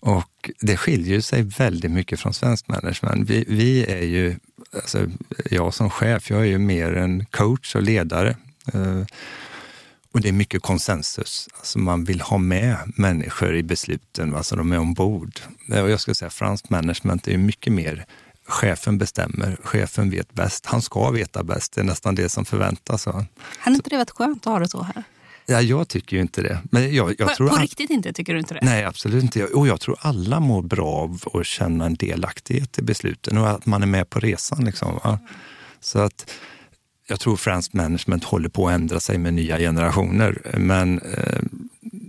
Och 0.00 0.50
det 0.60 0.76
skiljer 0.76 1.20
sig 1.20 1.42
väldigt 1.42 1.90
mycket 1.90 2.20
från 2.20 2.34
svensk 2.34 2.68
management. 2.68 3.30
Vi, 3.30 3.44
vi 3.48 3.84
är 3.84 4.02
ju, 4.02 4.36
alltså, 4.72 5.06
jag 5.50 5.74
som 5.74 5.90
chef, 5.90 6.30
jag 6.30 6.40
är 6.40 6.44
ju 6.44 6.58
mer 6.58 6.92
en 6.96 7.24
coach 7.24 7.74
och 7.74 7.82
ledare. 7.82 8.36
Eh, 10.08 10.14
och 10.14 10.20
det 10.20 10.28
är 10.28 10.32
mycket 10.32 10.62
konsensus. 10.62 11.48
Alltså 11.58 11.78
man 11.78 12.04
vill 12.04 12.20
ha 12.20 12.38
med 12.38 12.76
människor 12.96 13.56
i 13.56 13.62
besluten, 13.62 14.34
alltså 14.34 14.56
de 14.56 14.72
är 14.72 14.78
ombord. 14.78 15.40
Och 15.68 15.90
jag 15.90 16.00
skulle 16.00 16.14
säga 16.14 16.30
fransk 16.30 16.70
management 16.70 17.28
är 17.28 17.38
mycket 17.38 17.72
mer 17.72 18.06
chefen 18.48 18.98
bestämmer, 18.98 19.56
chefen 19.64 20.10
vet 20.10 20.32
bäst. 20.32 20.66
Han 20.66 20.82
ska 20.82 21.10
veta 21.10 21.42
bäst, 21.42 21.72
det 21.72 21.80
är 21.80 21.84
nästan 21.84 22.14
det 22.14 22.28
som 22.28 22.44
förväntas. 22.44 23.06
Har 23.06 23.26
inte 23.66 23.90
det 23.90 23.96
varit 23.96 24.10
skönt 24.10 24.46
att 24.46 24.52
ha 24.52 24.58
det 24.58 24.68
så 24.68 24.82
här? 24.82 25.04
Ja, 25.46 25.60
jag 25.60 25.88
tycker 25.88 26.16
ju 26.16 26.22
inte 26.22 26.42
det. 26.42 26.58
Men 26.70 26.94
jag, 26.94 27.14
jag 27.18 27.28
på, 27.28 27.34
tror 27.34 27.48
på 27.48 27.54
all... 27.54 27.60
riktigt 27.60 27.90
inte, 27.90 28.12
tycker 28.12 28.32
du 28.32 28.40
inte 28.40 28.54
det? 28.54 28.60
Nej, 28.62 28.84
absolut 28.84 29.22
inte. 29.22 29.44
Och 29.44 29.68
jag 29.68 29.80
tror 29.80 29.96
alla 30.00 30.40
mår 30.40 30.62
bra 30.62 30.86
av 30.86 31.22
att 31.34 31.46
känna 31.46 31.86
en 31.86 31.94
delaktighet 31.94 32.78
i 32.78 32.82
besluten 32.82 33.38
och 33.38 33.50
att 33.50 33.66
man 33.66 33.82
är 33.82 33.86
med 33.86 34.10
på 34.10 34.20
resan. 34.20 34.64
Liksom? 34.64 35.18
Så 35.80 35.98
att 35.98 36.30
jag 37.10 37.20
tror 37.20 37.36
fransk 37.36 37.72
management 37.72 38.24
håller 38.24 38.48
på 38.48 38.68
att 38.68 38.74
ändra 38.74 39.00
sig 39.00 39.18
med 39.18 39.34
nya 39.34 39.58
generationer, 39.58 40.42
men 40.58 41.00
eh, 41.00 41.40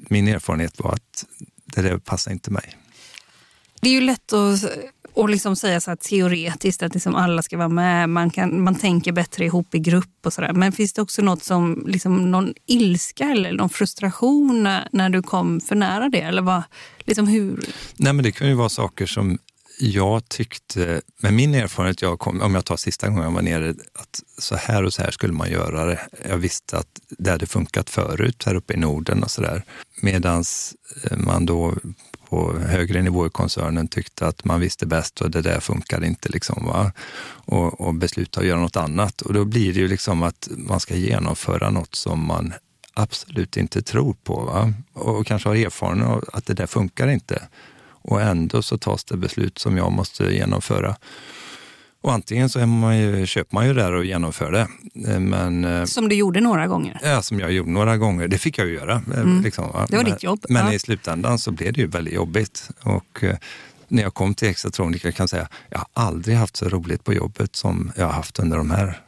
min 0.09 0.27
erfarenhet 0.27 0.79
var 0.79 0.93
att 0.93 1.25
det 1.65 1.81
där 1.81 1.97
passar 1.97 2.31
inte 2.31 2.51
mig. 2.51 2.75
Det 3.81 3.89
är 3.89 3.93
ju 3.93 4.01
lätt 4.01 4.33
att, 4.33 4.65
att 5.15 5.29
liksom 5.29 5.55
säga 5.55 5.81
så 5.81 5.95
teoretiskt 5.95 6.83
att 6.83 6.93
liksom 6.93 7.15
alla 7.15 7.41
ska 7.41 7.57
vara 7.57 7.67
med. 7.67 8.09
Man, 8.09 8.29
kan, 8.29 8.63
man 8.63 8.75
tänker 8.75 9.11
bättre 9.11 9.45
ihop 9.45 9.75
i 9.75 9.79
grupp 9.79 10.25
och 10.25 10.33
sådär. 10.33 10.53
Men 10.53 10.71
finns 10.71 10.93
det 10.93 11.01
också 11.01 11.21
något 11.21 11.43
som, 11.43 11.83
liksom 11.87 12.31
någon 12.31 12.53
ilska 12.65 13.23
eller 13.23 13.51
någon 13.51 13.69
frustration 13.69 14.63
när 14.91 15.09
du 15.09 15.21
kom 15.21 15.61
för 15.61 15.75
nära 15.75 16.09
det? 16.09 16.21
Eller 16.21 16.41
vad, 16.41 16.63
liksom 16.99 17.27
hur? 17.27 17.65
Nej, 17.95 18.13
men 18.13 18.23
det 18.23 18.31
kan 18.31 18.47
ju 18.47 18.53
vara 18.53 18.69
saker 18.69 19.05
som 19.05 19.37
jag 19.81 20.29
tyckte, 20.29 21.01
med 21.17 21.33
min 21.33 21.55
erfarenhet, 21.55 22.01
jag 22.01 22.19
kom, 22.19 22.41
om 22.41 22.55
jag 22.55 22.65
tar 22.65 22.77
sista 22.77 23.07
gången 23.07 23.23
jag 23.23 23.31
var 23.31 23.41
nere, 23.41 23.69
att 23.93 24.23
så 24.37 24.55
här 24.55 24.83
och 24.83 24.93
så 24.93 25.01
här 25.01 25.11
skulle 25.11 25.33
man 25.33 25.51
göra 25.51 25.85
det. 25.85 25.99
Jag 26.29 26.37
visste 26.37 26.77
att 26.77 26.99
det 27.09 27.31
hade 27.31 27.45
funkat 27.45 27.89
förut 27.89 28.43
här 28.45 28.55
uppe 28.55 28.73
i 28.73 28.77
Norden 28.77 29.23
och 29.23 29.31
så 29.31 29.41
där. 29.41 29.63
Medan 30.01 30.43
eh, 31.03 31.17
man 31.17 31.45
då 31.45 31.75
på 32.29 32.59
högre 32.59 33.01
nivå 33.01 33.27
i 33.27 33.29
koncernen 33.29 33.87
tyckte 33.87 34.27
att 34.27 34.45
man 34.45 34.59
visste 34.59 34.85
bäst 34.85 35.21
och 35.21 35.31
det 35.31 35.41
där 35.41 35.59
funkade 35.59 36.07
inte. 36.07 36.29
Liksom, 36.29 36.65
va? 36.65 36.91
Och, 37.29 37.81
och 37.81 37.93
beslutade 37.93 38.43
att 38.43 38.49
göra 38.49 38.59
något 38.59 38.77
annat. 38.77 39.21
Och 39.21 39.33
då 39.33 39.45
blir 39.45 39.73
det 39.73 39.79
ju 39.79 39.87
liksom 39.87 40.23
att 40.23 40.49
man 40.51 40.79
ska 40.79 40.95
genomföra 40.95 41.69
något 41.69 41.95
som 41.95 42.25
man 42.25 42.53
absolut 42.93 43.57
inte 43.57 43.81
tror 43.81 44.13
på 44.23 44.41
va? 44.41 44.73
och 44.93 45.27
kanske 45.27 45.49
har 45.49 45.55
erfarenhet 45.55 46.07
av 46.07 46.23
att 46.33 46.45
det 46.45 46.53
där 46.53 46.67
funkar 46.67 47.07
inte. 47.07 47.47
Och 48.09 48.21
ändå 48.21 48.61
så 48.61 48.77
tas 48.77 49.03
det 49.03 49.17
beslut 49.17 49.57
som 49.57 49.77
jag 49.77 49.91
måste 49.91 50.23
genomföra. 50.23 50.95
Och 52.01 52.13
antingen 52.13 52.49
så 52.49 52.65
man 52.65 52.97
ju, 52.97 53.25
köper 53.25 53.55
man 53.55 53.67
ju 53.67 53.73
det 53.73 53.81
där 53.81 53.91
och 53.93 54.05
genomför 54.05 54.51
det. 54.51 54.67
Eh, 55.11 55.19
men, 55.19 55.65
eh, 55.65 55.85
som 55.85 56.09
du 56.09 56.15
gjorde 56.15 56.41
några 56.41 56.67
gånger? 56.67 56.99
Ja, 57.03 57.21
som 57.21 57.39
jag 57.39 57.51
gjorde 57.51 57.69
några 57.71 57.97
gånger. 57.97 58.27
Det 58.27 58.37
fick 58.37 58.57
jag 58.57 58.67
ju 58.67 58.73
göra. 58.73 58.93
Eh, 59.13 59.19
Mm. 59.19 59.41
Liksom? 59.41 59.65
Det 59.89 59.95
var 59.95 60.03
men, 60.03 60.13
ditt 60.13 60.23
jobb. 60.23 60.45
Men 60.49 60.65
Ja. 60.65 60.73
i 60.73 60.79
slutändan 60.79 61.39
så 61.39 61.51
blev 61.51 61.73
det 61.73 61.81
ju 61.81 61.87
väldigt 61.87 62.13
jobbigt. 62.13 62.69
Och 62.83 63.23
när 63.87 64.03
jag 64.03 64.13
kom 64.13 64.33
till 64.35 64.47
Exatronica 64.47 65.11
kan 65.11 65.23
jag 65.23 65.29
säga, 65.29 65.47
jag 65.69 65.77
har 65.79 65.87
aldrig 65.93 66.35
haft 66.37 66.57
så 66.57 66.69
roligt 66.69 67.03
på 67.03 67.13
jobbet 67.13 67.55
som 67.55 67.91
jag 67.95 68.05
har 68.05 68.13
haft 68.13 68.39
under 68.39 68.57
de 68.57 68.71
här 68.71 69.01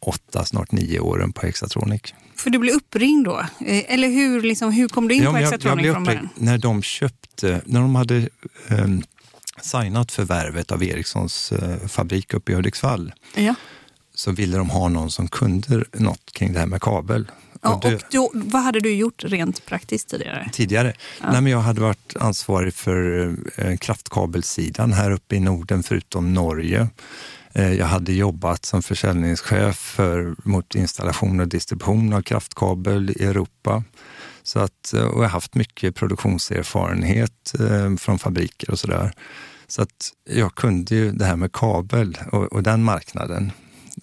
åtta, 0.00 0.44
snart 0.44 0.72
nio 0.72 1.00
åren 1.00 1.32
på 1.32 1.46
Exatronic. 1.46 2.14
För 2.38 2.50
du 2.50 2.58
blev 2.58 2.74
uppringd 2.74 3.24
då? 3.24 3.38
Eh, 3.40 3.92
Eller 3.94 4.08
hur, 4.08 4.42
liksom, 4.42 4.72
hur 4.72 4.88
kom 4.88 5.08
du 5.08 5.14
in 5.14 5.22
Ja, 5.22 5.28
på 5.28 5.32
men 5.32 5.42
jag, 5.42 5.52
jag 5.52 5.62
från 5.62 6.04
början? 6.04 6.28
när 6.34 6.58
de 6.58 6.82
köpte, 6.82 7.60
när 7.64 7.80
de 7.80 7.94
hade 7.94 8.28
um, 8.68 9.02
signat 9.62 10.12
förvärvet 10.12 10.72
av 10.72 10.82
Ericssons 10.82 11.52
eh, 11.52 11.86
fabrik 11.88 12.34
uppe 12.34 12.52
i 12.52 12.54
Hudiksvall 12.54 13.12
Ja. 13.34 13.54
så 14.14 14.32
ville 14.32 14.56
de 14.56 14.70
ha 14.70 14.88
någon 14.88 15.10
som 15.10 15.28
kunde 15.28 15.84
något 15.92 16.32
kring 16.32 16.52
det 16.52 16.58
här 16.58 16.66
med 16.66 16.80
kabel. 16.82 17.30
Ja, 17.62 17.74
Och 17.74 17.80
det- 17.80 17.94
och 17.94 18.02
då, 18.10 18.30
vad 18.34 18.62
hade 18.62 18.80
du 18.80 18.94
gjort 18.94 19.24
rent 19.24 19.66
praktiskt 19.66 20.08
tidigare? 20.08 20.50
tidigare. 20.52 20.92
Nej, 21.22 21.42
men 21.42 21.46
jag 21.52 21.60
hade 21.60 21.80
varit 21.80 22.16
ansvarig 22.20 22.74
för 22.74 23.28
eh, 23.56 23.76
kraftkabelsidan 23.76 24.92
här 24.92 25.10
uppe 25.10 25.36
i 25.36 25.40
Norden 25.40 25.82
förutom 25.82 26.34
Norge. 26.34 26.88
Eh, 27.58 27.72
jag 27.72 27.86
hade 27.86 28.12
jobbat 28.12 28.64
som 28.64 28.82
försäljningschef 28.82 29.76
för, 29.76 30.34
mot 30.44 30.74
installation 30.74 31.40
och 31.40 31.48
distribution 31.48 32.12
av 32.12 32.22
kraftkabel 32.22 33.10
i 33.10 33.24
Europa. 33.24 33.82
Så 34.42 34.58
att, 34.60 34.92
eh, 34.94 35.02
och 35.02 35.18
jag 35.18 35.28
har 35.28 35.28
haft 35.28 35.54
mycket 35.54 35.94
produktionserfarenhet 35.94 37.54
eh, 37.60 37.96
från 37.96 38.18
fabriker 38.18 38.70
och 38.70 38.78
sådär. 38.78 39.12
Så 39.66 39.82
att 39.82 40.12
jag 40.30 40.54
kunde 40.54 40.94
ju 40.94 41.12
det 41.12 41.24
här 41.24 41.36
med 41.36 41.52
kabel 41.52 42.18
och, 42.32 42.44
och 42.52 42.62
den 42.62 42.84
marknaden. 42.84 43.52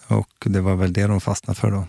Och 0.07 0.29
det 0.45 0.61
var 0.61 0.75
väl 0.75 0.93
det 0.93 1.07
de 1.07 1.21
fastnade 1.21 1.59
för 1.59 1.71
då. 1.71 1.87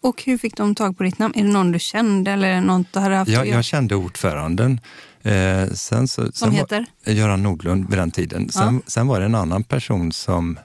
Och- 0.00 0.22
hur 0.26 0.38
fick 0.38 0.56
de 0.56 0.74
tag 0.74 0.98
på 0.98 1.02
ditt 1.02 1.18
namn? 1.18 1.34
Är 1.36 1.42
det 1.42 1.48
någon 1.52 1.72
du 1.72 1.78
kände 1.78 2.30
eller 2.30 2.60
något 2.60 2.86
du 2.92 2.98
hade 3.00 3.14
haft 3.14 3.30
Jag, 3.30 3.46
jag 3.48 3.64
kände 3.64 3.94
ordföranden. 3.96 4.80
Eh, 5.22 5.66
sen 5.72 6.08
så, 6.08 6.22
sen 6.22 6.32
Som 6.32 6.50
var- 6.50 6.56
heter? 6.56 6.86
Göran 7.06 7.42
Nordlund 7.42 7.88
vid 7.90 7.98
den 7.98 8.10
tiden. 8.10 8.48
Sen, 8.52 8.82
sen 8.86 9.06
var 9.06 9.20
det 9.20 9.26
en 9.26 9.34
annan 9.34 9.64
person 9.64 10.12
som 10.12 10.58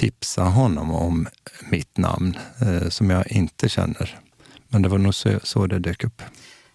tipsade 0.00 0.50
honom 0.50 0.90
om 0.90 1.28
mitt 1.70 1.98
namn 1.98 2.36
eh, 2.60 2.88
som 2.88 3.10
jag 3.10 3.32
inte 3.32 3.68
känner. 3.68 4.18
Men 4.68 4.82
det 4.82 4.88
var 4.88 4.98
nog 4.98 5.14
så, 5.14 5.40
så 5.42 5.66
det 5.66 5.78
dök 5.78 6.04
upp. 6.04 6.22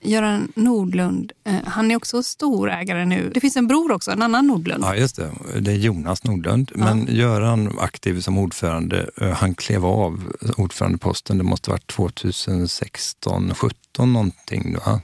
Göran 0.02 0.52
Nordlund, 0.56 1.32
eh, 1.44 1.56
han 1.66 1.92
är 1.92 1.96
också 1.96 2.24
storägare 2.24 3.06
nu. 3.06 3.32
Det 3.34 3.40
finns 3.40 3.56
en 3.56 3.68
bror 3.68 3.92
också, 3.92 4.12
en 4.12 4.22
annan 4.22 4.48
Nordlund. 4.48 4.84
Ja, 4.84 4.96
just 4.96 5.16
det. 5.16 5.32
Det 5.60 5.72
är 5.72 5.76
Jonas 5.76 6.24
Nordlund. 6.24 6.72
Men 6.76 7.08
Göran 7.10 7.80
aktiv 7.80 8.22
som 8.22 8.38
ordförande, 8.38 9.10
eh, 9.22 9.30
han 9.30 9.56
klev 9.56 9.86
av 9.86 10.34
ordförandeposten. 10.58 11.38
Det 11.38 11.44
måste 11.44 11.72
ha 11.72 11.74
varit 11.74 11.88
2016, 11.88 13.54
17 13.56 14.14
någonting. 14.14 14.78
Va? 14.86 15.02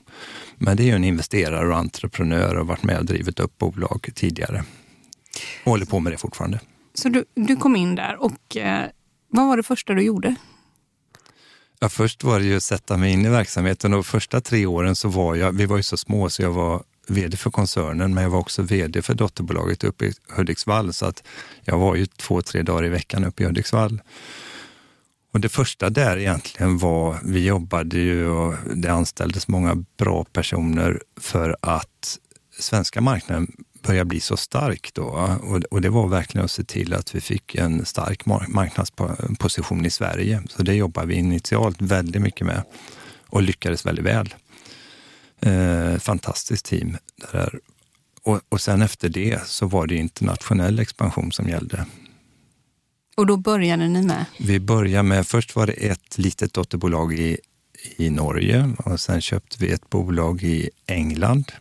Men 0.55 0.77
det 0.77 0.83
är 0.83 0.87
ju 0.87 0.95
en 0.95 1.03
investerare 1.03 1.67
och 1.67 1.77
entreprenör 1.77 2.55
och 2.55 2.67
varit 2.67 2.83
med 2.83 2.97
och 2.97 3.05
drivit 3.05 3.39
upp 3.39 3.57
bolag 3.57 4.09
tidigare. 4.15 4.63
Och 5.63 5.71
håller 5.71 5.85
på 5.85 5.99
med 5.99 6.13
det 6.13 6.17
fortfarande. 6.17 6.59
Så 7.01 7.09
du, 7.09 7.25
du 7.35 7.55
kom 7.55 7.75
in 7.75 7.95
där 7.95 8.15
och 8.23 8.57
eh, 8.57 8.89
vad 9.29 9.47
var 9.47 9.57
det 9.57 9.63
första 9.63 9.93
du 9.93 10.01
gjorde? 10.01 10.35
Ja, 11.79 11.89
först 11.89 12.23
var 12.23 12.39
det 12.39 12.45
ju 12.45 12.57
att 12.57 12.63
sätta 12.63 12.97
mig 12.97 13.13
in 13.13 13.25
i 13.25 13.29
verksamheten 13.29 13.93
och 13.93 14.05
första 14.05 14.41
tre 14.41 14.65
åren 14.65 14.95
så 14.95 15.09
var 15.09 15.35
jag, 15.35 15.51
vi 15.51 15.65
var 15.65 15.77
ju 15.77 15.83
så 15.83 15.97
små 15.97 16.29
så 16.29 16.41
jag 16.41 16.51
var 16.51 16.83
vd 17.07 17.37
för 17.37 17.51
koncernen 17.51 18.13
men 18.13 18.23
jag 18.23 18.29
var 18.29 18.39
också 18.39 18.61
vd 18.61 19.01
för 19.01 19.13
dotterbolaget 19.13 19.83
uppe 19.83 20.05
i 20.05 20.13
Hudiksvall 20.29 20.93
så 20.93 21.05
att 21.05 21.23
jag 21.61 21.77
var 21.77 21.95
ju 21.95 22.05
två, 22.05 22.41
tre 22.41 22.61
dagar 22.61 22.85
i 22.85 22.89
veckan 22.89 23.25
uppe 23.25 23.43
i 23.43 23.45
Hudiksvall. 23.45 24.01
Och 25.33 25.39
det 25.39 25.49
första 25.49 25.89
där 25.89 26.17
egentligen 26.17 26.77
var, 26.77 27.19
vi 27.23 27.45
jobbade 27.45 27.97
ju 27.97 28.29
och 28.29 28.55
det 28.75 28.89
anställdes 28.89 29.47
många 29.47 29.85
bra 29.97 30.23
personer 30.23 31.01
för 31.19 31.57
att 31.61 32.19
svenska 32.59 33.01
marknaden 33.01 33.51
började 33.81 34.05
bli 34.05 34.19
så 34.19 34.37
stark 34.37 34.89
då. 34.93 35.03
Och, 35.43 35.63
och 35.71 35.81
det 35.81 35.89
var 35.89 36.07
verkligen 36.07 36.45
att 36.45 36.51
se 36.51 36.63
till 36.63 36.93
att 36.93 37.15
vi 37.15 37.21
fick 37.21 37.55
en 37.55 37.85
stark 37.85 38.25
mar- 38.25 38.47
marknadsposition 38.47 39.85
i 39.85 39.89
Sverige. 39.89 40.43
Så 40.49 40.63
det 40.63 40.73
jobbade 40.73 41.07
vi 41.07 41.15
initialt 41.15 41.81
väldigt 41.81 42.21
mycket 42.21 42.47
med 42.47 42.63
och 43.27 43.41
lyckades 43.41 43.85
väldigt 43.85 44.05
väl. 44.05 44.33
Eh, 45.39 45.97
fantastiskt 45.99 46.65
team. 46.65 46.97
Det 47.15 47.37
där. 47.37 47.59
Och, 48.23 48.41
och 48.49 48.61
sen 48.61 48.81
efter 48.81 49.09
det 49.09 49.47
så 49.47 49.65
var 49.65 49.87
det 49.87 49.95
internationell 49.95 50.79
expansion 50.79 51.31
som 51.31 51.49
gällde. 51.49 51.85
Och 53.17 53.25
då 53.25 53.37
började 53.37 53.87
ni 53.87 54.01
med? 54.01 54.25
Vi 54.39 54.59
började 54.59 55.03
med, 55.03 55.27
först 55.27 55.55
var 55.55 55.67
det 55.67 55.73
ett 55.73 56.17
litet 56.17 56.53
dotterbolag 56.53 57.13
i, 57.13 57.37
i 57.97 58.09
Norge 58.09 58.73
och 58.77 58.99
sen 58.99 59.21
köpte 59.21 59.57
vi 59.59 59.71
ett 59.71 59.89
bolag 59.89 60.43
i 60.43 60.69
England. 60.85 61.51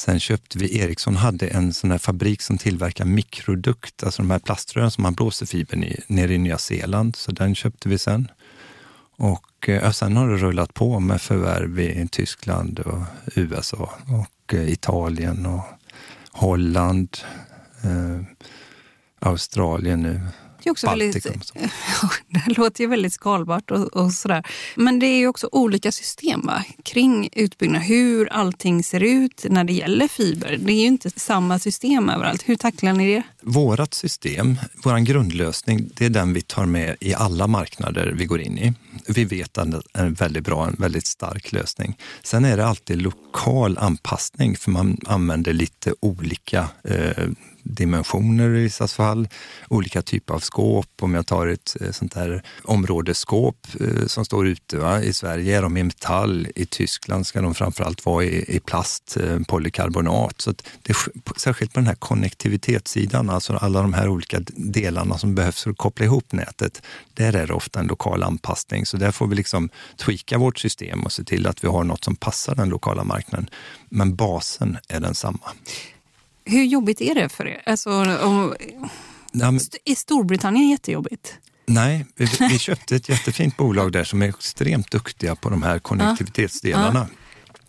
Sen 0.00 0.20
köpte 0.20 0.58
vi, 0.58 0.78
Ericsson 0.78 1.16
hade 1.16 1.46
en 1.46 1.72
sån 1.72 1.90
här 1.90 1.98
fabrik 1.98 2.42
som 2.42 2.58
tillverkar 2.58 3.04
mikrodukt, 3.04 4.04
alltså 4.04 4.22
de 4.22 4.30
här 4.30 4.38
plaströren 4.38 4.90
som 4.90 5.02
man 5.02 5.14
blåser 5.14 5.46
fibern 5.46 5.84
i, 5.84 6.00
nere 6.06 6.34
i 6.34 6.38
Nya 6.38 6.58
Zeeland. 6.58 7.16
Så 7.16 7.32
den 7.32 7.54
köpte 7.54 7.88
vi 7.88 7.98
sen. 7.98 8.28
Och 9.16 9.68
eh, 9.68 9.90
sen 9.90 10.16
har 10.16 10.28
det 10.28 10.36
rullat 10.36 10.74
på 10.74 11.00
med 11.00 11.20
förvärv 11.20 11.80
i 11.80 12.08
Tyskland 12.12 12.78
och 12.78 13.02
USA 13.34 13.90
och 14.08 14.54
eh, 14.54 14.72
Italien 14.72 15.46
och 15.46 15.64
Holland, 16.32 17.18
eh, 17.82 18.20
Australien 19.18 20.02
nu. 20.02 20.20
Det, 20.64 20.68
är 20.68 20.72
också 20.72 20.86
Baltikum. 20.86 21.32
väldigt, 21.32 21.52
det 22.46 22.58
låter 22.58 22.80
ju 22.84 22.90
väldigt 22.90 23.12
skalbart 23.12 23.70
och, 23.70 23.96
och 23.96 24.12
sådär. 24.12 24.46
Men 24.76 24.98
det 24.98 25.06
är 25.06 25.18
ju 25.18 25.28
också 25.28 25.48
olika 25.52 25.92
system 25.92 26.46
va? 26.46 26.64
kring 26.82 27.28
utbyggnad. 27.32 27.82
Hur 27.82 28.32
allting 28.32 28.84
ser 28.84 29.02
ut 29.02 29.46
när 29.48 29.64
det 29.64 29.72
gäller 29.72 30.08
fiber. 30.08 30.56
Det 30.60 30.72
är 30.72 30.80
ju 30.80 30.86
inte 30.86 31.10
samma 31.10 31.58
system 31.58 32.10
överallt. 32.10 32.48
Hur 32.48 32.56
tacklar 32.56 32.92
ni 32.92 33.14
det? 33.14 33.22
Vårat 33.42 33.94
system, 33.94 34.56
vår 34.84 34.98
grundlösning, 34.98 35.90
det 35.94 36.06
är 36.06 36.10
den 36.10 36.32
vi 36.32 36.40
tar 36.40 36.66
med 36.66 36.96
i 37.00 37.14
alla 37.14 37.46
marknader 37.46 38.14
vi 38.16 38.24
går 38.24 38.40
in 38.40 38.58
i. 38.58 38.74
Vi 39.06 39.24
vet 39.24 39.58
att 39.58 39.70
det 39.70 39.80
är 39.92 40.06
en 40.06 40.14
väldigt 40.14 40.44
bra, 40.44 40.66
en 40.66 40.76
väldigt 40.78 41.06
stark 41.06 41.52
lösning. 41.52 41.96
Sen 42.22 42.44
är 42.44 42.56
det 42.56 42.66
alltid 42.66 43.02
lokal 43.02 43.78
anpassning 43.78 44.56
för 44.56 44.70
man 44.70 44.98
använder 45.06 45.52
lite 45.52 45.94
olika 46.00 46.68
eh, 46.84 47.28
dimensioner 47.62 48.48
i 48.48 48.62
vissa 48.62 48.88
fall, 48.88 49.28
olika 49.68 50.02
typer 50.02 50.34
av 50.34 50.38
skåp. 50.38 50.86
Om 51.00 51.14
jag 51.14 51.26
tar 51.26 51.46
ett 51.46 51.76
eh, 51.80 51.90
sånt 51.90 52.14
här 52.14 52.42
områdesskåp 52.64 53.66
eh, 53.80 54.06
som 54.06 54.24
står 54.24 54.46
ute. 54.46 54.78
Va? 54.78 55.02
I 55.02 55.12
Sverige 55.12 55.58
är 55.58 55.62
de 55.62 55.76
i 55.76 55.82
metall, 55.82 56.48
i 56.54 56.66
Tyskland 56.66 57.26
ska 57.26 57.42
de 57.42 57.54
framförallt 57.54 58.06
vara 58.06 58.24
i, 58.24 58.56
i 58.56 58.60
plast, 58.60 59.16
eh, 59.16 59.38
polykarbonat. 59.48 60.40
Så 60.40 60.50
att 60.50 60.62
det, 60.82 60.96
särskilt 61.36 61.72
på 61.72 61.80
den 61.80 61.86
här 61.86 61.94
konnektivitetssidan, 61.94 63.29
alltså 63.30 63.52
alla 63.56 63.82
de 63.82 63.92
här 63.92 64.08
olika 64.08 64.40
delarna 64.56 65.18
som 65.18 65.34
behövs 65.34 65.62
för 65.62 65.70
att 65.70 65.76
koppla 65.78 66.04
ihop 66.04 66.32
nätet, 66.32 66.82
där 67.14 67.36
är 67.36 67.46
det 67.46 67.52
ofta 67.54 67.80
en 67.80 67.86
lokal 67.86 68.22
anpassning. 68.22 68.86
Så 68.86 68.96
där 68.96 69.10
får 69.12 69.26
vi 69.26 69.36
liksom 69.36 69.68
tweaka 69.96 70.38
vårt 70.38 70.58
system 70.58 71.02
och 71.02 71.12
se 71.12 71.24
till 71.24 71.46
att 71.46 71.64
vi 71.64 71.68
har 71.68 71.84
något 71.84 72.04
som 72.04 72.16
passar 72.16 72.54
den 72.54 72.68
lokala 72.68 73.04
marknaden. 73.04 73.50
Men 73.88 74.14
basen 74.14 74.78
är 74.88 75.00
densamma. 75.00 75.50
Hur 76.44 76.64
jobbigt 76.64 77.00
är 77.00 77.14
det 77.14 77.28
för 77.28 77.46
er? 77.46 77.62
Alltså, 77.66 77.90
om, 78.22 78.54
Ja, 79.32 79.50
men- 79.50 79.60
är 79.84 79.94
Storbritannien 79.94 80.68
jättejobbigt? 80.68 81.34
Nej, 81.66 82.06
vi, 82.16 82.26
vi 82.50 82.58
köpte 82.58 82.96
ett 82.96 83.08
jättefint 83.08 83.56
bolag 83.56 83.92
där 83.92 84.04
som 84.04 84.22
är 84.22 84.28
extremt 84.28 84.90
duktiga 84.90 85.36
på 85.36 85.50
de 85.50 85.62
här 85.62 85.78
konnektivitetsdelarna. 85.78 87.06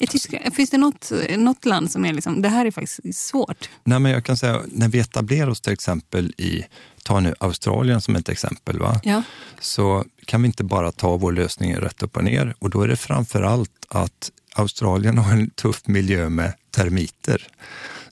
I 0.02 0.08
Tyskland, 0.08 0.56
finns 0.56 0.70
det 0.70 0.78
något, 0.78 1.12
något 1.38 1.66
land 1.66 1.92
som 1.92 2.06
är 2.06 2.14
liksom, 2.14 2.42
det 2.42 2.50
här 2.50 2.66
är 2.66 2.72
faktiskt 2.72 3.28
svårt? 3.28 3.70
Nej, 3.84 4.00
men 4.00 4.12
jag 4.12 4.26
kan 4.26 4.38
säga, 4.38 4.62
när 4.68 4.88
vi 4.88 5.00
etablerar 5.00 5.50
oss 5.50 5.62
till 5.62 5.74
exempel 5.74 6.34
i, 6.38 6.66
ta 7.04 7.20
nu 7.20 7.36
Australien 7.40 8.02
som 8.02 8.16
ett 8.16 8.30
exempel, 8.30 8.80
va? 8.80 9.00
Ja. 9.04 9.24
så 9.60 10.06
kan 10.26 10.42
vi 10.42 10.46
inte 10.46 10.64
bara 10.64 10.92
ta 10.92 11.18
vår 11.18 11.32
lösning 11.32 11.76
rätt 11.76 12.04
upp 12.04 12.18
och 12.18 12.24
ner. 12.24 12.56
Och 12.60 12.70
då 12.70 12.82
är 12.82 12.88
det 12.88 12.96
framför 12.96 13.42
allt 13.42 13.86
att 13.90 14.32
Australien 14.56 15.18
har 15.18 15.32
en 15.32 15.50
tuff 15.50 15.88
miljö 15.88 16.30
med 16.30 16.54
termiter. 16.72 17.48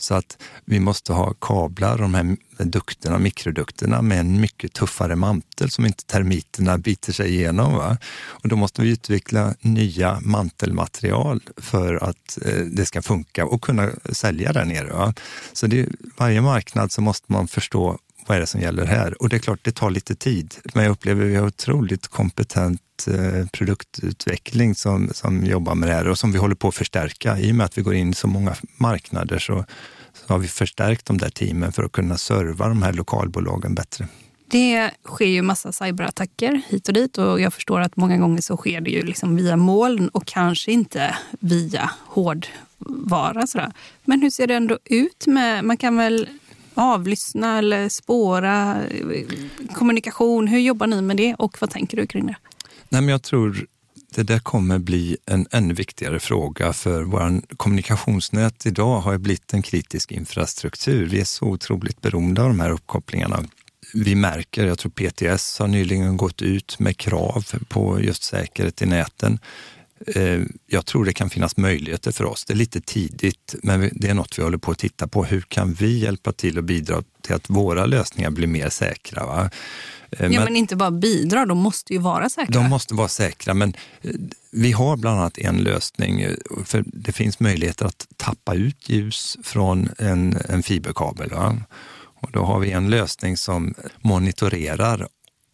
Så 0.01 0.15
att 0.15 0.37
vi 0.65 0.79
måste 0.79 1.13
ha 1.13 1.33
kablar, 1.33 1.97
de 1.97 2.13
här 2.13 2.37
dukterna, 2.57 3.17
mikrodukterna 3.17 4.01
med 4.01 4.19
en 4.19 4.41
mycket 4.41 4.73
tuffare 4.73 5.15
mantel 5.15 5.69
som 5.69 5.85
inte 5.85 6.05
termiterna 6.05 6.77
biter 6.77 7.13
sig 7.13 7.29
igenom. 7.29 7.73
Va? 7.73 7.97
Och 8.17 8.49
då 8.49 8.55
måste 8.55 8.81
vi 8.81 8.89
utveckla 8.89 9.55
nya 9.61 10.19
mantelmaterial 10.21 11.41
för 11.57 11.95
att 11.95 12.37
eh, 12.45 12.65
det 12.65 12.85
ska 12.85 13.01
funka 13.01 13.45
och 13.45 13.61
kunna 13.61 13.89
sälja 14.11 14.53
där 14.53 14.65
nere. 14.65 14.93
Va? 14.93 15.13
Så 15.53 15.67
det, 15.67 15.89
varje 16.17 16.41
marknad 16.41 16.91
så 16.91 17.01
måste 17.01 17.31
man 17.31 17.47
förstå 17.47 17.99
vad 18.29 18.35
är 18.35 18.39
det 18.39 18.47
som 18.47 18.61
gäller 18.61 18.85
här? 18.85 19.21
Och 19.21 19.29
det 19.29 19.35
är 19.35 19.39
klart, 19.39 19.59
det 19.61 19.71
tar 19.71 19.89
lite 19.89 20.15
tid, 20.15 20.55
men 20.73 20.83
jag 20.83 20.91
upplever 20.91 21.25
att 21.25 21.31
vi 21.31 21.35
har 21.35 21.47
otroligt 21.47 22.07
kompetent 22.07 22.81
eh, 23.07 23.47
produktutveckling 23.51 24.75
som, 24.75 25.09
som 25.13 25.45
jobbar 25.45 25.75
med 25.75 25.89
det 25.89 25.93
här 25.93 26.07
och 26.07 26.17
som 26.17 26.31
vi 26.31 26.37
håller 26.37 26.55
på 26.55 26.67
att 26.67 26.75
förstärka. 26.75 27.39
I 27.39 27.51
och 27.51 27.55
med 27.55 27.65
att 27.65 27.77
vi 27.77 27.81
går 27.81 27.93
in 27.93 28.09
i 28.09 28.13
så 28.13 28.27
många 28.27 28.55
marknader 28.77 29.39
så, 29.39 29.65
så 30.13 30.33
har 30.33 30.39
vi 30.39 30.47
förstärkt 30.47 31.05
de 31.05 31.17
där 31.17 31.29
teamen 31.29 31.71
för 31.71 31.83
att 31.83 31.91
kunna 31.91 32.17
serva 32.17 32.67
de 32.67 32.81
här 32.83 32.93
lokalbolagen 32.93 33.75
bättre. 33.75 34.07
Det 34.47 34.91
sker 35.05 35.25
ju 35.25 35.41
massa 35.41 35.71
cyberattacker 35.71 36.61
hit 36.67 36.87
och 36.87 36.93
dit 36.93 37.17
och 37.17 37.41
jag 37.41 37.53
förstår 37.53 37.79
att 37.79 37.95
många 37.95 38.17
gånger 38.17 38.41
så 38.41 38.57
sker 38.57 38.81
det 38.81 38.89
ju 38.89 39.01
liksom 39.01 39.35
via 39.35 39.57
moln 39.57 40.09
och 40.09 40.25
kanske 40.25 40.71
inte 40.71 41.17
via 41.39 41.91
hårdvara. 42.05 43.47
Sådär. 43.47 43.71
Men 44.05 44.21
hur 44.21 44.29
ser 44.29 44.47
det 44.47 44.55
ändå 44.55 44.79
ut? 44.85 45.27
med, 45.27 45.63
Man 45.63 45.77
kan 45.77 45.97
väl 45.97 46.27
avlyssna 46.79 47.57
eller 47.57 47.89
spåra 47.89 48.85
eh, 48.87 49.25
kommunikation. 49.73 50.47
Hur 50.47 50.59
jobbar 50.59 50.87
ni 50.87 51.01
med 51.01 51.17
det 51.17 51.35
och 51.35 51.57
vad 51.61 51.69
tänker 51.69 51.97
du 51.97 52.07
kring 52.07 52.27
det? 52.27 52.35
Nej, 52.89 53.01
men 53.01 53.09
jag 53.09 53.23
tror 53.23 53.65
det 54.15 54.23
där 54.23 54.39
kommer 54.39 54.79
bli 54.79 55.17
en 55.25 55.47
ännu 55.51 55.73
viktigare 55.73 56.19
fråga 56.19 56.73
för 56.73 57.03
vår 57.03 57.41
kommunikationsnät 57.57 58.65
idag 58.65 58.99
har 58.99 59.17
blivit 59.17 59.53
en 59.53 59.61
kritisk 59.61 60.11
infrastruktur. 60.11 61.05
Vi 61.05 61.19
är 61.19 61.25
så 61.25 61.45
otroligt 61.45 62.01
beroende 62.01 62.41
av 62.41 62.47
de 62.47 62.59
här 62.59 62.69
uppkopplingarna 62.69 63.43
vi 63.93 64.15
märker, 64.15 64.65
jag 64.65 64.77
tror 64.77 64.91
PTS 64.91 65.59
har 65.59 65.67
nyligen 65.67 66.17
gått 66.17 66.41
ut 66.41 66.79
med 66.79 66.97
krav 66.97 67.45
på 67.67 68.01
just 68.01 68.23
säkerhet 68.23 68.81
i 68.81 68.85
näten. 68.85 69.39
Eh, 70.07 70.41
jag 70.67 70.85
tror 70.85 71.05
det 71.05 71.13
kan 71.13 71.29
finnas 71.29 71.57
möjligheter 71.57 72.11
för 72.11 72.25
oss. 72.25 72.45
Det 72.45 72.53
är 72.53 72.57
lite 72.57 72.81
tidigt, 72.81 73.55
men 73.63 73.89
det 73.91 74.07
är 74.07 74.13
något 74.13 74.39
vi 74.39 74.43
håller 74.43 74.57
på 74.57 74.71
att 74.71 74.77
titta 74.77 75.07
på. 75.07 75.23
Hur 75.23 75.41
kan 75.41 75.73
vi 75.73 75.97
hjälpa 75.97 76.31
till 76.31 76.57
och 76.57 76.63
bidra 76.63 77.03
till 77.21 77.35
att 77.35 77.49
våra 77.49 77.85
lösningar 77.85 78.31
blir 78.31 78.47
mer 78.47 78.69
säkra? 78.69 79.25
Va? 79.25 79.49
Eh, 80.11 80.19
men, 80.19 80.33
ja, 80.33 80.43
men 80.43 80.55
inte 80.55 80.75
bara 80.75 80.91
bidra, 80.91 81.45
de 81.45 81.57
måste 81.57 81.93
ju 81.93 81.99
vara 81.99 82.29
säkra. 82.29 82.61
De 82.61 82.69
måste 82.69 82.93
vara 82.93 83.07
säkra, 83.07 83.53
men 83.53 83.73
eh, 84.01 84.11
vi 84.51 84.71
har 84.71 84.97
bland 84.97 85.19
annat 85.19 85.37
en 85.37 85.57
lösning. 85.57 86.25
För 86.65 86.83
det 86.85 87.11
finns 87.11 87.39
möjligheter 87.39 87.85
att 87.85 88.07
tappa 88.17 88.55
ut 88.55 88.89
ljus 88.89 89.37
från 89.43 89.89
en, 89.97 90.37
en 90.49 90.63
fiberkabel. 90.63 91.29
Va? 91.29 91.57
Och 92.21 92.31
då 92.31 92.43
har 92.43 92.59
vi 92.59 92.71
en 92.71 92.89
lösning 92.89 93.37
som 93.37 93.73
monitorerar 94.01 95.07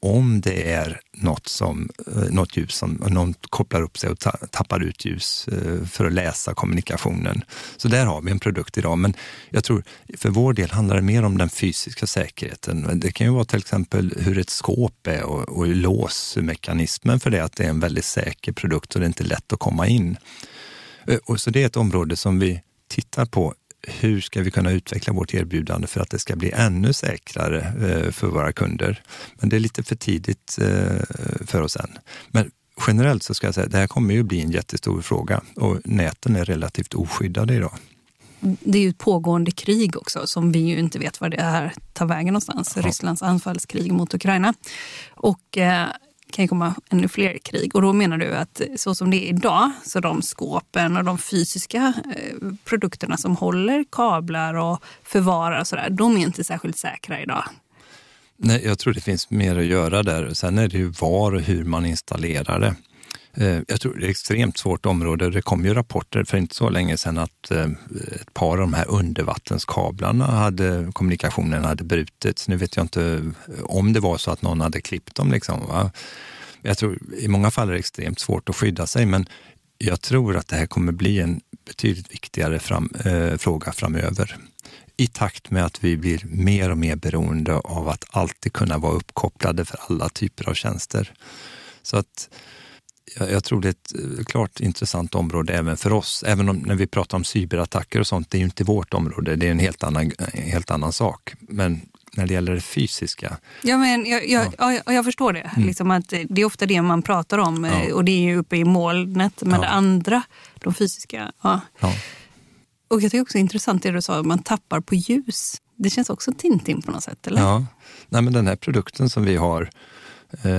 om 0.05 0.41
det 0.41 0.71
är 0.71 0.99
något, 1.13 1.47
som, 1.47 1.89
eh, 2.07 2.21
något 2.29 2.57
ljus 2.57 2.75
som 2.75 2.91
någon 2.91 3.33
kopplar 3.33 3.81
upp 3.81 3.97
sig 3.97 4.09
och 4.09 4.19
tappar 4.51 4.83
ut 4.83 5.05
ljus 5.05 5.47
eh, 5.47 5.87
för 5.87 6.05
att 6.05 6.13
läsa 6.13 6.53
kommunikationen. 6.53 7.43
Så 7.77 7.87
där 7.87 8.05
har 8.05 8.21
vi 8.21 8.31
en 8.31 8.39
produkt 8.39 8.77
idag. 8.77 8.97
Men 8.97 9.13
jag 9.49 9.63
tror 9.63 9.83
för 10.17 10.29
vår 10.29 10.53
del 10.53 10.71
handlar 10.71 10.95
det 10.95 11.01
mer 11.01 11.23
om 11.23 11.37
den 11.37 11.49
fysiska 11.49 12.07
säkerheten. 12.07 12.99
Det 12.99 13.11
kan 13.11 13.27
ju 13.27 13.33
vara 13.33 13.45
till 13.45 13.59
exempel 13.59 14.13
hur 14.17 14.37
ett 14.37 14.49
skåp 14.49 15.07
är 15.07 15.23
och, 15.23 15.49
och 15.49 15.67
låsmekanismen 15.67 17.19
för 17.19 17.29
det, 17.29 17.43
att 17.43 17.55
det 17.55 17.63
är 17.63 17.69
en 17.69 17.79
väldigt 17.79 18.05
säker 18.05 18.51
produkt 18.51 18.93
och 18.93 18.99
det 18.99 19.05
är 19.05 19.07
inte 19.07 19.23
lätt 19.23 19.53
att 19.53 19.59
komma 19.59 19.87
in. 19.87 20.17
Eh, 21.07 21.17
och 21.25 21.41
så 21.41 21.49
det 21.49 21.61
är 21.61 21.65
ett 21.65 21.77
område 21.77 22.15
som 22.15 22.39
vi 22.39 22.61
tittar 22.87 23.25
på 23.25 23.53
hur 23.88 24.21
ska 24.21 24.41
vi 24.41 24.51
kunna 24.51 24.71
utveckla 24.71 25.13
vårt 25.13 25.33
erbjudande 25.33 25.88
för 25.88 26.01
att 26.01 26.09
det 26.09 26.19
ska 26.19 26.36
bli 26.36 26.51
ännu 26.51 26.93
säkrare 26.93 27.59
eh, 27.59 28.11
för 28.11 28.27
våra 28.27 28.53
kunder? 28.53 29.01
Men 29.36 29.49
det 29.49 29.55
är 29.55 29.59
lite 29.59 29.83
för 29.83 29.95
tidigt 29.95 30.57
eh, 30.61 31.45
för 31.45 31.61
oss 31.61 31.75
än. 31.75 31.97
Men 32.27 32.51
generellt 32.88 33.23
så 33.23 33.33
ska 33.33 33.47
jag 33.47 33.55
säga 33.55 33.67
det 33.67 33.77
här 33.77 33.88
kommer 33.88 34.13
ju 34.13 34.23
bli 34.23 34.41
en 34.41 34.51
jättestor 34.51 35.01
fråga 35.01 35.41
och 35.55 35.77
näten 35.86 36.36
är 36.36 36.45
relativt 36.45 36.93
oskyddade 36.93 37.53
idag. 37.53 37.73
Det 38.39 38.77
är 38.77 38.81
ju 38.81 38.89
ett 38.89 38.97
pågående 38.97 39.51
krig 39.51 39.97
också 39.97 40.27
som 40.27 40.51
vi 40.51 40.59
ju 40.59 40.79
inte 40.79 40.99
vet 40.99 41.21
var 41.21 41.29
det 41.29 41.41
här 41.41 41.73
tar 41.93 42.05
vägen 42.05 42.33
någonstans. 42.33 42.73
Ja. 42.75 42.81
Rysslands 42.81 43.21
anfallskrig 43.21 43.91
mot 43.91 44.13
Ukraina. 44.13 44.53
Och 45.09 45.57
eh, 45.57 45.88
kan 46.36 46.43
ju 46.43 46.49
komma 46.49 46.75
ännu 46.89 47.07
fler 47.07 47.38
krig. 47.38 47.75
Och 47.75 47.81
då 47.81 47.93
menar 47.93 48.17
du 48.17 48.36
att 48.36 48.61
så 48.75 48.95
som 48.95 49.11
det 49.11 49.17
är 49.17 49.29
idag, 49.29 49.71
så 49.83 49.99
de 49.99 50.21
skåpen 50.21 50.97
och 50.97 51.03
de 51.03 51.17
fysiska 51.17 51.93
eh, 52.15 52.51
produkterna 52.65 53.17
som 53.17 53.36
håller 53.36 53.86
kablar 53.91 54.53
och 54.53 54.83
förvarar 55.03 55.59
och 55.59 55.67
sådär, 55.67 55.89
de 55.89 56.17
är 56.17 56.21
inte 56.21 56.43
särskilt 56.43 56.77
säkra 56.77 57.21
idag. 57.21 57.43
Nej, 58.38 58.61
jag 58.65 58.79
tror 58.79 58.93
det 58.93 59.01
finns 59.01 59.29
mer 59.29 59.59
att 59.59 59.65
göra 59.65 60.03
där. 60.03 60.33
Sen 60.33 60.57
är 60.57 60.67
det 60.67 60.77
ju 60.77 60.88
var 60.88 61.36
och 61.36 61.41
hur 61.41 61.63
man 61.63 61.86
installerar 61.86 62.59
det. 62.59 62.75
Eh, 63.38 63.59
jag 63.67 63.81
tror 63.81 63.93
det 63.93 64.05
är 64.05 64.09
ett 64.09 64.11
extremt 64.11 64.57
svårt 64.57 64.86
område. 64.86 65.29
Det 65.29 65.41
kom 65.41 65.65
ju 65.65 65.73
rapporter 65.73 66.23
för 66.23 66.38
inte 66.38 66.55
så 66.55 66.69
länge 66.69 66.97
sedan 66.97 67.17
att 67.17 67.51
eh, 67.51 67.67
ett 68.21 68.33
par 68.33 68.51
av 68.51 68.57
de 68.57 68.73
här 68.73 68.89
undervattenskablarna 68.89 70.25
hade, 70.25 70.91
kommunikationen 70.93 71.63
hade 71.63 71.83
brutits. 71.83 72.47
Nu 72.47 72.55
vet 72.55 72.75
jag 72.75 72.83
inte 72.83 73.31
eh, 73.47 73.63
om 73.63 73.93
det 73.93 73.99
var 73.99 74.17
så 74.17 74.31
att 74.31 74.41
någon 74.41 74.61
hade 74.61 74.81
klippt 74.81 75.15
dem. 75.15 75.31
Liksom, 75.31 75.67
va? 75.67 75.91
Jag 76.61 76.77
tror 76.77 76.99
i 77.17 77.27
många 77.27 77.51
fall 77.51 77.69
är 77.69 77.73
det 77.73 77.79
extremt 77.79 78.19
svårt 78.19 78.49
att 78.49 78.55
skydda 78.55 78.88
sig, 78.88 79.05
men 79.05 79.25
jag 79.77 80.01
tror 80.01 80.38
att 80.38 80.47
det 80.47 80.55
här 80.55 80.65
kommer 80.65 80.91
bli 80.91 81.19
en 81.19 81.41
betydligt 81.65 82.11
viktigare 82.11 82.59
fram, 82.59 82.89
eh, 83.05 83.38
fråga 83.38 83.71
framöver. 83.71 84.38
I 84.97 85.07
takt 85.07 85.51
med 85.51 85.65
att 85.65 85.83
vi 85.83 85.97
blir 85.97 86.21
mer 86.25 86.71
och 86.71 86.77
mer 86.77 86.95
beroende 86.95 87.53
av 87.53 87.89
att 87.89 88.05
alltid 88.09 88.53
kunna 88.53 88.77
vara 88.77 88.93
uppkopplade 88.93 89.65
för 89.65 89.79
alla 89.89 90.09
typer 90.09 90.49
av 90.49 90.53
tjänster. 90.53 91.13
Så 91.83 91.97
att 91.97 92.29
jag, 93.19 93.31
jag, 93.31 93.43
tror 93.43 93.61
det 93.61 93.67
är 93.67 93.71
ett 93.71 94.19
eh, 94.19 94.23
klart 94.25 94.59
intressant 94.59 95.15
område 95.15 95.53
även 95.53 95.77
för 95.77 95.93
oss. 95.93 96.23
Även 96.27 96.49
om 96.49 96.57
när 96.57 96.75
vi 96.75 96.87
pratar 96.87 97.17
om 97.17 97.23
cyberattacker 97.23 97.99
och 97.99 98.07
sånt, 98.07 98.29
det 98.29 98.37
är 98.37 98.39
ju 98.39 98.45
inte 98.45 98.63
vårt 98.63 98.93
område, 98.93 99.35
det 99.35 99.47
är 99.47 99.51
en 99.51 99.59
helt 99.59 99.83
annan, 99.83 100.11
en 100.33 100.43
helt 100.43 100.71
annan 100.71 100.93
sak. 100.93 101.33
Men 101.39 101.81
när 102.17 102.27
det 102.27 102.33
gäller 102.33 102.55
det 102.55 102.61
fysiska. 102.61 103.37
Ja, 103.61 103.77
men 103.77 104.05
jag, 104.05 104.29
jag, 104.29 104.53
ja. 104.57 104.93
jag 104.93 105.05
förstår 105.05 105.33
det. 105.33 105.51
Mm. 105.55 105.67
Liksom 105.67 105.91
att 105.91 106.09
det 106.09 106.41
är 106.41 106.45
ofta 106.45 106.65
det 106.65 106.81
man 106.81 107.01
pratar 107.01 107.37
om 107.37 107.63
ja. 107.63 107.83
Eh, 107.83 107.93
och 107.93 108.05
det 108.05 108.11
är 108.11 108.21
ju 108.21 108.37
uppe 108.37 108.57
i 108.57 108.63
molnet. 108.63 109.41
Men 109.41 109.51
ja. 109.51 109.61
det 109.61 109.67
andra, 109.67 110.23
de 110.53 110.73
fysiska. 110.73 111.31
Ja. 111.41 111.61
Och 112.87 113.01
jag 113.01 113.11
tycker 113.11 113.21
också 113.21 113.33
det 113.33 113.39
är 113.39 113.41
intressant 113.41 113.83
det 113.83 113.91
du 113.91 114.01
sa, 114.01 114.23
man 114.23 114.39
tappar 114.39 114.79
på 114.79 114.95
ljus. 114.95 115.61
Det 115.75 115.89
känns 115.89 116.09
också 116.09 116.33
Tintin 116.37 116.81
på 116.81 116.91
något 116.91 117.03
sätt, 117.03 117.27
eller? 117.27 117.41
Ja, 117.41 117.65
Nej, 118.09 118.21
men 118.21 118.33
den 118.33 118.47
här 118.47 118.55
produkten 118.55 119.09
som 119.09 119.25
vi 119.25 119.35
har 119.35 119.61
Eh, 119.61 119.69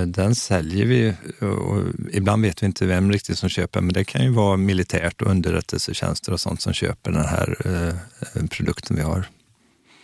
den 0.07 0.35
säljer 0.35 0.87
vi 0.87 1.15
och 1.47 1.83
ibland 2.13 2.43
vet 2.43 2.63
vi 2.63 2.67
inte 2.67 2.87
vem 2.87 3.13
riktigt 3.13 3.39
som 3.39 3.49
köper, 3.49 3.81
men 3.81 3.93
det 3.93 4.05
kan 4.05 4.25
ju 4.25 4.31
vara 4.31 4.57
militärt 4.57 5.23
och 5.23 5.31
underrättelsetjänster 5.31 6.33
och 6.33 6.41
sånt 6.41 6.61
som 6.61 6.73
köper 6.73 7.11
den 7.11 7.25
här 7.25 7.57
eh, 8.35 8.47
produkten 8.47 8.97
vi 8.97 9.03
har. 9.03 9.29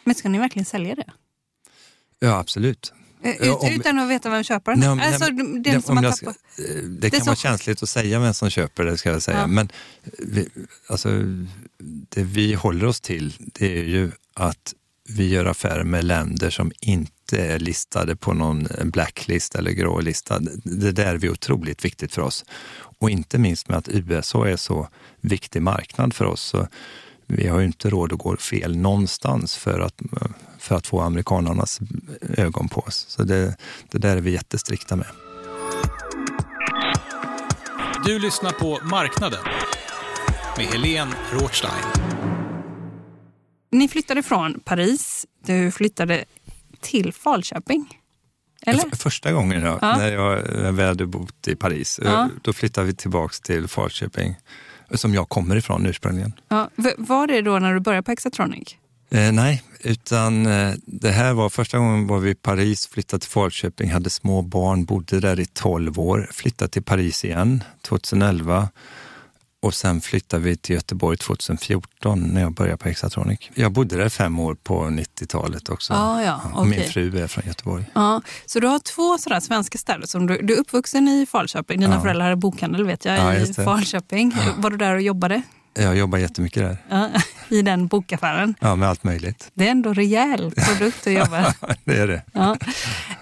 Men 0.04 0.14
ska 0.14 0.28
ni 0.28 0.38
verkligen 0.38 0.66
sälja 0.66 0.94
det? 0.94 1.12
Ja, 2.18 2.38
absolut. 2.38 2.92
Eh, 3.22 3.30
ut, 3.30 3.56
om, 3.60 3.68
utan 3.68 3.98
att 3.98 4.10
veta 4.10 4.30
vem 4.30 4.44
köparen? 4.44 4.80
Nej, 4.80 4.88
alltså, 4.88 5.30
den 5.30 5.62
det, 5.62 5.82
som 5.82 5.94
man 5.94 6.04
tappar. 6.04 6.16
Ska, 6.16 6.32
det, 6.62 6.98
det 6.98 7.10
kan 7.10 7.26
vara 7.26 7.36
känsligt 7.36 7.82
att 7.82 7.88
säga 7.88 8.18
vem 8.18 8.34
som 8.34 8.50
köper 8.50 8.84
det, 8.84 8.98
ska 8.98 9.10
jag 9.10 9.22
säga. 9.22 9.38
Ja. 9.38 9.46
Men 9.46 9.68
vi, 10.18 10.48
alltså, 10.86 11.08
det 12.08 12.22
vi 12.22 12.54
håller 12.54 12.86
oss 12.86 13.00
till, 13.00 13.34
det 13.38 13.78
är 13.78 13.84
ju 13.84 14.10
att 14.34 14.74
vi 15.16 15.28
gör 15.28 15.44
affärer 15.44 15.84
med 15.84 16.04
länder 16.04 16.50
som 16.50 16.72
inte 16.80 17.38
är 17.38 17.58
listade 17.58 18.16
på 18.16 18.32
någon 18.32 18.68
blacklist 18.84 19.54
eller 19.54 19.70
grå 19.70 20.00
lista. 20.00 20.38
Det 20.64 20.92
där 20.92 21.24
är 21.24 21.30
otroligt 21.30 21.84
viktigt 21.84 22.14
för 22.14 22.22
oss. 22.22 22.44
Och 22.98 23.10
inte 23.10 23.38
minst 23.38 23.68
med 23.68 23.78
att 23.78 23.88
USA 23.88 24.48
är 24.48 24.56
så 24.56 24.88
viktig 25.20 25.62
marknad 25.62 26.14
för 26.14 26.24
oss. 26.24 26.40
Så 26.40 26.68
vi 27.26 27.48
har 27.48 27.58
ju 27.58 27.66
inte 27.66 27.90
råd 27.90 28.12
att 28.12 28.18
gå 28.18 28.36
fel 28.36 28.76
någonstans 28.76 29.56
för 29.56 29.80
att, 29.80 30.00
för 30.58 30.76
att 30.76 30.86
få 30.86 31.00
amerikanernas 31.00 31.80
ögon 32.36 32.68
på 32.68 32.80
oss. 32.80 33.06
Så 33.08 33.22
det, 33.22 33.56
det 33.90 33.98
där 33.98 34.16
är 34.16 34.20
vi 34.20 34.30
jättestrikta 34.30 34.96
med. 34.96 35.06
Du 38.04 38.18
lyssnar 38.18 38.52
på 38.52 38.78
Marknaden 38.84 39.40
med 40.56 40.66
Helene 40.66 41.12
Rothstein. 41.32 42.31
Ni 43.72 43.88
flyttade 43.88 44.22
från 44.22 44.60
Paris, 44.64 45.26
du 45.44 45.70
flyttade 45.70 46.24
till 46.80 47.12
Falköping. 47.12 47.98
Eller? 48.66 48.96
Första 48.96 49.32
gången 49.32 49.62
ja, 49.62 49.78
ja. 49.82 49.96
när 49.96 50.12
jag 50.12 50.72
väl 50.72 50.88
hade 50.88 51.06
bott 51.06 51.48
i 51.48 51.56
Paris. 51.56 52.00
Ja. 52.04 52.28
Då 52.42 52.52
flyttade 52.52 52.86
vi 52.86 52.94
tillbaka 52.94 53.34
till 53.42 53.68
Falköping, 53.68 54.36
som 54.94 55.14
jag 55.14 55.28
kommer 55.28 55.56
ifrån 55.56 55.86
ursprungligen. 55.86 56.32
Ja. 56.48 56.70
Var 56.98 57.26
det 57.26 57.42
då 57.42 57.58
när 57.58 57.74
du 57.74 57.80
började 57.80 58.02
på 58.02 58.12
Exatronic? 58.12 58.76
Eh, 59.10 59.32
nej, 59.32 59.62
utan 59.80 60.46
eh, 60.46 60.74
det 60.86 61.10
här 61.10 61.32
var 61.32 61.48
första 61.48 61.78
gången 61.78 62.06
var 62.06 62.18
vi 62.18 62.30
i 62.30 62.34
Paris, 62.34 62.88
flyttade 62.88 63.20
till 63.20 63.30
Falköping, 63.30 63.90
hade 63.90 64.10
små 64.10 64.42
barn, 64.42 64.84
bodde 64.84 65.20
där 65.20 65.40
i 65.40 65.46
12 65.46 66.00
år, 66.00 66.28
flyttade 66.32 66.68
till 66.68 66.82
Paris 66.82 67.24
igen 67.24 67.64
2011 67.82 68.68
och 69.62 69.74
sen 69.74 70.00
flyttade 70.00 70.42
vi 70.42 70.56
till 70.56 70.74
Göteborg 70.74 71.16
2014 71.16 72.20
när 72.20 72.40
jag 72.40 72.54
började 72.54 72.76
på 72.76 72.88
Exatronic. 72.88 73.50
Jag 73.54 73.72
bodde 73.72 73.96
där 73.96 74.08
fem 74.08 74.40
år 74.40 74.54
på 74.54 74.84
90-talet 74.84 75.68
också. 75.68 75.94
Ah, 75.94 76.22
ja, 76.22 76.40
okay. 76.54 76.70
Min 76.70 76.88
fru 76.88 77.22
är 77.22 77.26
från 77.26 77.44
Göteborg. 77.46 77.84
Ah, 77.92 78.20
så 78.46 78.60
du 78.60 78.66
har 78.66 78.78
två 78.78 79.18
sådär 79.18 79.40
svenska 79.40 79.78
städer. 79.78 80.06
Som 80.06 80.26
du, 80.26 80.38
du 80.42 80.54
är 80.54 80.58
uppvuxen 80.58 81.08
i 81.08 81.26
Falköping. 81.26 81.80
Dina 81.80 81.98
ah. 81.98 82.00
föräldrar 82.00 82.24
hade 82.24 82.36
bokhandel 82.36 82.84
vet 82.84 83.04
jag, 83.04 83.18
ja, 83.18 83.34
i 83.34 83.54
Falköping. 83.54 84.34
Var 84.56 84.70
du 84.70 84.76
där 84.76 84.94
och 84.94 85.02
jobbade? 85.02 85.42
Jag 85.74 85.96
jobbar 85.96 86.18
jättemycket 86.18 86.62
där. 86.62 86.76
Ja, 86.88 87.08
I 87.56 87.62
den 87.62 87.86
bokaffären. 87.86 88.54
Ja, 88.60 88.76
med 88.76 88.88
allt 88.88 89.04
möjligt. 89.04 89.50
Det 89.54 89.66
är 89.66 89.70
ändå 89.70 89.92
rejäl 89.92 90.50
produkt 90.68 91.06
att 91.06 91.12
jobba. 91.12 91.54
det 91.84 91.96
är 91.96 92.06
det. 92.06 92.22
Ja. 92.32 92.56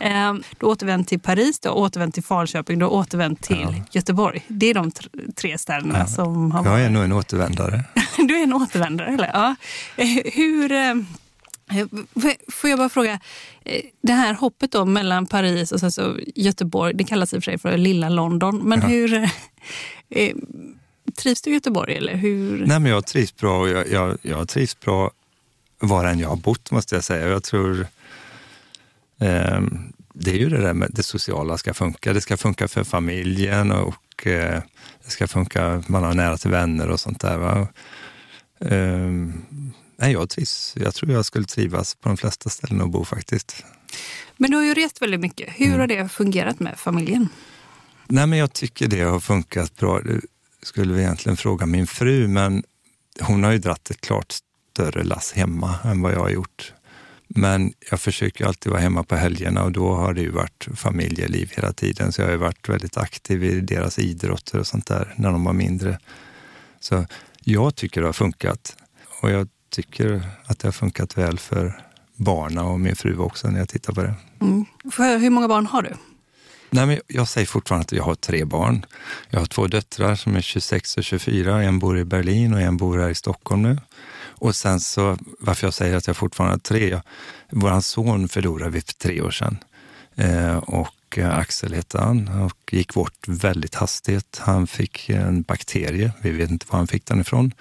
Ehm, 0.01 0.43
Du 0.59 0.67
återvänt 0.67 1.09
till 1.09 1.21
Paris, 1.21 1.61
du 1.61 1.69
har 1.69 1.77
återvänt 1.77 2.15
till 2.15 2.23
Falköping, 2.25 2.79
du 2.79 2.85
har 2.85 2.93
återvänt 2.93 3.43
till 3.43 3.61
Ja. 3.79 3.85
Göteborg. 3.91 4.43
Det 4.49 4.67
är 4.67 4.75
de 4.75 4.91
tr- 4.91 5.33
tre 5.35 5.59
städerna 5.59 5.99
Ja. 5.99 6.07
som 6.07 6.53
har 6.53 6.65
Jag 6.67 6.81
är 6.81 6.91
nog 6.91 7.05
en 7.05 7.13
återvändare. 7.13 7.85
Du 8.29 8.39
är 8.39 8.43
en 8.43 8.53
återvändare, 8.53 9.15
eller? 9.15 9.31
Ja. 9.35 9.55
Eh, 9.97 10.33
Hur... 10.35 10.73
eh, 10.73 10.95
f- 12.17 12.37
Får 12.53 12.71
jag 12.71 12.79
bara 12.79 12.89
fråga, 12.89 13.21
eh, 13.65 13.81
det 14.03 14.13
här 14.13 14.35
hoppet 14.35 14.73
då 14.73 14.85
mellan 14.85 15.27
Paris 15.27 15.73
och 15.73 15.93
så 15.93 16.17
Göteborg, 16.37 16.95
det 16.95 17.05
kallas 17.05 17.35
i 17.35 17.39
och 17.39 17.45
för 17.45 17.51
sig 17.51 17.59
för 17.59 17.77
lilla 17.77 18.09
London, 18.09 18.59
men 18.65 18.83
hur... 18.83 19.31
eh, 21.27 21.31
eh, 21.31 21.35
Trivs 21.35 21.43
du 21.43 21.51
i 21.51 21.55
Göteborg 21.55 21.97
eller 21.97 22.17
hur? 22.17 22.67
Nej, 22.67 22.81
men 22.81 22.93
jag 22.93 23.07
trivs 23.07 23.37
bra 23.37 23.61
och 23.61 23.69
jag, 23.69 23.89
jag, 23.89 24.19
jag 24.23 24.49
trivs 24.49 24.81
bra 24.81 25.11
var 25.79 26.05
än 26.05 26.19
jag 26.19 26.29
har 26.29 26.37
bott, 26.37 26.71
måste 26.71 26.95
jag 26.95 27.05
säga. 27.05 27.29
Jag 27.29 27.43
tror... 27.43 27.87
ehm, 29.21 29.93
det 30.15 30.31
är 30.31 30.39
ju 30.39 30.49
det 30.49 30.61
där 30.61 30.75
med 30.75 30.91
det 30.93 31.03
sociala 31.03 31.59
ska 31.59 31.75
funka. 31.75 32.13
Det 32.13 32.21
ska 32.21 32.37
funka 32.37 32.69
för 32.69 32.85
familjen 32.85 33.73
och 33.73 34.27
eh, 34.27 34.63
det 35.05 35.11
ska 35.11 35.27
funka, 35.29 35.83
man 35.87 36.05
har 36.05 36.15
nära 36.15 36.37
till 36.37 36.51
vänner 36.51 36.89
och 36.89 37.01
sånt 37.01 37.21
där. 37.21 37.39
Va? 37.39 37.69
Ehm, 38.61 39.43
nej, 39.97 40.13
jag 40.13 40.29
trivs. 40.31 40.75
Jag 40.81 40.95
tror 40.95 41.13
jag 41.13 41.25
skulle 41.25 41.45
trivas 41.45 41.95
på 41.95 42.09
de 42.09 42.17
flesta 42.17 42.51
ställen 42.51 42.81
att 42.81 42.91
bo 42.91 43.05
faktiskt. 43.05 43.65
Men 44.37 44.51
du 44.51 44.57
har 44.57 44.65
ju 44.65 44.75
rest 44.75 45.03
väldigt 45.03 45.21
mycket. 45.21 45.49
Hur 45.57 45.67
Mm. 45.67 45.81
har 45.81 45.87
det 45.87 46.09
fungerat 46.09 46.61
med 46.61 46.79
familjen? 46.79 47.29
Nej, 48.07 48.27
men 48.27 48.39
jag 48.39 48.53
tycker 48.53 48.89
det 48.89 49.01
har 49.01 49.21
funkat 49.21 49.77
bra. 49.77 50.01
Det 50.61 50.67
skulle 50.67 50.95
vi 50.95 51.01
egentligen 51.01 51.37
fråga 51.37 51.67
min 51.67 51.87
fru, 51.87 52.29
men 52.29 52.63
hon 53.21 53.45
har 53.45 53.53
ju 53.53 53.59
dratt 53.59 53.91
ett 53.91 54.01
klart 54.01 54.35
större 54.73 55.05
lass 55.05 55.33
hemma 55.33 55.75
än 55.85 56.03
vad 56.03 56.13
jag 56.13 56.21
har 56.21 56.31
gjort. 56.31 56.73
Men 57.29 57.73
jag 57.91 58.01
försöker 58.01 58.47
alltid 58.47 58.73
vara 58.73 58.81
hemma 58.81 59.03
på 59.03 59.17
helgerna 59.17 59.63
och 59.63 59.73
då 59.73 59.95
har 59.95 60.15
det 60.15 60.21
ju 60.21 60.31
varit 60.31 60.69
familjeliv 60.75 61.53
hela 61.57 61.73
tiden. 61.73 62.13
Så 62.13 62.21
jag 62.21 62.27
har 62.27 62.33
ju 62.33 62.39
varit 62.39 62.69
väldigt 62.69 62.97
aktiv 62.97 63.45
i 63.45 63.61
deras 63.61 63.99
idrotter 63.99 64.59
och 64.59 64.67
sånt 64.67 64.87
där 64.87 65.15
när 65.17 65.33
de 65.33 65.45
var 65.45 65.53
mindre. 65.53 65.99
Så 66.81 67.07
jag 67.41 67.75
tycker 67.75 68.01
det 68.01 68.07
har 68.09 68.13
funkat. 68.13 68.77
Och 69.23 69.31
jag 69.31 69.49
tycker 69.71 70.23
att 70.45 70.59
det 70.59 70.67
har 70.67 70.73
funkat 70.73 71.19
väl 71.19 71.39
för 71.39 71.83
barna 72.17 72.65
och 72.65 72.81
min 72.81 72.97
fru 72.97 73.19
också 73.19 73.49
när 73.49 73.59
jag 73.59 73.69
tittar 73.69 73.93
på 73.93 74.03
det. 74.03 74.15
Mm. 74.41 74.65
För 74.93 75.19
hur 75.19 75.31
många 75.31 75.49
barn 75.49 75.67
har 75.67 75.83
du? 75.83 75.95
Nej, 76.71 76.87
men 76.87 77.01
jag 77.07 77.29
säger 77.29 77.47
fortfarande 77.47 77.85
att 77.85 77.93
jag 77.93 78.05
har 78.05 78.15
tre 78.15 78.45
barn. 78.45 78.87
Jag 79.31 79.41
har 79.41 79.47
två 79.47 79.67
döttrar 79.67 80.15
som 80.15 80.37
är 80.37 80.41
26 80.41 80.97
och 80.97 81.05
24. 81.05 81.63
En 81.63 81.79
bor 81.79 81.99
i 81.99 82.05
Berlin 82.05 82.55
och 82.55 82.61
en 82.61 82.77
bor 82.77 82.99
här 82.99 83.09
i 83.09 83.15
Stockholm 83.15 83.63
nu. 83.63 83.79
Och 84.41 84.57
sen 84.57 84.81
så, 84.81 85.19
varför 85.39 85.67
jag 85.67 85.75
säger 85.75 85.97
att 85.97 86.07
jag 86.07 86.17
fortfarande 86.17 86.55
har 86.55 86.59
tre, 86.59 87.01
vår 87.51 87.81
son 87.81 88.29
förlorade 88.29 88.71
vi 88.71 88.81
för 88.81 88.93
tre 88.93 89.21
år 89.21 89.31
sedan. 89.31 89.59
Eh, 90.15 90.57
och 90.57 91.19
eh, 91.19 91.39
Axel 91.39 91.75
hette 91.75 91.99
han 91.99 92.29
och 92.29 92.73
gick 92.73 92.95
bort 92.95 93.29
väldigt 93.29 93.75
hastigt. 93.75 94.39
Han 94.41 94.67
fick 94.67 95.09
en 95.09 95.43
bakterie, 95.43 96.13
vi 96.23 96.31
vet 96.31 96.51
inte 96.51 96.67
var 96.71 96.79
han 96.79 96.87
fick 96.87 97.07
den 97.07 97.21
ifrån. 97.21 97.53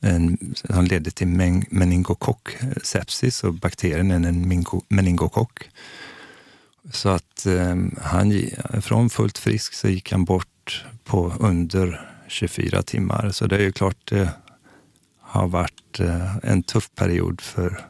En, 0.00 0.54
han 0.68 0.84
ledde 0.84 1.10
till 1.10 1.26
men, 1.26 1.64
meningokock 1.70 2.56
sepsis 2.82 3.44
och 3.44 3.54
bakterien 3.54 4.10
är 4.10 4.28
en 4.28 4.64
meningokock. 4.88 5.68
Så 6.90 7.08
att 7.08 7.46
eh, 7.46 7.76
han, 8.02 8.42
från 8.82 9.10
fullt 9.10 9.38
frisk 9.38 9.74
så 9.74 9.88
gick 9.88 10.12
han 10.12 10.24
bort 10.24 10.84
på 11.04 11.34
under 11.40 12.08
24 12.28 12.82
timmar. 12.82 13.30
Så 13.30 13.46
det 13.46 13.56
är 13.56 13.60
ju 13.60 13.72
klart 13.72 13.96
det 14.04 14.30
har 15.20 15.48
varit 15.48 16.00
eh, 16.00 16.36
en 16.42 16.62
tuff 16.62 16.90
period 16.94 17.40
för 17.40 17.84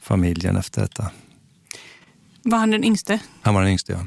familjen 0.00 0.56
efter 0.56 0.80
detta. 0.80 1.10
Var 2.42 2.58
han 2.58 2.70
den 2.70 2.84
yngste? 2.84 3.20
Han 3.42 3.54
var 3.54 3.60
den 3.60 3.70
yngste, 3.70 3.92
ja. 3.92 4.04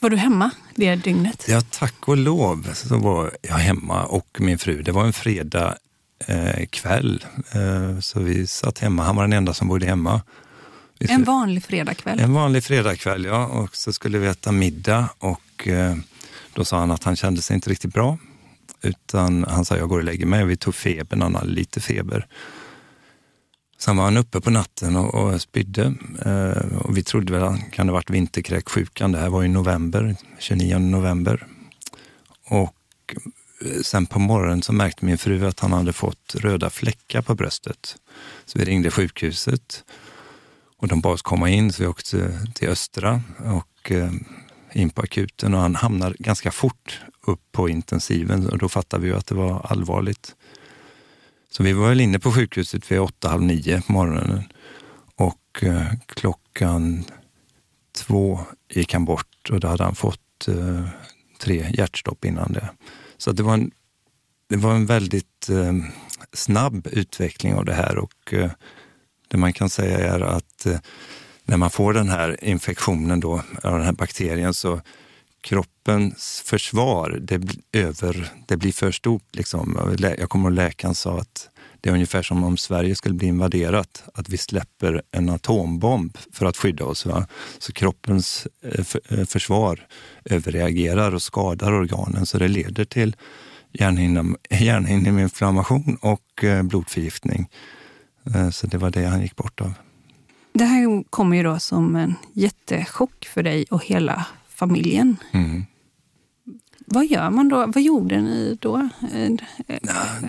Var 0.00 0.10
du 0.10 0.16
hemma 0.16 0.50
det 0.74 0.96
dygnet? 0.96 1.46
Ja, 1.48 1.60
tack 1.60 2.08
och 2.08 2.16
lov 2.16 2.68
så 2.74 2.98
var 2.98 3.36
jag 3.42 3.54
hemma 3.54 4.04
och 4.04 4.36
min 4.40 4.58
fru. 4.58 4.82
Det 4.82 4.92
var 4.92 5.04
en 5.04 5.12
fredag 5.12 5.76
eh, 6.26 6.66
kväll, 6.70 7.24
eh, 7.52 8.00
så 8.00 8.20
vi 8.20 8.46
satt 8.46 8.78
hemma. 8.78 9.02
Han 9.02 9.16
var 9.16 9.22
den 9.22 9.32
enda 9.32 9.54
som 9.54 9.68
bodde 9.68 9.86
hemma. 9.86 10.20
En 11.10 11.24
vanlig 11.24 11.64
fredagkväll? 11.64 12.20
En 12.20 12.32
vanlig 12.32 12.64
fredagkväll, 12.64 13.24
ja. 13.24 13.46
Och 13.46 13.76
så 13.76 13.92
skulle 13.92 14.18
vi 14.18 14.26
äta 14.26 14.52
middag 14.52 15.08
och 15.18 15.68
eh, 15.68 15.96
då 16.54 16.64
sa 16.64 16.78
han 16.78 16.90
att 16.90 17.04
han 17.04 17.16
kände 17.16 17.42
sig 17.42 17.54
inte 17.54 17.70
riktigt 17.70 17.94
bra. 17.94 18.18
Utan 18.82 19.44
han 19.48 19.64
sa, 19.64 19.76
jag 19.76 19.88
går 19.88 19.98
och 19.98 20.04
lägger 20.04 20.26
mig. 20.26 20.44
Vi 20.44 20.56
tog 20.56 20.74
febern, 20.74 21.22
han 21.22 21.34
hade 21.34 21.50
lite 21.50 21.80
feber. 21.80 22.26
Sen 23.78 23.96
var 23.96 24.04
han 24.04 24.16
uppe 24.16 24.40
på 24.40 24.50
natten 24.50 24.96
och, 24.96 25.14
och 25.14 25.40
spydde. 25.40 25.94
Eh, 26.24 26.76
och 26.76 26.96
vi 26.96 27.02
trodde 27.02 27.32
väl 27.32 27.58
kan 27.72 27.88
ha 27.88 27.92
varit 27.92 28.10
vinterkräksjukan. 28.10 29.12
Det 29.12 29.18
här 29.18 29.28
var 29.28 29.44
i 29.44 29.48
november, 29.48 30.16
29 30.38 30.78
november. 30.78 31.46
Och 32.46 32.76
eh, 33.64 33.80
sen 33.82 34.06
på 34.06 34.18
morgonen 34.18 34.62
så 34.62 34.72
märkte 34.72 35.04
min 35.04 35.18
fru 35.18 35.46
att 35.46 35.60
han 35.60 35.72
hade 35.72 35.92
fått 35.92 36.34
röda 36.34 36.70
fläckar 36.70 37.22
på 37.22 37.34
bröstet. 37.34 37.96
Så 38.44 38.58
vi 38.58 38.64
ringde 38.64 38.90
sjukhuset. 38.90 39.84
Och 40.82 40.88
de 40.88 41.00
bad 41.00 41.12
oss 41.12 41.22
komma 41.22 41.50
in, 41.50 41.72
så 41.72 41.82
vi 41.82 41.88
åkte 41.88 42.46
till 42.54 42.68
Östra 42.68 43.22
och 43.38 43.92
eh, 43.92 44.12
in 44.72 44.90
på 44.90 45.02
akuten 45.02 45.54
och 45.54 45.60
han 45.60 45.74
hamnade 45.74 46.16
ganska 46.18 46.50
fort 46.50 47.00
upp 47.26 47.40
på 47.52 47.68
intensiven 47.68 48.48
och 48.48 48.58
då 48.58 48.68
fattade 48.68 49.02
vi 49.02 49.08
ju 49.08 49.16
att 49.16 49.26
det 49.26 49.34
var 49.34 49.66
allvarligt. 49.70 50.34
Så 51.50 51.62
vi 51.62 51.72
var 51.72 51.88
väl 51.88 52.00
inne 52.00 52.18
på 52.18 52.32
sjukhuset 52.32 52.92
vid 52.92 53.00
åtta, 53.00 53.28
halv 53.28 53.42
nio 53.42 53.82
på 53.82 53.92
morgonen 53.92 54.44
och 55.16 55.62
eh, 55.62 55.92
klockan 56.06 57.04
två 57.98 58.40
gick 58.68 58.92
han 58.92 59.04
bort 59.04 59.50
och 59.50 59.60
då 59.60 59.68
hade 59.68 59.84
han 59.84 59.94
fått 59.94 60.48
eh, 60.48 60.88
tre 61.40 61.70
hjärtstopp 61.74 62.24
innan 62.24 62.52
det. 62.52 62.68
Så 63.18 63.32
det 63.32 63.42
var 63.42 63.54
en, 63.54 63.70
det 64.48 64.56
var 64.56 64.74
en 64.74 64.86
väldigt 64.86 65.48
eh, 65.48 65.74
snabb 66.32 66.86
utveckling 66.92 67.54
av 67.54 67.64
det 67.64 67.74
här 67.74 67.98
och 67.98 68.32
eh, 68.34 68.50
det 69.32 69.38
man 69.38 69.52
kan 69.52 69.70
säga 69.70 69.98
är 69.98 70.20
att 70.20 70.66
eh, 70.66 70.78
när 71.44 71.56
man 71.56 71.70
får 71.70 71.92
den 71.92 72.08
här 72.08 72.44
infektionen 72.44 73.20
då, 73.20 73.42
av 73.62 73.72
den 73.72 73.82
här 73.82 73.92
bakterien 73.92 74.54
så 74.54 74.80
kroppens 75.40 76.42
försvar, 76.46 77.18
det, 77.20 77.40
över, 77.72 78.28
det 78.46 78.56
blir 78.56 78.72
för 78.72 78.92
stort. 78.92 79.24
Liksom. 79.32 79.96
Jag 80.18 80.28
kommer 80.28 80.48
ihåg 80.48 80.56
läkaren 80.56 80.94
sa 80.94 81.18
att 81.18 81.48
det 81.80 81.90
är 81.90 81.94
ungefär 81.94 82.22
som 82.22 82.44
om 82.44 82.56
Sverige 82.56 82.94
skulle 82.94 83.14
bli 83.14 83.26
invaderat, 83.26 84.04
att 84.14 84.28
vi 84.28 84.38
släpper 84.38 85.02
en 85.10 85.30
atombomb 85.30 86.18
för 86.32 86.46
att 86.46 86.56
skydda 86.56 86.84
oss. 86.84 87.06
Va? 87.06 87.26
Så 87.58 87.72
kroppens 87.72 88.46
eh, 88.62 88.84
eh, 89.08 89.24
försvar 89.24 89.86
överreagerar 90.24 91.14
och 91.14 91.22
skadar 91.22 91.72
organen 91.72 92.26
så 92.26 92.38
det 92.38 92.48
leder 92.48 92.84
till 92.84 93.16
hjärnhinneinflammation 93.72 95.98
och 96.00 96.44
blodförgiftning. 96.64 97.48
Eh, 98.34 98.50
Så 98.50 98.66
det 98.66 98.78
var 98.78 98.90
det 98.90 99.04
han 99.04 99.22
gick 99.22 99.36
bort 99.36 99.60
av. 99.60 99.72
Det 100.52 100.64
här 100.64 101.04
kommer 101.10 101.36
ju 101.36 101.42
då 101.42 101.58
som 101.58 101.96
en 101.96 102.14
jättechock 102.32 103.24
för 103.24 103.42
dig 103.42 103.64
och 103.70 103.84
hela 103.84 104.26
familjen. 104.48 105.16
Mm. 105.32 105.64
Vad 106.86 107.06
gör 107.06 107.30
man 107.30 107.48
då? 107.48 107.66
Vad 107.66 107.82
gjorde 107.82 108.20
ni 108.20 108.58
då? 108.60 108.88
Eh, 109.12 109.30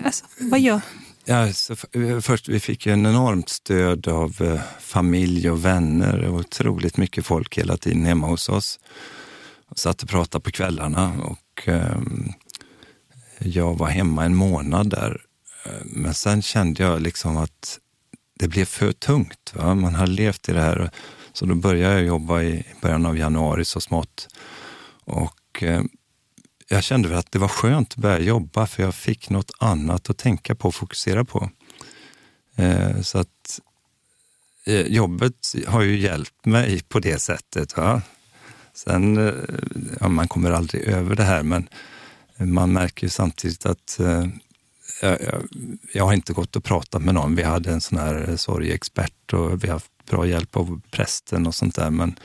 Alltså, 0.06 0.26
vad 0.39 0.60
gör... 0.60 0.82
Ja, 1.26 1.54
så 1.54 1.74
eh, 1.91 2.20
först, 2.20 2.50
vi 2.50 2.60
fick 2.60 2.86
ju 2.86 2.94
en 2.94 3.06
enormt 3.06 3.50
stöd 3.50 4.08
av 4.08 4.60
familj 4.80 5.50
och 5.50 5.66
vänner 5.66 6.24
och 6.28 6.39
otroligt 6.39 6.98
mycket 6.98 7.26
folk 7.26 7.58
hela 7.58 7.78
tiden 7.78 8.06
hemma 8.06 8.28
hos 8.28 8.50
oss. 8.50 8.80
Satt 9.76 10.04
och 10.04 10.10
pratade 10.10 10.44
på 10.44 10.52
kvällarna 10.52 11.14
och 11.24 11.68
ehm, 11.68 12.32
jag 13.39 13.78
var 13.78 13.88
hemma 13.88 14.26
en 14.26 14.36
månad 14.36 14.89
där. 14.89 15.22
Men 15.86 16.14
sen 16.14 16.41
kände 16.41 16.84
jag 16.84 17.02
liksom 17.02 17.38
att 17.38 17.80
det 18.34 18.48
blev 18.48 18.66
för 18.66 18.92
tungt. 18.92 19.54
Va? 19.56 19.76
Man 19.76 19.96
har 19.96 20.08
levt 20.08 20.50
i 20.50 20.54
det 20.54 20.62
här. 20.62 20.92
Så 21.34 21.46
då 21.46 21.56
började 21.56 21.94
jag 21.94 22.06
jobba 22.06 22.42
i 22.42 22.66
början 22.82 23.06
av 23.06 23.18
januari 23.18 23.66
så 23.66 23.82
smått. 23.82 24.28
Och 25.06 25.64
eh, 25.64 25.84
jag 26.68 26.84
kände 26.84 27.10
väl 27.10 27.18
att 27.18 27.32
det 27.32 27.40
var 27.40 27.48
skönt 27.48 27.92
att 27.92 27.98
börja 27.98 28.20
jobba 28.20 28.68
för 28.68 28.84
jag 28.84 28.96
fick 28.96 29.30
något 29.30 29.52
annat 29.60 30.10
att 30.10 30.18
tänka 30.18 30.56
på 30.56 30.68
och 30.68 30.76
fokusera 30.76 31.26
på. 31.26 31.50
Eh, 32.56 33.02
så 33.02 33.18
att 33.20 33.60
eh, 34.66 34.82
jobbet 34.82 35.54
har 35.68 35.82
ju 35.82 36.00
hjälpt 36.00 36.46
mig 36.46 36.82
på 36.84 37.00
det 37.00 37.20
sättet. 37.20 37.78
Va? 37.78 38.02
Sen, 38.74 39.28
eh, 39.28 39.34
ja, 40.00 40.08
man 40.08 40.28
kommer 40.28 40.52
aldrig 40.52 40.84
över 40.84 41.16
det 41.16 41.24
här, 41.24 41.44
men 41.44 41.70
man 42.38 42.74
märker 42.74 43.04
ju 43.04 43.10
samtidigt 43.10 43.66
att 43.66 44.00
eh, 44.00 44.26
jag, 45.04 45.22
jag, 45.22 45.43
jag 45.93 46.06
har 46.06 46.14
inte 46.14 46.34
gått 46.34 46.56
och 46.56 46.64
pratat 46.64 47.01
med 47.01 47.14
någon. 47.14 47.36
Vi 47.36 47.43
hade 47.43 47.72
en 47.72 47.82
sån 47.82 47.97
här 47.97 48.36
sorgexpert 48.36 49.34
och 49.34 49.64
vi 49.64 49.68
har 49.68 49.74
haft 49.74 49.91
bra 50.10 50.26
hjälp 50.26 50.58
av 50.58 50.82
prästen 50.91 51.47
och 51.47 51.56
sånt 51.56 51.76
där, 51.76 51.89
men 51.89 52.16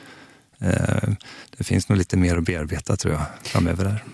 eh, 0.58 1.08
det 1.56 1.64
finns 1.64 1.88
nog 1.88 1.98
lite 1.98 2.16
mer 2.16 2.36
att 2.36 2.44
bearbeta 2.44 2.96
tror 2.96 3.14
jag 3.14 3.22
framöver. 3.42 3.84
Där. 3.84 4.04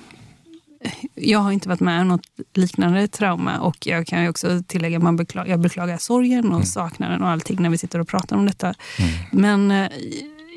jag 1.14 1.38
har 1.38 1.52
inte 1.52 1.68
varit 1.68 1.80
med 1.80 2.00
om 2.00 2.08
något 2.08 2.26
liknande 2.54 3.08
trauma 3.08 3.58
och 3.58 3.86
jag 3.86 4.06
kan 4.06 4.22
ju 4.22 4.28
också 4.28 4.62
tillägga 4.66 5.08
att 5.08 5.16
beklagar, 5.16 5.50
jag 5.50 5.60
beklagar 5.60 5.98
sorgen 5.98 6.44
och 6.44 6.54
mm. 6.54 6.66
saknaden 6.66 7.22
och 7.22 7.28
allting 7.28 7.62
när 7.62 7.70
vi 7.70 7.78
sitter 7.78 7.98
och 7.98 8.08
pratar 8.08 8.36
om 8.36 8.46
detta. 8.46 8.74
Mm. 8.98 9.10
Men 9.32 9.70
eh, 9.70 9.90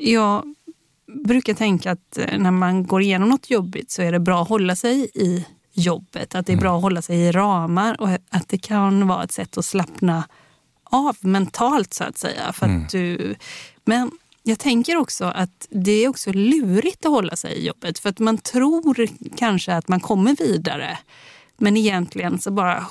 jag 0.00 0.54
brukar 1.24 1.54
tänka 1.54 1.90
att 1.90 2.18
eh, 2.18 2.38
när 2.38 2.50
man 2.50 2.86
går 2.86 3.02
igenom 3.02 3.28
något 3.28 3.50
jobbigt 3.50 3.90
så 3.90 4.02
är 4.02 4.12
det 4.12 4.20
bra 4.20 4.42
att 4.42 4.48
hålla 4.48 4.76
sig 4.76 5.10
i 5.14 5.46
jobbet. 5.78 6.34
Att 6.34 6.46
det 6.46 6.52
är 6.52 6.56
bra 6.56 6.76
att 6.76 6.82
hålla 6.82 7.02
sig 7.02 7.16
i 7.16 7.32
ramar 7.32 8.00
och 8.00 8.08
att 8.08 8.48
det 8.48 8.58
kan 8.58 9.08
vara 9.08 9.24
ett 9.24 9.32
sätt 9.32 9.58
att 9.58 9.64
slappna 9.64 10.24
av 10.84 11.16
mentalt 11.20 11.94
så 11.94 12.04
att 12.04 12.18
säga. 12.18 12.52
För 12.52 12.66
att 12.66 12.70
mm. 12.70 12.86
du, 12.92 13.34
men 13.84 14.10
jag 14.42 14.58
tänker 14.58 14.96
också 14.96 15.24
att 15.24 15.68
det 15.70 16.04
är 16.04 16.08
också 16.08 16.32
lurigt 16.32 17.04
att 17.04 17.12
hålla 17.12 17.36
sig 17.36 17.52
i 17.52 17.66
jobbet. 17.66 17.98
För 17.98 18.08
att 18.08 18.18
man 18.18 18.38
tror 18.38 19.08
kanske 19.36 19.74
att 19.74 19.88
man 19.88 20.00
kommer 20.00 20.36
vidare. 20.36 20.98
Men 21.56 21.76
egentligen 21.76 22.38
så 22.38 22.50
bara 22.50 22.86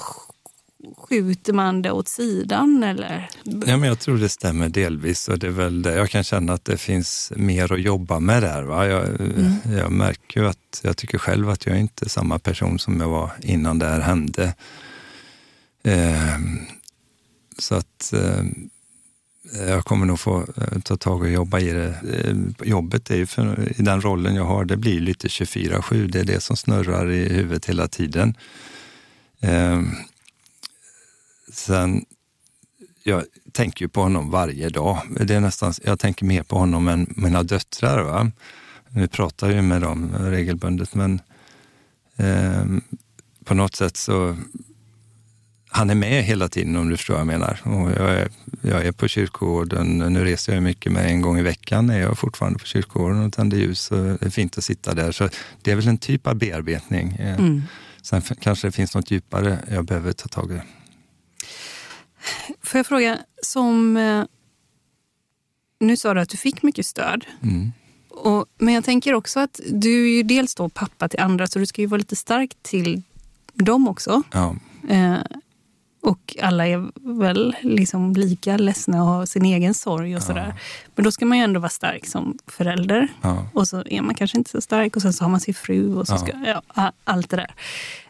skjuter 0.98 1.54
man 1.54 1.82
det 1.82 1.92
åt 1.92 2.08
sidan 2.08 2.84
eller? 2.84 3.30
Ja, 3.44 3.78
men 3.78 3.84
jag 3.84 4.00
tror 4.00 4.18
det 4.18 4.30
stämmer 4.30 4.70
delvis 4.70 5.28
och 5.28 5.40
det 5.40 5.48
är 5.48 5.52
väl 5.52 5.82
det. 5.82 5.96
Jag 5.96 6.10
kan 6.10 6.24
känna 6.24 6.54
att 6.54 6.66
det 6.66 6.78
finns 6.78 7.32
mer 7.36 7.74
att 7.74 7.82
jobba 7.82 8.20
med 8.20 8.44
där. 8.44 8.64
Va? 8.64 8.88
Jag, 8.88 9.08
mm. 9.08 9.54
jag 9.78 9.92
märker 9.92 10.42
ju 10.42 10.48
att 10.48 10.82
jag 10.84 10.98
tycker 10.98 11.18
själv 11.18 11.50
att 11.50 11.66
jag 11.66 11.80
inte 11.80 12.06
är 12.06 12.10
samma 12.10 12.40
person 12.40 12.80
som 12.80 13.02
jag 13.02 13.10
var 13.10 13.32
innan 13.42 13.80
det 13.80 13.86
här 13.86 14.00
hände. 14.00 14.54
Eh, 15.84 16.38
så 17.58 17.76
att 17.76 18.14
eh, 18.14 18.44
jag 19.68 19.86
kommer 19.86 20.06
nog 20.06 20.20
få 20.20 20.46
eh, 20.58 20.80
ta 20.84 20.98
tag 20.98 21.22
och 21.22 21.30
jobba 21.30 21.60
i 21.60 21.70
det. 21.72 21.96
Eh, 22.14 22.68
jobbet 22.68 23.12
är 23.12 23.16
ju 23.16 23.26
för, 23.26 23.74
i 23.80 23.84
den 23.84 24.02
rollen 24.02 24.36
jag 24.36 24.46
har, 24.46 24.66
det 24.66 24.78
blir 24.78 25.00
lite 25.00 25.28
24-7. 25.28 26.08
Det 26.08 26.20
är 26.20 26.26
det 26.26 26.44
som 26.44 26.58
snurrar 26.58 27.12
i 27.12 27.30
huvudet 27.30 27.66
hela 27.66 27.88
tiden. 27.88 28.38
Eh, 29.40 29.82
sen, 31.58 32.06
jag 33.04 33.24
tänker 33.52 33.86
ju 33.86 33.90
på 33.90 34.02
honom 34.02 34.30
varje 34.30 34.70
dag. 34.70 35.02
Det 35.22 35.36
är 35.36 35.40
nästan, 35.40 35.74
jag 35.84 36.00
tänker 36.00 36.26
mer 36.26 36.44
på 36.44 36.58
honom 36.58 36.88
än 36.88 37.14
mina 37.18 37.44
döttrar. 37.44 38.04
Va? 38.04 38.32
Vi 38.90 39.08
pratar 39.08 39.50
ju 39.50 39.62
med 39.62 39.82
dem 39.82 40.16
regelbundet, 40.20 40.96
men 40.96 41.22
eh, 42.16 42.66
på 43.46 43.54
något 43.54 43.76
sätt 43.76 43.98
så 43.98 44.38
han 45.70 45.90
är 45.90 45.96
med 45.96 46.24
hela 46.24 46.50
tiden 46.50 46.76
om 46.76 46.90
du 46.90 46.98
förstår 46.98 47.14
vad 47.14 47.22
jag 47.22 47.28
menar. 47.28 47.60
Och 47.64 47.92
jag, 47.92 48.14
är, 48.14 48.30
jag 48.62 48.86
är 48.86 48.92
på 48.92 49.08
kyrkogården, 49.08 49.98
nu 49.98 50.26
reser 50.26 50.54
jag 50.54 50.64
mycket 50.64 50.92
med 50.92 51.06
en 51.06 51.22
gång 51.22 51.40
i 51.40 51.42
veckan 51.42 51.90
är 51.90 52.00
jag 52.00 52.18
fortfarande 52.18 52.60
på 52.60 52.66
kyrkogården 52.66 53.26
och 53.26 53.34
tänder 53.34 53.58
ljus 53.58 53.92
och 53.92 53.98
det 53.98 54.26
är 54.26 54.30
fint 54.30 54.58
att 54.58 54.64
sitta 54.64 54.94
där. 54.94 55.12
Så 55.12 55.30
det 55.62 55.72
är 55.72 55.76
väl 55.76 55.88
en 55.88 55.98
typ 55.98 56.28
av 56.28 56.36
bearbetning. 56.36 57.16
Eh, 57.20 57.40
mm. 57.40 57.62
Sen 58.02 58.22
kanske 58.22 58.68
det 58.68 58.72
finns 58.72 58.96
något 58.96 59.12
djupare 59.12 59.60
jag 59.72 59.86
behöver 59.86 60.14
ta 60.14 60.28
tag 60.28 60.52
i. 60.52 60.60
Får 62.64 62.78
jag 62.78 62.86
fråga, 62.86 63.18
som... 63.44 63.98
Eh, 63.98 64.26
nu 65.80 65.98
sa 65.98 66.14
du 66.14 66.22
att 66.22 66.30
du 66.30 66.38
fick 66.38 66.64
mycket 66.64 66.86
stöd. 66.86 67.26
Mm. 67.44 67.72
Och, 68.10 68.46
men 68.58 68.74
jag 68.74 68.84
tänker 68.84 69.14
också 69.14 69.40
att 69.40 69.60
du 69.70 70.06
är 70.06 70.16
ju 70.16 70.24
dels 70.24 70.56
då 70.56 70.70
pappa 70.70 71.10
till 71.10 71.20
andra, 71.20 71.48
så 71.48 71.60
du 71.60 71.66
ska 71.66 71.82
ju 71.82 71.88
vara 71.88 71.98
lite 71.98 72.16
stark 72.16 72.58
till 72.62 73.02
dem 73.54 73.88
också. 73.88 74.24
Ja. 74.32 74.56
Eh, 74.90 75.18
och 76.08 76.36
alla 76.42 76.68
är 76.68 76.92
väl 77.20 77.56
liksom 77.62 78.14
lika 78.14 78.58
ledsna 78.58 79.02
och 79.02 79.08
har 79.08 79.26
sin 79.26 79.46
egen 79.46 79.74
sorg 79.74 80.16
och 80.16 80.24
sådär. 80.24 80.48
Ja. 80.48 80.62
Men 80.96 81.06
då 81.06 81.12
ska 81.12 81.26
man 81.26 81.38
ju 81.38 81.44
ändå 81.44 81.60
vara 81.60 81.70
stark 81.70 82.06
som 82.06 82.38
förälder. 82.48 83.08
Ja. 83.22 83.48
Och 83.54 83.68
så 83.68 83.84
är 83.86 84.02
man 84.02 84.16
kanske 84.16 84.38
inte 84.38 84.50
så 84.50 84.62
stark 84.62 84.96
och 84.96 85.02
sen 85.02 85.14
så 85.14 85.24
har 85.24 85.30
man 85.30 85.40
sin 85.40 85.54
fru 85.54 85.96
och 85.96 86.08
så 86.08 86.18
ska, 86.18 86.62
ja, 86.76 86.92
allt 87.04 87.30
det 87.30 87.38
där. 87.38 87.54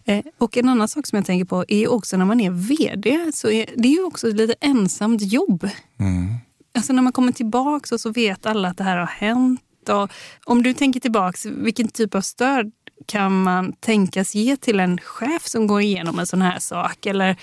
Eh, 0.06 0.26
och 0.38 0.58
en 0.58 0.70
annan 0.70 0.88
sak 0.88 1.08
som 1.08 1.18
jag 1.18 1.26
tänker 1.26 1.46
på 1.46 1.66
är 1.68 1.92
också 1.92 2.18
när 2.18 2.26
man 2.26 2.40
är 2.40 2.52
VD 2.52 3.32
så 3.34 3.50
är 3.50 3.66
det 3.76 3.88
ju 3.88 4.04
också 4.04 4.28
ett 4.28 4.36
lite 4.36 4.56
ensamt 4.60 5.22
jobb. 5.22 5.70
Mm. 6.00 6.36
Alltså 6.76 6.94
när 6.94 7.02
man 7.02 7.14
kommer 7.14 7.32
tillbaka 7.32 7.96
och 7.96 8.02
så 8.02 8.12
vet 8.12 8.46
alla 8.46 8.70
att 8.70 8.78
det 8.78 8.84
här 8.84 8.98
har 8.98 9.06
hänt. 9.06 9.62
Och 9.90 10.12
om 10.46 10.64
du 10.64 10.74
tänker 10.74 11.00
tillbaks, 11.00 11.46
vilken 11.46 11.88
typ 11.88 12.16
av 12.16 12.22
stöd 12.22 12.72
kan 13.06 13.44
man 13.44 13.74
tänkas 13.74 14.36
ge 14.36 14.58
till 14.58 14.80
en 14.80 14.98
chef 14.98 15.48
som 15.48 15.68
går 15.68 15.82
igenom 15.82 16.20
en 16.20 16.28
sån 16.28 16.42
här 16.42 16.60
sak? 16.60 17.06
Eller 17.06 17.36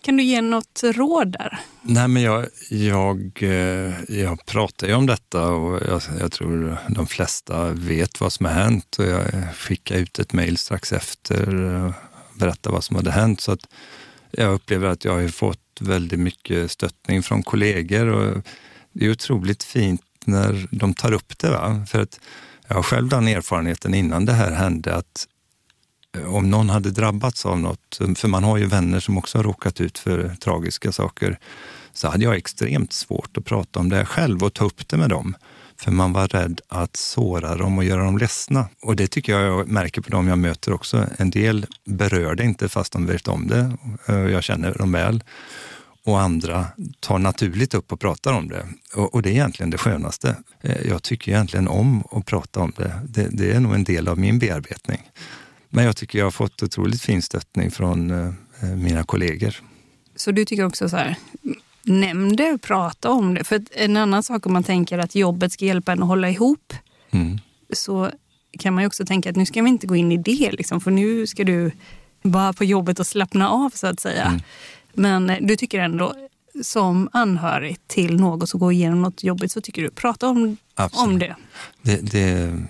kan 0.00 0.16
du 0.16 0.22
ge 0.22 0.40
något 0.40 0.80
råd 0.84 1.32
där? 1.32 1.60
Nej, 1.82 2.08
men 2.08 2.22
jag, 2.22 2.46
jag, 2.70 3.38
eh, 3.40 3.92
jag 4.08 4.46
pratar 4.46 4.86
ju 4.86 4.94
om 4.94 5.06
detta 5.06 5.48
och 5.48 5.80
jag, 5.88 6.02
jag, 6.20 6.32
tror 6.32 6.78
de 6.88 7.06
flesta 7.06 7.68
vet 7.68 8.20
vad 8.20 8.32
som 8.32 8.46
har 8.46 8.52
hänt. 8.52 8.96
Och 8.98 9.04
jag 9.04 9.24
skickade 9.56 10.00
ut 10.00 10.18
ett 10.18 10.32
mejl 10.32 10.58
strax 10.58 10.92
efter 10.92 11.54
och 11.54 11.92
berättade 12.34 12.72
vad 12.72 12.84
som 12.84 12.96
hade 12.96 13.10
hänt. 13.10 13.40
Så 13.40 13.52
att 13.52 13.66
jag 14.30 14.54
upplever 14.54 14.88
att 14.88 15.04
jag 15.04 15.12
har 15.12 15.28
fått 15.28 15.58
väldigt 15.80 16.20
mycket 16.20 16.70
stöttning 16.70 17.22
från 17.22 17.42
kollegor 17.42 18.06
och 18.06 18.42
det 18.92 19.06
är 19.06 19.10
otroligt 19.10 19.62
fint 19.62 20.02
när 20.24 20.68
de 20.70 20.94
tar 20.94 21.12
upp 21.12 21.38
det. 21.38 21.50
Va? 21.50 21.86
För 21.88 22.02
att 22.02 22.20
jag 22.68 22.74
har 22.74 22.82
själv 22.82 23.08
den 23.08 23.28
erfarenheten 23.28 23.94
innan 23.94 24.24
det 24.24 24.32
här 24.32 24.50
hände 24.50 24.94
att 24.94 25.28
Eh, 26.14 26.34
om 26.34 26.50
någon 26.50 26.70
hade 26.70 26.90
drabbats 26.90 27.46
av 27.46 27.58
något, 27.58 28.00
eh, 28.00 28.14
för 28.14 28.28
man 28.28 28.44
har 28.44 28.56
ju 28.56 28.66
vänner 28.66 29.00
som 29.00 29.18
också 29.18 29.38
har 29.38 29.42
råkat 29.42 29.80
ut 29.80 29.98
för 29.98 30.36
tragiska 30.40 30.92
saker, 30.92 31.38
så 31.92 32.08
hade 32.08 32.24
jag 32.24 32.36
extremt 32.36 32.92
svårt 32.92 33.36
att 33.36 33.44
prata 33.44 33.80
om 33.80 33.88
det 33.88 34.04
själv 34.04 34.44
och 34.44 34.54
ta 34.54 34.64
upp 34.64 34.88
det 34.88 34.96
med 34.96 35.10
dem. 35.10 35.36
För 35.76 35.90
man 35.90 36.12
var 36.12 36.28
rädd 36.28 36.60
att 36.68 36.96
såra 36.96 37.56
dem 37.56 37.78
och 37.78 37.84
göra 37.84 38.04
dem 38.04 38.18
ledsna. 38.18 38.68
Och 38.82 38.96
det 38.96 39.06
tycker 39.06 39.32
jag 39.32 39.42
jag 39.42 39.68
märker 39.68 40.00
på 40.00 40.10
dem 40.10 40.28
jag 40.28 40.38
möter 40.38 40.72
också. 40.72 41.06
En 41.16 41.30
del 41.30 41.66
berör 41.84 42.34
det 42.34 42.44
inte 42.44 42.68
fast 42.68 42.92
de 42.92 43.06
vet 43.06 43.28
om 43.28 43.46
det. 43.46 43.76
Eh, 44.06 44.14
jag 44.14 44.42
känner 44.42 44.74
dem 44.74 44.92
väl 44.92 45.22
och 46.04 46.20
andra 46.20 46.66
tar 47.00 47.18
naturligt 47.18 47.74
upp 47.74 47.92
och 47.92 48.00
pratar 48.00 48.32
om 48.32 48.48
det. 48.48 48.66
Och, 48.94 49.14
och, 49.14 49.22
det 49.22 49.28
är 49.28 49.32
egentligen 49.32 49.70
det 49.70 49.78
skönaste. 49.78 50.36
Jag 50.84 51.02
tycker 51.02 51.32
egentligen 51.32 51.68
om 51.68 52.04
att 52.10 52.26
prata 52.26 52.60
om 52.60 52.72
det. 52.76 53.00
det. 53.08 53.28
det. 53.30 53.52
är 53.52 53.60
nog 53.60 53.74
en 53.74 53.84
del 53.84 54.08
av 54.08 54.18
min 54.18 54.38
bearbetning. 54.38 55.10
Men 55.74 55.84
jag 55.84 55.96
tycker 55.96 56.18
jag 56.18 56.26
har 56.26 56.30
fått 56.30 56.62
otroligt 56.62 57.02
fin 57.02 57.22
stöttning 57.22 57.70
från 57.70 58.10
eh, 58.10 58.26
eh 58.62 58.76
mina 58.76 59.04
kollegor. 59.04 59.54
Så 60.16 60.32
du 60.32 60.44
tycker 60.44 60.64
också 60.64 60.88
så 60.88 60.96
här, 60.96 61.16
nämn 61.82 62.36
det, 62.36 62.58
prata 62.58 63.10
om 63.10 63.34
det. 63.34 63.44
För 63.44 63.62
en 63.72 63.96
annan 63.96 64.22
sak 64.22 64.46
om 64.46 64.52
man 64.52 64.64
tänker 64.64 64.98
att 64.98 65.14
jobbet 65.14 65.52
ska 65.52 65.64
hjälpa 65.64 65.92
en 65.92 66.02
att 66.02 66.08
hålla 66.08 66.30
ihop, 66.30 66.74
mm. 67.10 67.38
så 67.72 68.10
kan 68.58 68.74
man 68.74 68.82
ju 68.82 68.86
också 68.86 69.06
tänka 69.06 69.30
att 69.30 69.36
nu 69.36 69.46
ska 69.46 69.62
vi 69.62 69.68
inte 69.68 69.86
gå 69.86 69.96
in 69.96 70.12
i 70.12 70.16
det, 70.16 70.52
liksom, 70.52 70.80
för 70.80 70.90
nu 70.90 71.26
ska 71.26 71.44
du 71.44 71.70
vara 72.22 72.52
på 72.52 72.64
jobbet 72.64 73.00
och 73.00 73.06
slappna 73.06 73.48
av 73.48 73.70
så 73.74 73.86
att 73.86 74.00
säga. 74.00 74.24
Mm. 74.24 74.40
Men 74.92 75.30
eh, 75.30 75.38
du 75.40 75.56
tycker 75.56 75.78
ändå, 75.78 76.14
som 76.62 77.08
anhörig 77.12 77.76
till 77.86 78.16
någon 78.16 78.46
som 78.46 78.60
går 78.60 78.72
igenom 78.72 79.02
något 79.02 79.24
jobbigt, 79.24 79.52
så 79.52 79.60
tycker 79.60 79.82
du 79.82 79.90
prata 79.90 80.28
om, 80.28 80.56
om 80.92 81.18
det. 81.18 81.36
Det, 81.82 82.10
det. 82.10 82.62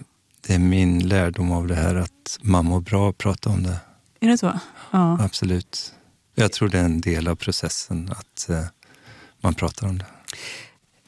Det 0.47 0.55
är 0.55 0.59
min 0.59 1.09
lärdom 1.09 1.53
av 1.53 1.67
det 1.67 1.75
här, 1.75 1.95
att 1.95 2.39
man 2.43 2.65
mår 2.65 2.81
bra 2.81 3.11
att 3.11 3.19
prata 3.19 3.51
om 3.51 3.63
det. 3.63 3.77
Är 4.21 4.29
det 4.29 4.39
så? 4.39 4.61
Ja. 4.91 5.19
Absolut. 5.21 5.95
Jag 6.35 6.53
tror 6.53 6.69
det 6.69 6.79
är 6.79 6.85
en 6.85 7.01
del 7.01 7.29
av 7.29 7.37
processen, 7.37 8.11
att 8.13 8.47
uh, 8.51 8.61
man 9.41 9.55
pratar 9.55 9.89
om 9.89 9.99
det. 9.99 10.07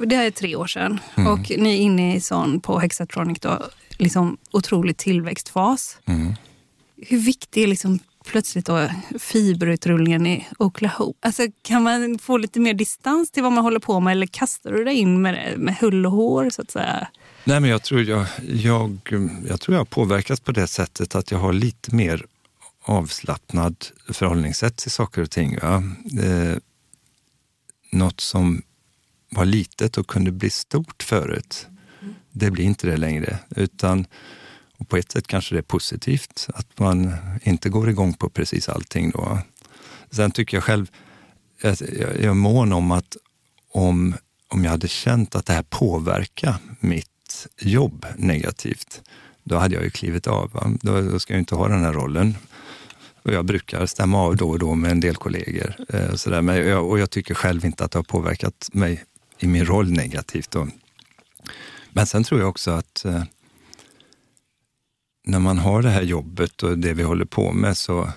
Det 0.06 0.16
här 0.16 0.24
är 0.24 0.30
tre 0.30 0.56
år 0.56 0.66
sedan 0.66 1.00
mm. 1.14 1.32
och 1.32 1.52
ni 1.58 1.74
är 1.74 1.78
inne 1.78 2.16
i 2.16 2.20
sån 2.20 2.60
på 2.60 2.78
Hexatronic 2.78 3.40
då, 3.40 3.62
liksom 3.98 4.36
otrolig 4.50 4.96
tillväxtfas. 4.96 5.98
Mm. 6.06 6.34
Hur 6.96 7.18
viktig 7.18 7.62
är 7.62 7.66
liksom 7.66 7.98
plötsligt 8.26 8.66
då 8.66 8.88
fiberutrullningen 9.18 10.26
i 10.26 10.46
Oklahoma. 10.58 11.14
Alltså, 11.20 11.42
kan 11.62 11.82
man 11.82 12.18
få 12.18 12.36
lite 12.36 12.60
mer 12.60 12.74
distans 12.74 13.30
till 13.30 13.42
vad 13.42 13.52
man 13.52 13.64
håller 13.64 13.80
på 13.80 14.00
med 14.00 14.12
eller 14.12 14.26
kastar 14.26 14.72
du 14.72 14.84
dig 14.84 14.94
in 14.94 15.22
med, 15.22 15.58
med 15.58 15.76
hull 15.76 16.06
och 16.06 16.12
hår 16.12 16.50
så 16.50 16.62
att 16.62 16.70
säga? 16.70 17.08
Nej, 17.48 17.60
men 17.60 17.70
jag 17.70 17.82
tror 17.82 18.02
jag, 18.02 18.26
jag, 18.46 18.98
jag 19.48 19.60
tror 19.60 19.74
jag 19.74 19.80
har 19.80 19.84
påverkats 19.84 20.40
på 20.40 20.52
det 20.52 20.66
sättet 20.66 21.14
att 21.14 21.30
jag 21.30 21.38
har 21.38 21.52
lite 21.52 21.94
mer 21.94 22.26
avslappnad 22.82 23.86
förhållningssätt 24.12 24.76
till 24.76 24.90
saker 24.90 25.22
och 25.22 25.30
ting. 25.30 25.58
Ja. 25.62 25.82
Eh, 26.22 26.56
något 27.92 28.20
som 28.20 28.62
var 29.30 29.44
litet 29.44 29.98
och 29.98 30.06
kunde 30.06 30.32
bli 30.32 30.50
stort 30.50 31.02
förut, 31.02 31.66
det 32.32 32.50
blir 32.50 32.64
inte 32.64 32.86
det 32.86 32.96
längre. 32.96 33.38
Utan 33.56 34.06
och 34.76 34.88
på 34.88 34.96
ett 34.96 35.12
sätt 35.12 35.26
kanske 35.26 35.54
det 35.54 35.58
är 35.58 35.62
positivt 35.62 36.48
att 36.54 36.78
man 36.78 37.14
inte 37.42 37.68
går 37.68 37.90
igång 37.90 38.14
på 38.14 38.30
precis 38.30 38.68
allting. 38.68 39.10
Då. 39.10 39.38
Sen 40.10 40.30
tycker 40.30 40.56
jag 40.56 40.64
själv, 40.64 40.90
jag, 41.62 41.76
jag 42.00 42.24
är 42.24 42.34
mån 42.34 42.72
om 42.72 42.90
att 42.90 43.16
om, 43.72 44.14
om 44.48 44.64
jag 44.64 44.70
hade 44.70 44.88
känt 44.88 45.34
att 45.34 45.46
det 45.46 45.52
här 45.52 45.62
påverkar 45.62 46.56
mitt 46.80 47.15
jobb 47.60 48.06
negativt, 48.16 49.02
då 49.44 49.56
hade 49.56 49.74
jag 49.74 49.84
ju 49.84 49.90
klivit 49.90 50.26
av. 50.26 50.78
Då, 50.82 51.00
då, 51.00 51.18
ska 51.18 51.34
jag 51.34 51.40
inte 51.40 51.54
ha 51.54 51.68
den 51.68 51.84
här 51.84 51.92
rollen. 51.92 52.36
Och 53.22 53.32
jag 53.32 53.44
brukar 53.44 53.86
stämma 53.86 54.18
av 54.18 54.36
då 54.36 54.50
och 54.50 54.58
då 54.58 54.74
med 54.74 54.90
en 54.90 55.00
del 55.00 55.16
kollegor. 55.16 55.74
Eh, 55.88 56.14
så 56.14 56.30
där. 56.30 56.42
Men 56.42 56.56
jag, 56.56 56.88
och 56.88 56.98
jag 56.98 57.10
tycker 57.10 57.34
själv 57.34 57.64
inte 57.64 57.84
att 57.84 57.90
det 57.90 57.98
har 57.98 58.04
påverkat 58.04 58.68
mig 58.72 59.04
i 59.38 59.46
min 59.46 59.66
roll 59.66 59.92
negativt. 59.92 60.50
Då. 60.50 60.68
Men 61.90 62.06
sen 62.06 62.24
tror 62.24 62.40
jag 62.40 62.48
också 62.48 62.70
att 62.70 63.04
eh, 63.04 63.22
när 65.26 65.38
man 65.38 65.58
har 65.58 65.82
det 65.82 65.90
här 65.90 66.02
jobbet 66.02 66.62
och 66.62 66.78
det 66.78 66.92
vi 66.92 67.02
håller 67.02 67.24
på 67.24 67.52
med 67.52 67.76
så 67.76 68.08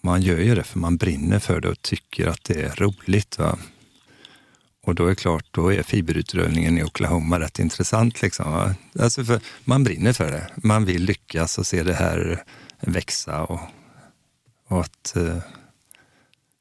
man 0.00 0.22
gör 0.22 0.38
ju 0.38 0.54
det 0.54 0.62
för 0.62 0.78
man 0.78 0.96
brinner 0.96 1.38
för 1.38 1.60
det 1.60 1.68
och 1.68 1.82
tycker 1.82 2.26
att 2.26 2.44
det 2.44 2.62
är 2.62 2.74
roligt. 2.76 3.38
Va? 3.38 3.58
Och 4.88 4.94
då 4.94 5.06
är 5.06 5.14
klart, 5.14 5.44
då 5.50 5.72
är 5.72 5.82
fiberutrullningen 5.82 6.78
i 6.78 6.84
Oklahoma 6.84 7.40
rätt 7.40 7.58
intressant. 7.58 8.22
Liksom? 8.22 8.74
Alltså 9.00 9.24
för 9.24 9.40
man 9.64 9.84
brinner 9.84 10.12
för 10.12 10.30
det. 10.30 10.46
Man 10.56 10.84
vill 10.84 11.04
lyckas 11.04 11.58
och 11.58 11.66
se 11.66 11.82
det 11.82 11.94
här 11.94 12.42
växa 12.80 13.42
och, 13.44 13.60
och 14.68 14.80
att 14.80 15.16
eh, 15.16 15.38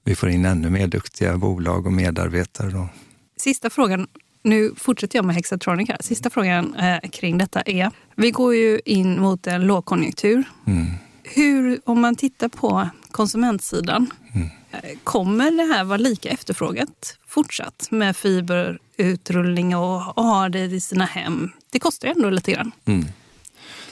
vi 0.04 0.16
får 0.16 0.30
in 0.30 0.46
ännu 0.46 0.70
mer 0.70 0.88
duktiga 0.88 1.38
bolag 1.38 1.86
och 1.86 1.94
medarbetare. 1.94 2.70
Då. 2.70 2.90
Sista 3.38 3.70
frågan 3.70 4.08
nu 4.44 4.74
fortsätter 4.78 5.18
jag 5.18 5.26
med 5.26 5.36
Hexatronic 5.36 5.90
här. 5.90 5.98
Sista 6.02 6.30
frågan 6.30 6.76
eh, 6.76 7.10
kring 7.10 7.38
detta 7.38 7.62
är, 7.62 7.92
vi 8.16 8.32
går 8.32 8.56
ju 8.56 8.80
in 8.86 9.20
mot 9.20 9.48
en 9.48 9.68
lågkonjunktur. 9.68 10.44
Mm. 10.68 10.86
Hur, 11.24 11.80
om 11.86 12.02
man 12.02 12.16
tittar 12.16 12.50
på 12.50 12.90
konsumentsidan, 13.12 14.12
mm. 14.34 14.50
Eh, 14.72 14.98
kommer 15.04 15.52
det 15.52 15.74
här 15.74 15.84
vara 15.84 15.98
lika 15.98 16.30
efterfrågat 16.30 17.18
fortsatt 17.38 17.88
med 17.92 18.18
fiberutrullning 18.18 19.76
och, 19.76 20.18
och 20.18 20.24
ha 20.24 20.50
det 20.50 20.60
i 20.60 20.82
sina 20.82 21.06
hem? 21.06 21.52
Det 21.70 21.80
kostar 21.80 22.08
ju 22.08 22.12
ändå 22.12 22.30
lite 22.30 22.52
grann. 22.52 22.72
Mm. 22.86 23.06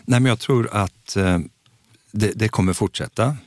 Nej, 0.05 0.19
men 0.19 0.25
jag 0.25 0.39
tror 0.39 0.69
att 0.71 1.15
eh, 1.15 1.39
det, 2.11 2.31
det 2.35 2.47
kommer 2.47 2.73
fortsätta. 2.73 3.37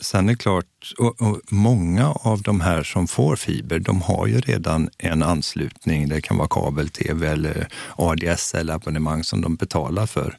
Sen 0.00 0.28
är 0.28 0.32
det 0.32 0.38
klart, 0.38 0.92
och, 0.98 1.22
och, 1.22 1.40
många 1.48 2.12
av 2.12 2.42
de 2.42 2.60
här 2.60 2.82
som 2.82 3.08
får 3.08 3.36
fiber, 3.36 3.78
de 3.78 4.02
har 4.02 4.26
ju 4.26 4.40
redan 4.40 4.90
en 4.98 5.22
anslutning. 5.22 6.08
Det 6.08 6.20
kan 6.20 6.36
vara 6.36 6.48
kabel-tv 6.48 7.28
eller 7.28 7.68
ADSL-abonnemang 7.96 9.24
som 9.24 9.40
de 9.40 9.56
betalar 9.56 10.06
för. 10.06 10.36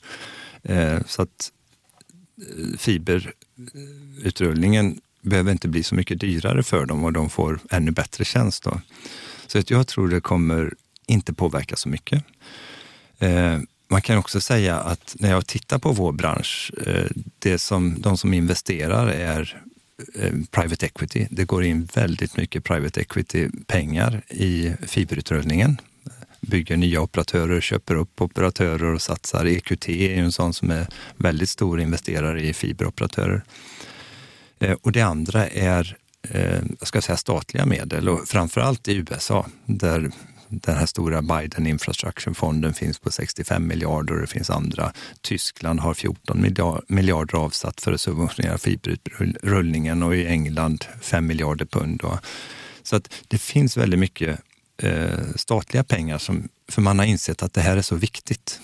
Eh, 0.64 1.00
så 1.06 1.22
att 1.22 1.52
eh, 2.38 2.78
fiberutrullningen 2.78 5.02
behöver 5.24 5.52
inte 5.52 5.68
bli 5.68 5.84
så 5.84 5.96
mycket 5.96 6.20
dyrare 6.20 6.64
för 6.64 6.86
dem 6.86 7.04
och 7.04 7.14
de 7.14 7.30
får 7.30 7.60
ännu 7.70 7.92
bättre 7.92 8.26
tjänst. 8.26 8.64
Då. 8.64 8.82
Så 9.48 9.60
att 9.60 9.70
jag 9.70 9.88
tror 9.88 10.08
det 10.08 10.22
kommer 10.22 10.74
inte 11.08 11.34
påverka 11.34 11.76
så 11.76 11.90
mycket. 11.90 12.24
Eh, 13.20 13.60
man 13.88 14.02
kan 14.02 14.18
också 14.18 14.42
säga 14.42 14.80
att 14.80 15.16
när 15.20 15.30
jag 15.30 15.48
tittar 15.48 15.80
på 15.80 15.92
vår 15.92 16.12
bransch, 16.12 16.72
eh, 16.88 17.08
det 17.40 17.60
som, 17.60 18.02
de 18.02 18.18
som 18.18 18.34
investerar 18.34 19.08
är 19.08 19.62
eh, 20.16 20.34
private 20.52 20.86
equity. 20.86 21.28
Det 21.30 21.46
går 21.46 21.64
in 21.64 21.88
väldigt 21.94 22.38
mycket 22.38 22.64
private 22.64 23.02
equity-pengar 23.02 24.22
i 24.30 24.74
fiberutrullningen. 24.82 25.78
Bygger 26.42 26.78
nya 26.78 27.02
operatörer, 27.02 27.62
köper 27.62 27.96
upp 27.96 28.22
operatörer 28.22 28.94
och 28.94 29.02
satsar. 29.02 29.46
EQT 29.46 29.90
är 29.90 30.16
en 30.16 30.32
sån 30.32 30.54
som 30.54 30.72
är 30.72 30.88
väldigt 31.18 31.50
stor 31.50 31.82
investerare 31.82 32.42
i 32.42 32.54
fiberoperatörer. 32.54 33.44
Eh, 34.64 34.78
och 34.82 34.92
det 34.92 35.02
andra 35.02 35.48
är 35.48 35.98
eh, 36.30 36.62
jag 36.80 36.88
ska 36.88 37.02
säga 37.02 37.18
statliga 37.18 37.66
medel 37.66 38.10
och 38.10 38.28
framförallt 38.28 38.88
i 38.88 38.96
USA 38.96 39.46
där 39.66 40.12
den 40.50 40.76
här 40.76 40.86
stora 40.86 41.22
Biden 41.22 41.68
Infrastructure-fonden 41.68 42.74
finns 42.74 43.00
på 43.00 43.12
65 43.12 43.68
miljarder 43.68 44.14
och 44.14 44.22
det 44.22 44.28
finns 44.28 44.50
andra. 44.50 44.94
Tyskland 45.22 45.80
har 45.80 45.94
14 45.94 46.46
miljarder 46.88 47.38
avsatt 47.38 47.82
för 47.82 47.92
att 47.92 48.02
subventionera 48.02 48.58
fiberutrullningen 48.58 50.04
och 50.04 50.16
i 50.16 50.28
England 50.28 50.86
5 51.02 51.28
miljarder 51.28 51.66
pund. 51.66 52.02
Så 52.84 52.96
att 52.96 53.14
det 53.28 53.38
finns 53.38 53.78
väldigt 53.78 54.00
mycket 54.00 54.40
eh, 54.78 55.20
statliga 55.36 55.84
pengar, 55.84 56.18
som, 56.18 56.50
för 56.72 56.82
man 56.82 57.00
har 57.00 57.06
insett 57.06 57.44
att 57.44 57.54
det 57.54 57.62
här 57.62 57.78
är 57.78 57.82
så 57.82 57.96
viktigt. 57.96 58.60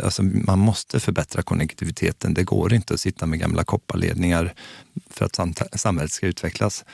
Alltså, 0.00 0.22
man 0.22 0.58
måste 0.58 1.00
förbättra 1.00 1.42
konnektiviteten. 1.42 2.34
Det 2.34 2.44
går 2.44 2.72
inte 2.72 2.94
att 2.94 3.00
sitta 3.00 3.26
med 3.26 3.38
gamla 3.38 3.64
kopparledningar 3.64 4.54
för 5.10 5.24
att 5.24 5.80
samhället 5.80 6.12
ska 6.12 6.26
utvecklas. 6.26 6.84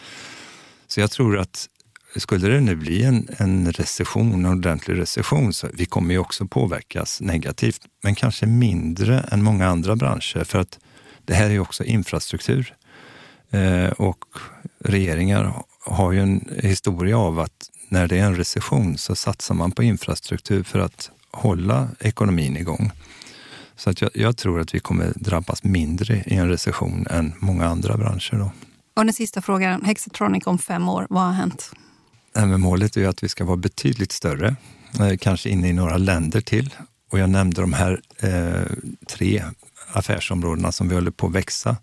Så 0.86 1.00
jag 1.00 1.11
tror 1.11 1.38
att 1.38 1.68
skulle 2.16 2.48
det 2.48 2.61
nu 2.61 2.76
bli 2.76 3.05
en, 3.05 3.28
en 3.36 3.72
recession, 3.72 4.32
en 4.32 4.46
ordentlig 4.46 4.98
recession, 4.98 5.52
så 5.52 5.68
vi 5.74 5.86
kommer 5.86 6.14
ju 6.14 6.18
också 6.18 6.46
påverkas 6.46 7.20
negativt, 7.20 7.80
men 8.02 8.14
kanske 8.14 8.46
mindre 8.46 9.20
än 9.20 9.42
många 9.42 9.68
andra 9.68 9.96
branscher, 9.96 10.44
för 10.44 10.59
att 10.59 10.78
det 11.24 11.34
här 11.34 11.46
är 11.46 11.50
ju 11.50 11.61
också 11.61 11.84
infrastruktur. 11.84 12.74
Eh, 13.50 13.88
och 13.88 14.24
regeringar 14.78 15.64
har 15.86 16.12
ju 16.12 16.20
en 16.20 16.50
historia 16.62 17.18
av 17.18 17.40
att 17.40 17.70
när 17.88 18.09
det 18.09 18.18
är 18.18 18.24
en 18.24 18.36
recession 18.36 18.98
så 18.98 19.14
satsar 19.14 19.55
man 19.55 19.72
på 19.72 19.82
infrastruktur 19.82 20.62
för 20.62 20.78
att 20.78 21.11
hålla 21.35 21.89
ekonomin 22.01 22.57
igång. 22.57 22.91
Så 23.76 23.91
att 23.91 24.01
jag, 24.01 24.11
jag 24.14 24.37
tror 24.37 24.61
att 24.61 24.74
vi 24.74 24.80
kommer 24.80 25.12
drabbas 25.16 25.64
mindre 25.64 26.24
i 26.26 26.35
en 26.35 26.49
recession 26.49 27.07
än 27.11 27.32
många 27.39 27.66
andra 27.66 27.97
branscher. 27.97 28.39
Då. 28.39 28.51
Och 28.97 29.05
den 29.05 29.14
sista 29.14 29.43
frågan, 29.43 29.85
Hexatronic 29.85 30.47
om 30.47 30.59
fem 30.59 30.89
år, 30.89 31.07
vad 31.11 31.22
har 31.22 31.32
hänt? 31.32 31.72
målet 32.59 32.97
är 32.97 33.09
att 33.09 33.22
vi 33.22 33.28
ska 33.28 33.45
vara 33.45 33.57
betydligt 33.57 34.12
större, 34.12 34.57
eh, 35.01 35.16
kanske 35.20 35.49
inne 35.49 35.68
i 35.68 35.72
några 35.72 35.97
länder 35.97 36.41
till. 36.41 36.74
Och 37.11 37.18
jag 37.18 37.30
nämnde 37.30 37.61
de 37.61 37.72
här 37.72 38.01
eh, 38.18 38.72
tre 39.07 39.45
affärsområdena 39.93 40.72
som 40.72 40.89
vi 40.89 40.95
håller 40.95 41.11
på 41.11 41.26
att 41.26 41.32
växa, 41.32 41.76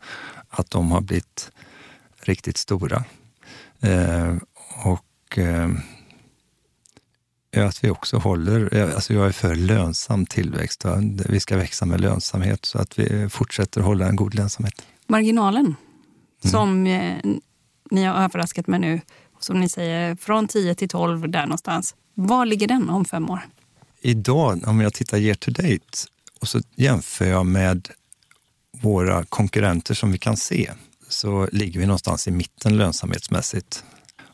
att 0.50 0.72
de 0.72 0.92
har 0.92 1.02
blivit 1.02 1.52
riktigt 2.22 2.58
stora. 2.58 3.04
Eh, 3.82 4.36
och 4.84 5.38
eh, 5.38 5.70
att 7.58 7.84
vi 7.84 7.90
också 7.90 8.18
håller, 8.18 8.76
eh, 8.78 8.96
alltså 8.96 9.14
jag 9.14 9.28
är 9.28 9.32
för 9.32 9.56
lönsam 9.56 10.26
tillväxt. 10.26 10.86
Vi 11.30 11.40
ska 11.40 11.58
växa 11.58 11.86
med 11.86 12.02
lönsamhet 12.02 12.66
så 12.66 12.80
att 12.80 13.00
vi 13.00 13.30
fortsätter 13.30 13.82
hålla 13.82 14.08
en 14.08 14.16
god 14.16 14.36
lönsamhet. 14.36 14.86
Marginalen, 15.08 15.66
mm. 15.66 16.52
som 16.52 16.88
eh, 16.88 17.18
ni 17.92 18.04
har 18.04 18.24
överraskat 18.24 18.68
med 18.68 18.82
nu, 18.82 19.02
som 19.40 19.60
ni 19.60 19.70
säger, 19.70 20.16
från 20.16 20.48
10 20.48 20.76
till 20.76 20.90
12 20.90 21.30
där 21.30 21.42
någonstans. 21.42 21.96
Var 22.14 22.46
ligger 22.46 22.68
den 22.68 22.90
om 22.90 23.06
fem 23.06 23.30
år? 23.30 23.40
Idag, 24.02 24.68
om 24.68 24.82
jag 24.82 24.94
tittar 24.94 25.18
year 25.18 25.36
to 25.36 25.52
date 25.52 25.80
och 26.42 26.48
så 26.48 26.62
jämför 26.76 27.26
jag 27.26 27.46
med 27.46 27.90
våra 28.82 29.24
konkurrenter 29.24 29.94
som 29.94 30.12
vi 30.12 30.18
kan 30.18 30.38
se, 30.38 30.72
så 31.10 31.48
ligger 31.52 31.80
vi 31.80 31.86
någonstans 31.86 32.28
i 32.28 32.32
mitten 32.32 32.78
lönsamhetsmässigt. 32.78 33.84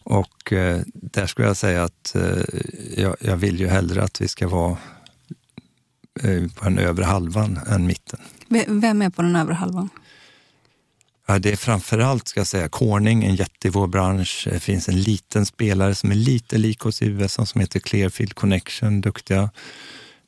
Och 0.09 0.53
eh, 0.53 0.81
där 0.93 1.27
skulle 1.27 1.47
jag 1.47 1.57
säga 1.57 1.83
att 1.83 2.15
eh, 2.15 2.43
jag, 2.97 3.15
jag, 3.19 3.37
vill 3.37 3.59
ju 3.59 3.67
hellre 3.67 4.03
att 4.03 4.21
vi 4.21 4.27
ska 4.27 4.47
vara 4.47 4.77
eh, 6.23 6.47
på 6.55 6.63
den 6.63 6.79
övre 6.79 7.05
halvan 7.05 7.59
än 7.67 7.87
mitten. 7.87 8.19
Vem 8.67 9.01
är 9.01 9.09
på 9.09 9.21
den 9.21 9.35
övre 9.35 9.53
halvan? 9.53 9.89
Ja, 11.27 11.39
det 11.39 11.51
är 11.51 11.55
framförallt, 11.55 12.27
ska 12.27 12.39
jag 12.39 12.47
säga, 12.47 12.69
Corning, 12.69 13.23
en 13.23 13.35
jätte 13.35 13.67
i 13.67 13.71
vår 13.71 13.87
bransch. 13.87 14.47
Det 14.51 14.59
finns 14.59 14.89
en 14.89 15.01
liten 15.01 15.45
spelare 15.45 15.95
som 15.95 16.11
är 16.11 16.15
lite 16.15 16.57
lik 16.57 16.85
oss 16.85 17.01
i 17.01 17.05
USA 17.05 17.45
som 17.45 17.61
heter 17.61 17.79
Clearfield 17.79 18.33
Connection, 18.33 19.01
duktiga. 19.01 19.49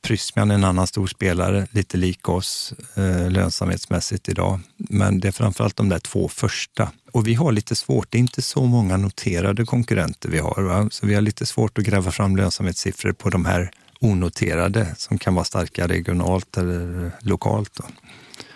Prysmian 0.01 0.51
är 0.51 0.55
en 0.55 0.63
annan 0.63 0.87
stor 0.87 1.07
spelare, 1.07 1.67
lite 1.71 1.97
lik 1.97 2.29
oss 2.29 2.73
eh, 2.95 3.31
lönsamhetsmässigt 3.31 4.29
idag. 4.29 4.59
Men 4.77 5.19
det 5.19 5.27
är 5.27 5.31
framförallt 5.31 5.75
de 5.75 5.89
där 5.89 5.99
två 5.99 6.27
första. 6.27 6.91
Och 7.11 7.27
vi 7.27 7.33
har 7.33 7.51
lite 7.51 7.75
svårt, 7.75 8.11
det 8.11 8.17
är 8.17 8.19
inte 8.19 8.41
så 8.41 8.65
många 8.65 8.97
noterade 8.97 9.65
konkurrenter 9.65 10.29
vi 10.29 10.39
har. 10.39 10.61
Va? 10.61 10.89
Så 10.91 11.07
vi 11.07 11.13
har 11.13 11.21
lite 11.21 11.45
svårt 11.45 11.77
att 11.77 11.85
gräva 11.85 12.11
fram 12.11 12.35
lönsamhetssiffror 12.35 13.11
på 13.11 13.29
de 13.29 13.45
här 13.45 13.71
onoterade 13.99 14.95
som 14.97 15.17
kan 15.17 15.35
vara 15.35 15.45
starka 15.45 15.87
regionalt 15.87 16.57
eller 16.57 17.11
lokalt. 17.21 17.73
Då. 17.73 17.83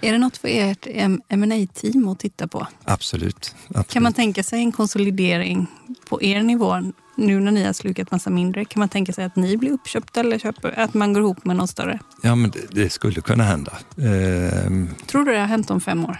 Är 0.01 0.11
det 0.11 0.17
något 0.17 0.37
för 0.37 0.47
ert 0.47 0.87
ma 1.29 1.67
team 1.73 2.07
att 2.07 2.19
titta 2.19 2.47
på? 2.47 2.67
Absolut, 2.83 3.55
absolut. 3.67 3.87
Kan 3.87 4.03
man 4.03 4.13
tänka 4.13 4.43
sig 4.43 4.59
en 4.59 4.71
konsolidering 4.71 5.67
på 6.09 6.23
er 6.23 6.43
nivå 6.43 6.93
nu 7.15 7.39
när 7.39 7.51
ni 7.51 7.63
har 7.63 7.73
slukat 7.73 8.11
massa 8.11 8.29
mindre? 8.29 8.65
Kan 8.65 8.79
man 8.79 8.89
tänka 8.89 9.13
sig 9.13 9.25
att 9.25 9.35
ni 9.35 9.57
blir 9.57 9.71
uppköpta 9.71 10.19
eller 10.19 10.39
köper, 10.39 10.79
att 10.79 10.93
man 10.93 11.13
går 11.13 11.23
ihop 11.23 11.45
med 11.45 11.55
någon 11.55 11.67
större? 11.67 11.99
Ja, 12.21 12.35
men 12.35 12.51
det, 12.51 12.59
det 12.71 12.89
skulle 12.89 13.21
kunna 13.21 13.43
hända. 13.43 13.71
Eh, 13.97 14.71
Tror 15.07 15.25
du 15.25 15.31
det 15.31 15.39
har 15.39 15.47
hänt 15.47 15.69
om 15.71 15.81
fem 15.81 16.05
år? 16.05 16.17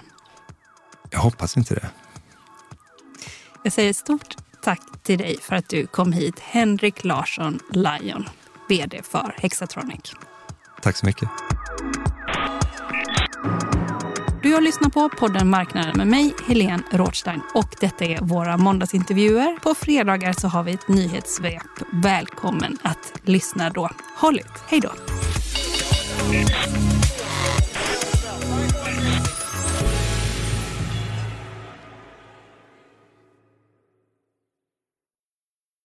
Jag 1.10 1.20
hoppas 1.20 1.58
inte 1.58 1.76
det. 1.76 1.90
Jag 3.64 3.74
säger 3.74 3.94
stort 3.94 4.36
tack 4.64 4.82
till 5.04 5.18
dig 5.20 5.38
för 5.42 5.56
att 5.56 5.70
du 5.70 5.86
kom 5.88 6.12
hit, 6.14 6.40
Henrik 6.40 7.04
Larsson 7.04 7.60
Lion, 7.72 8.30
VD 8.70 9.02
för 9.04 9.36
Hexatronic. 9.38 10.12
Tack 10.82 10.96
så 10.98 11.06
mycket. 11.06 11.30
Du 14.54 14.58
har 14.58 14.62
lyssnat 14.62 14.94
på 14.94 15.10
podden 15.10 15.50
Marknaden 15.50 15.98
med 15.98 16.08
mig, 16.08 16.34
Helene 16.48 16.84
Rådstein. 16.92 17.42
Och 17.54 17.76
detta 17.80 18.06
är 18.06 18.22
våra 18.22 18.58
måndagsintervjuer. 18.58 19.60
På 19.60 19.76
fredagar 19.76 20.34
så 20.34 20.48
har 20.48 20.64
vi 20.64 20.74
ett 20.74 20.88
nyhetssvep. 20.88 21.62
Välkommen 21.94 22.78
att 22.82 23.14
lyssna 23.24 23.70
då. 23.70 23.90
Håll 24.18 24.40
ut. 24.40 24.64
Hej 24.68 24.80
då! 24.80 24.92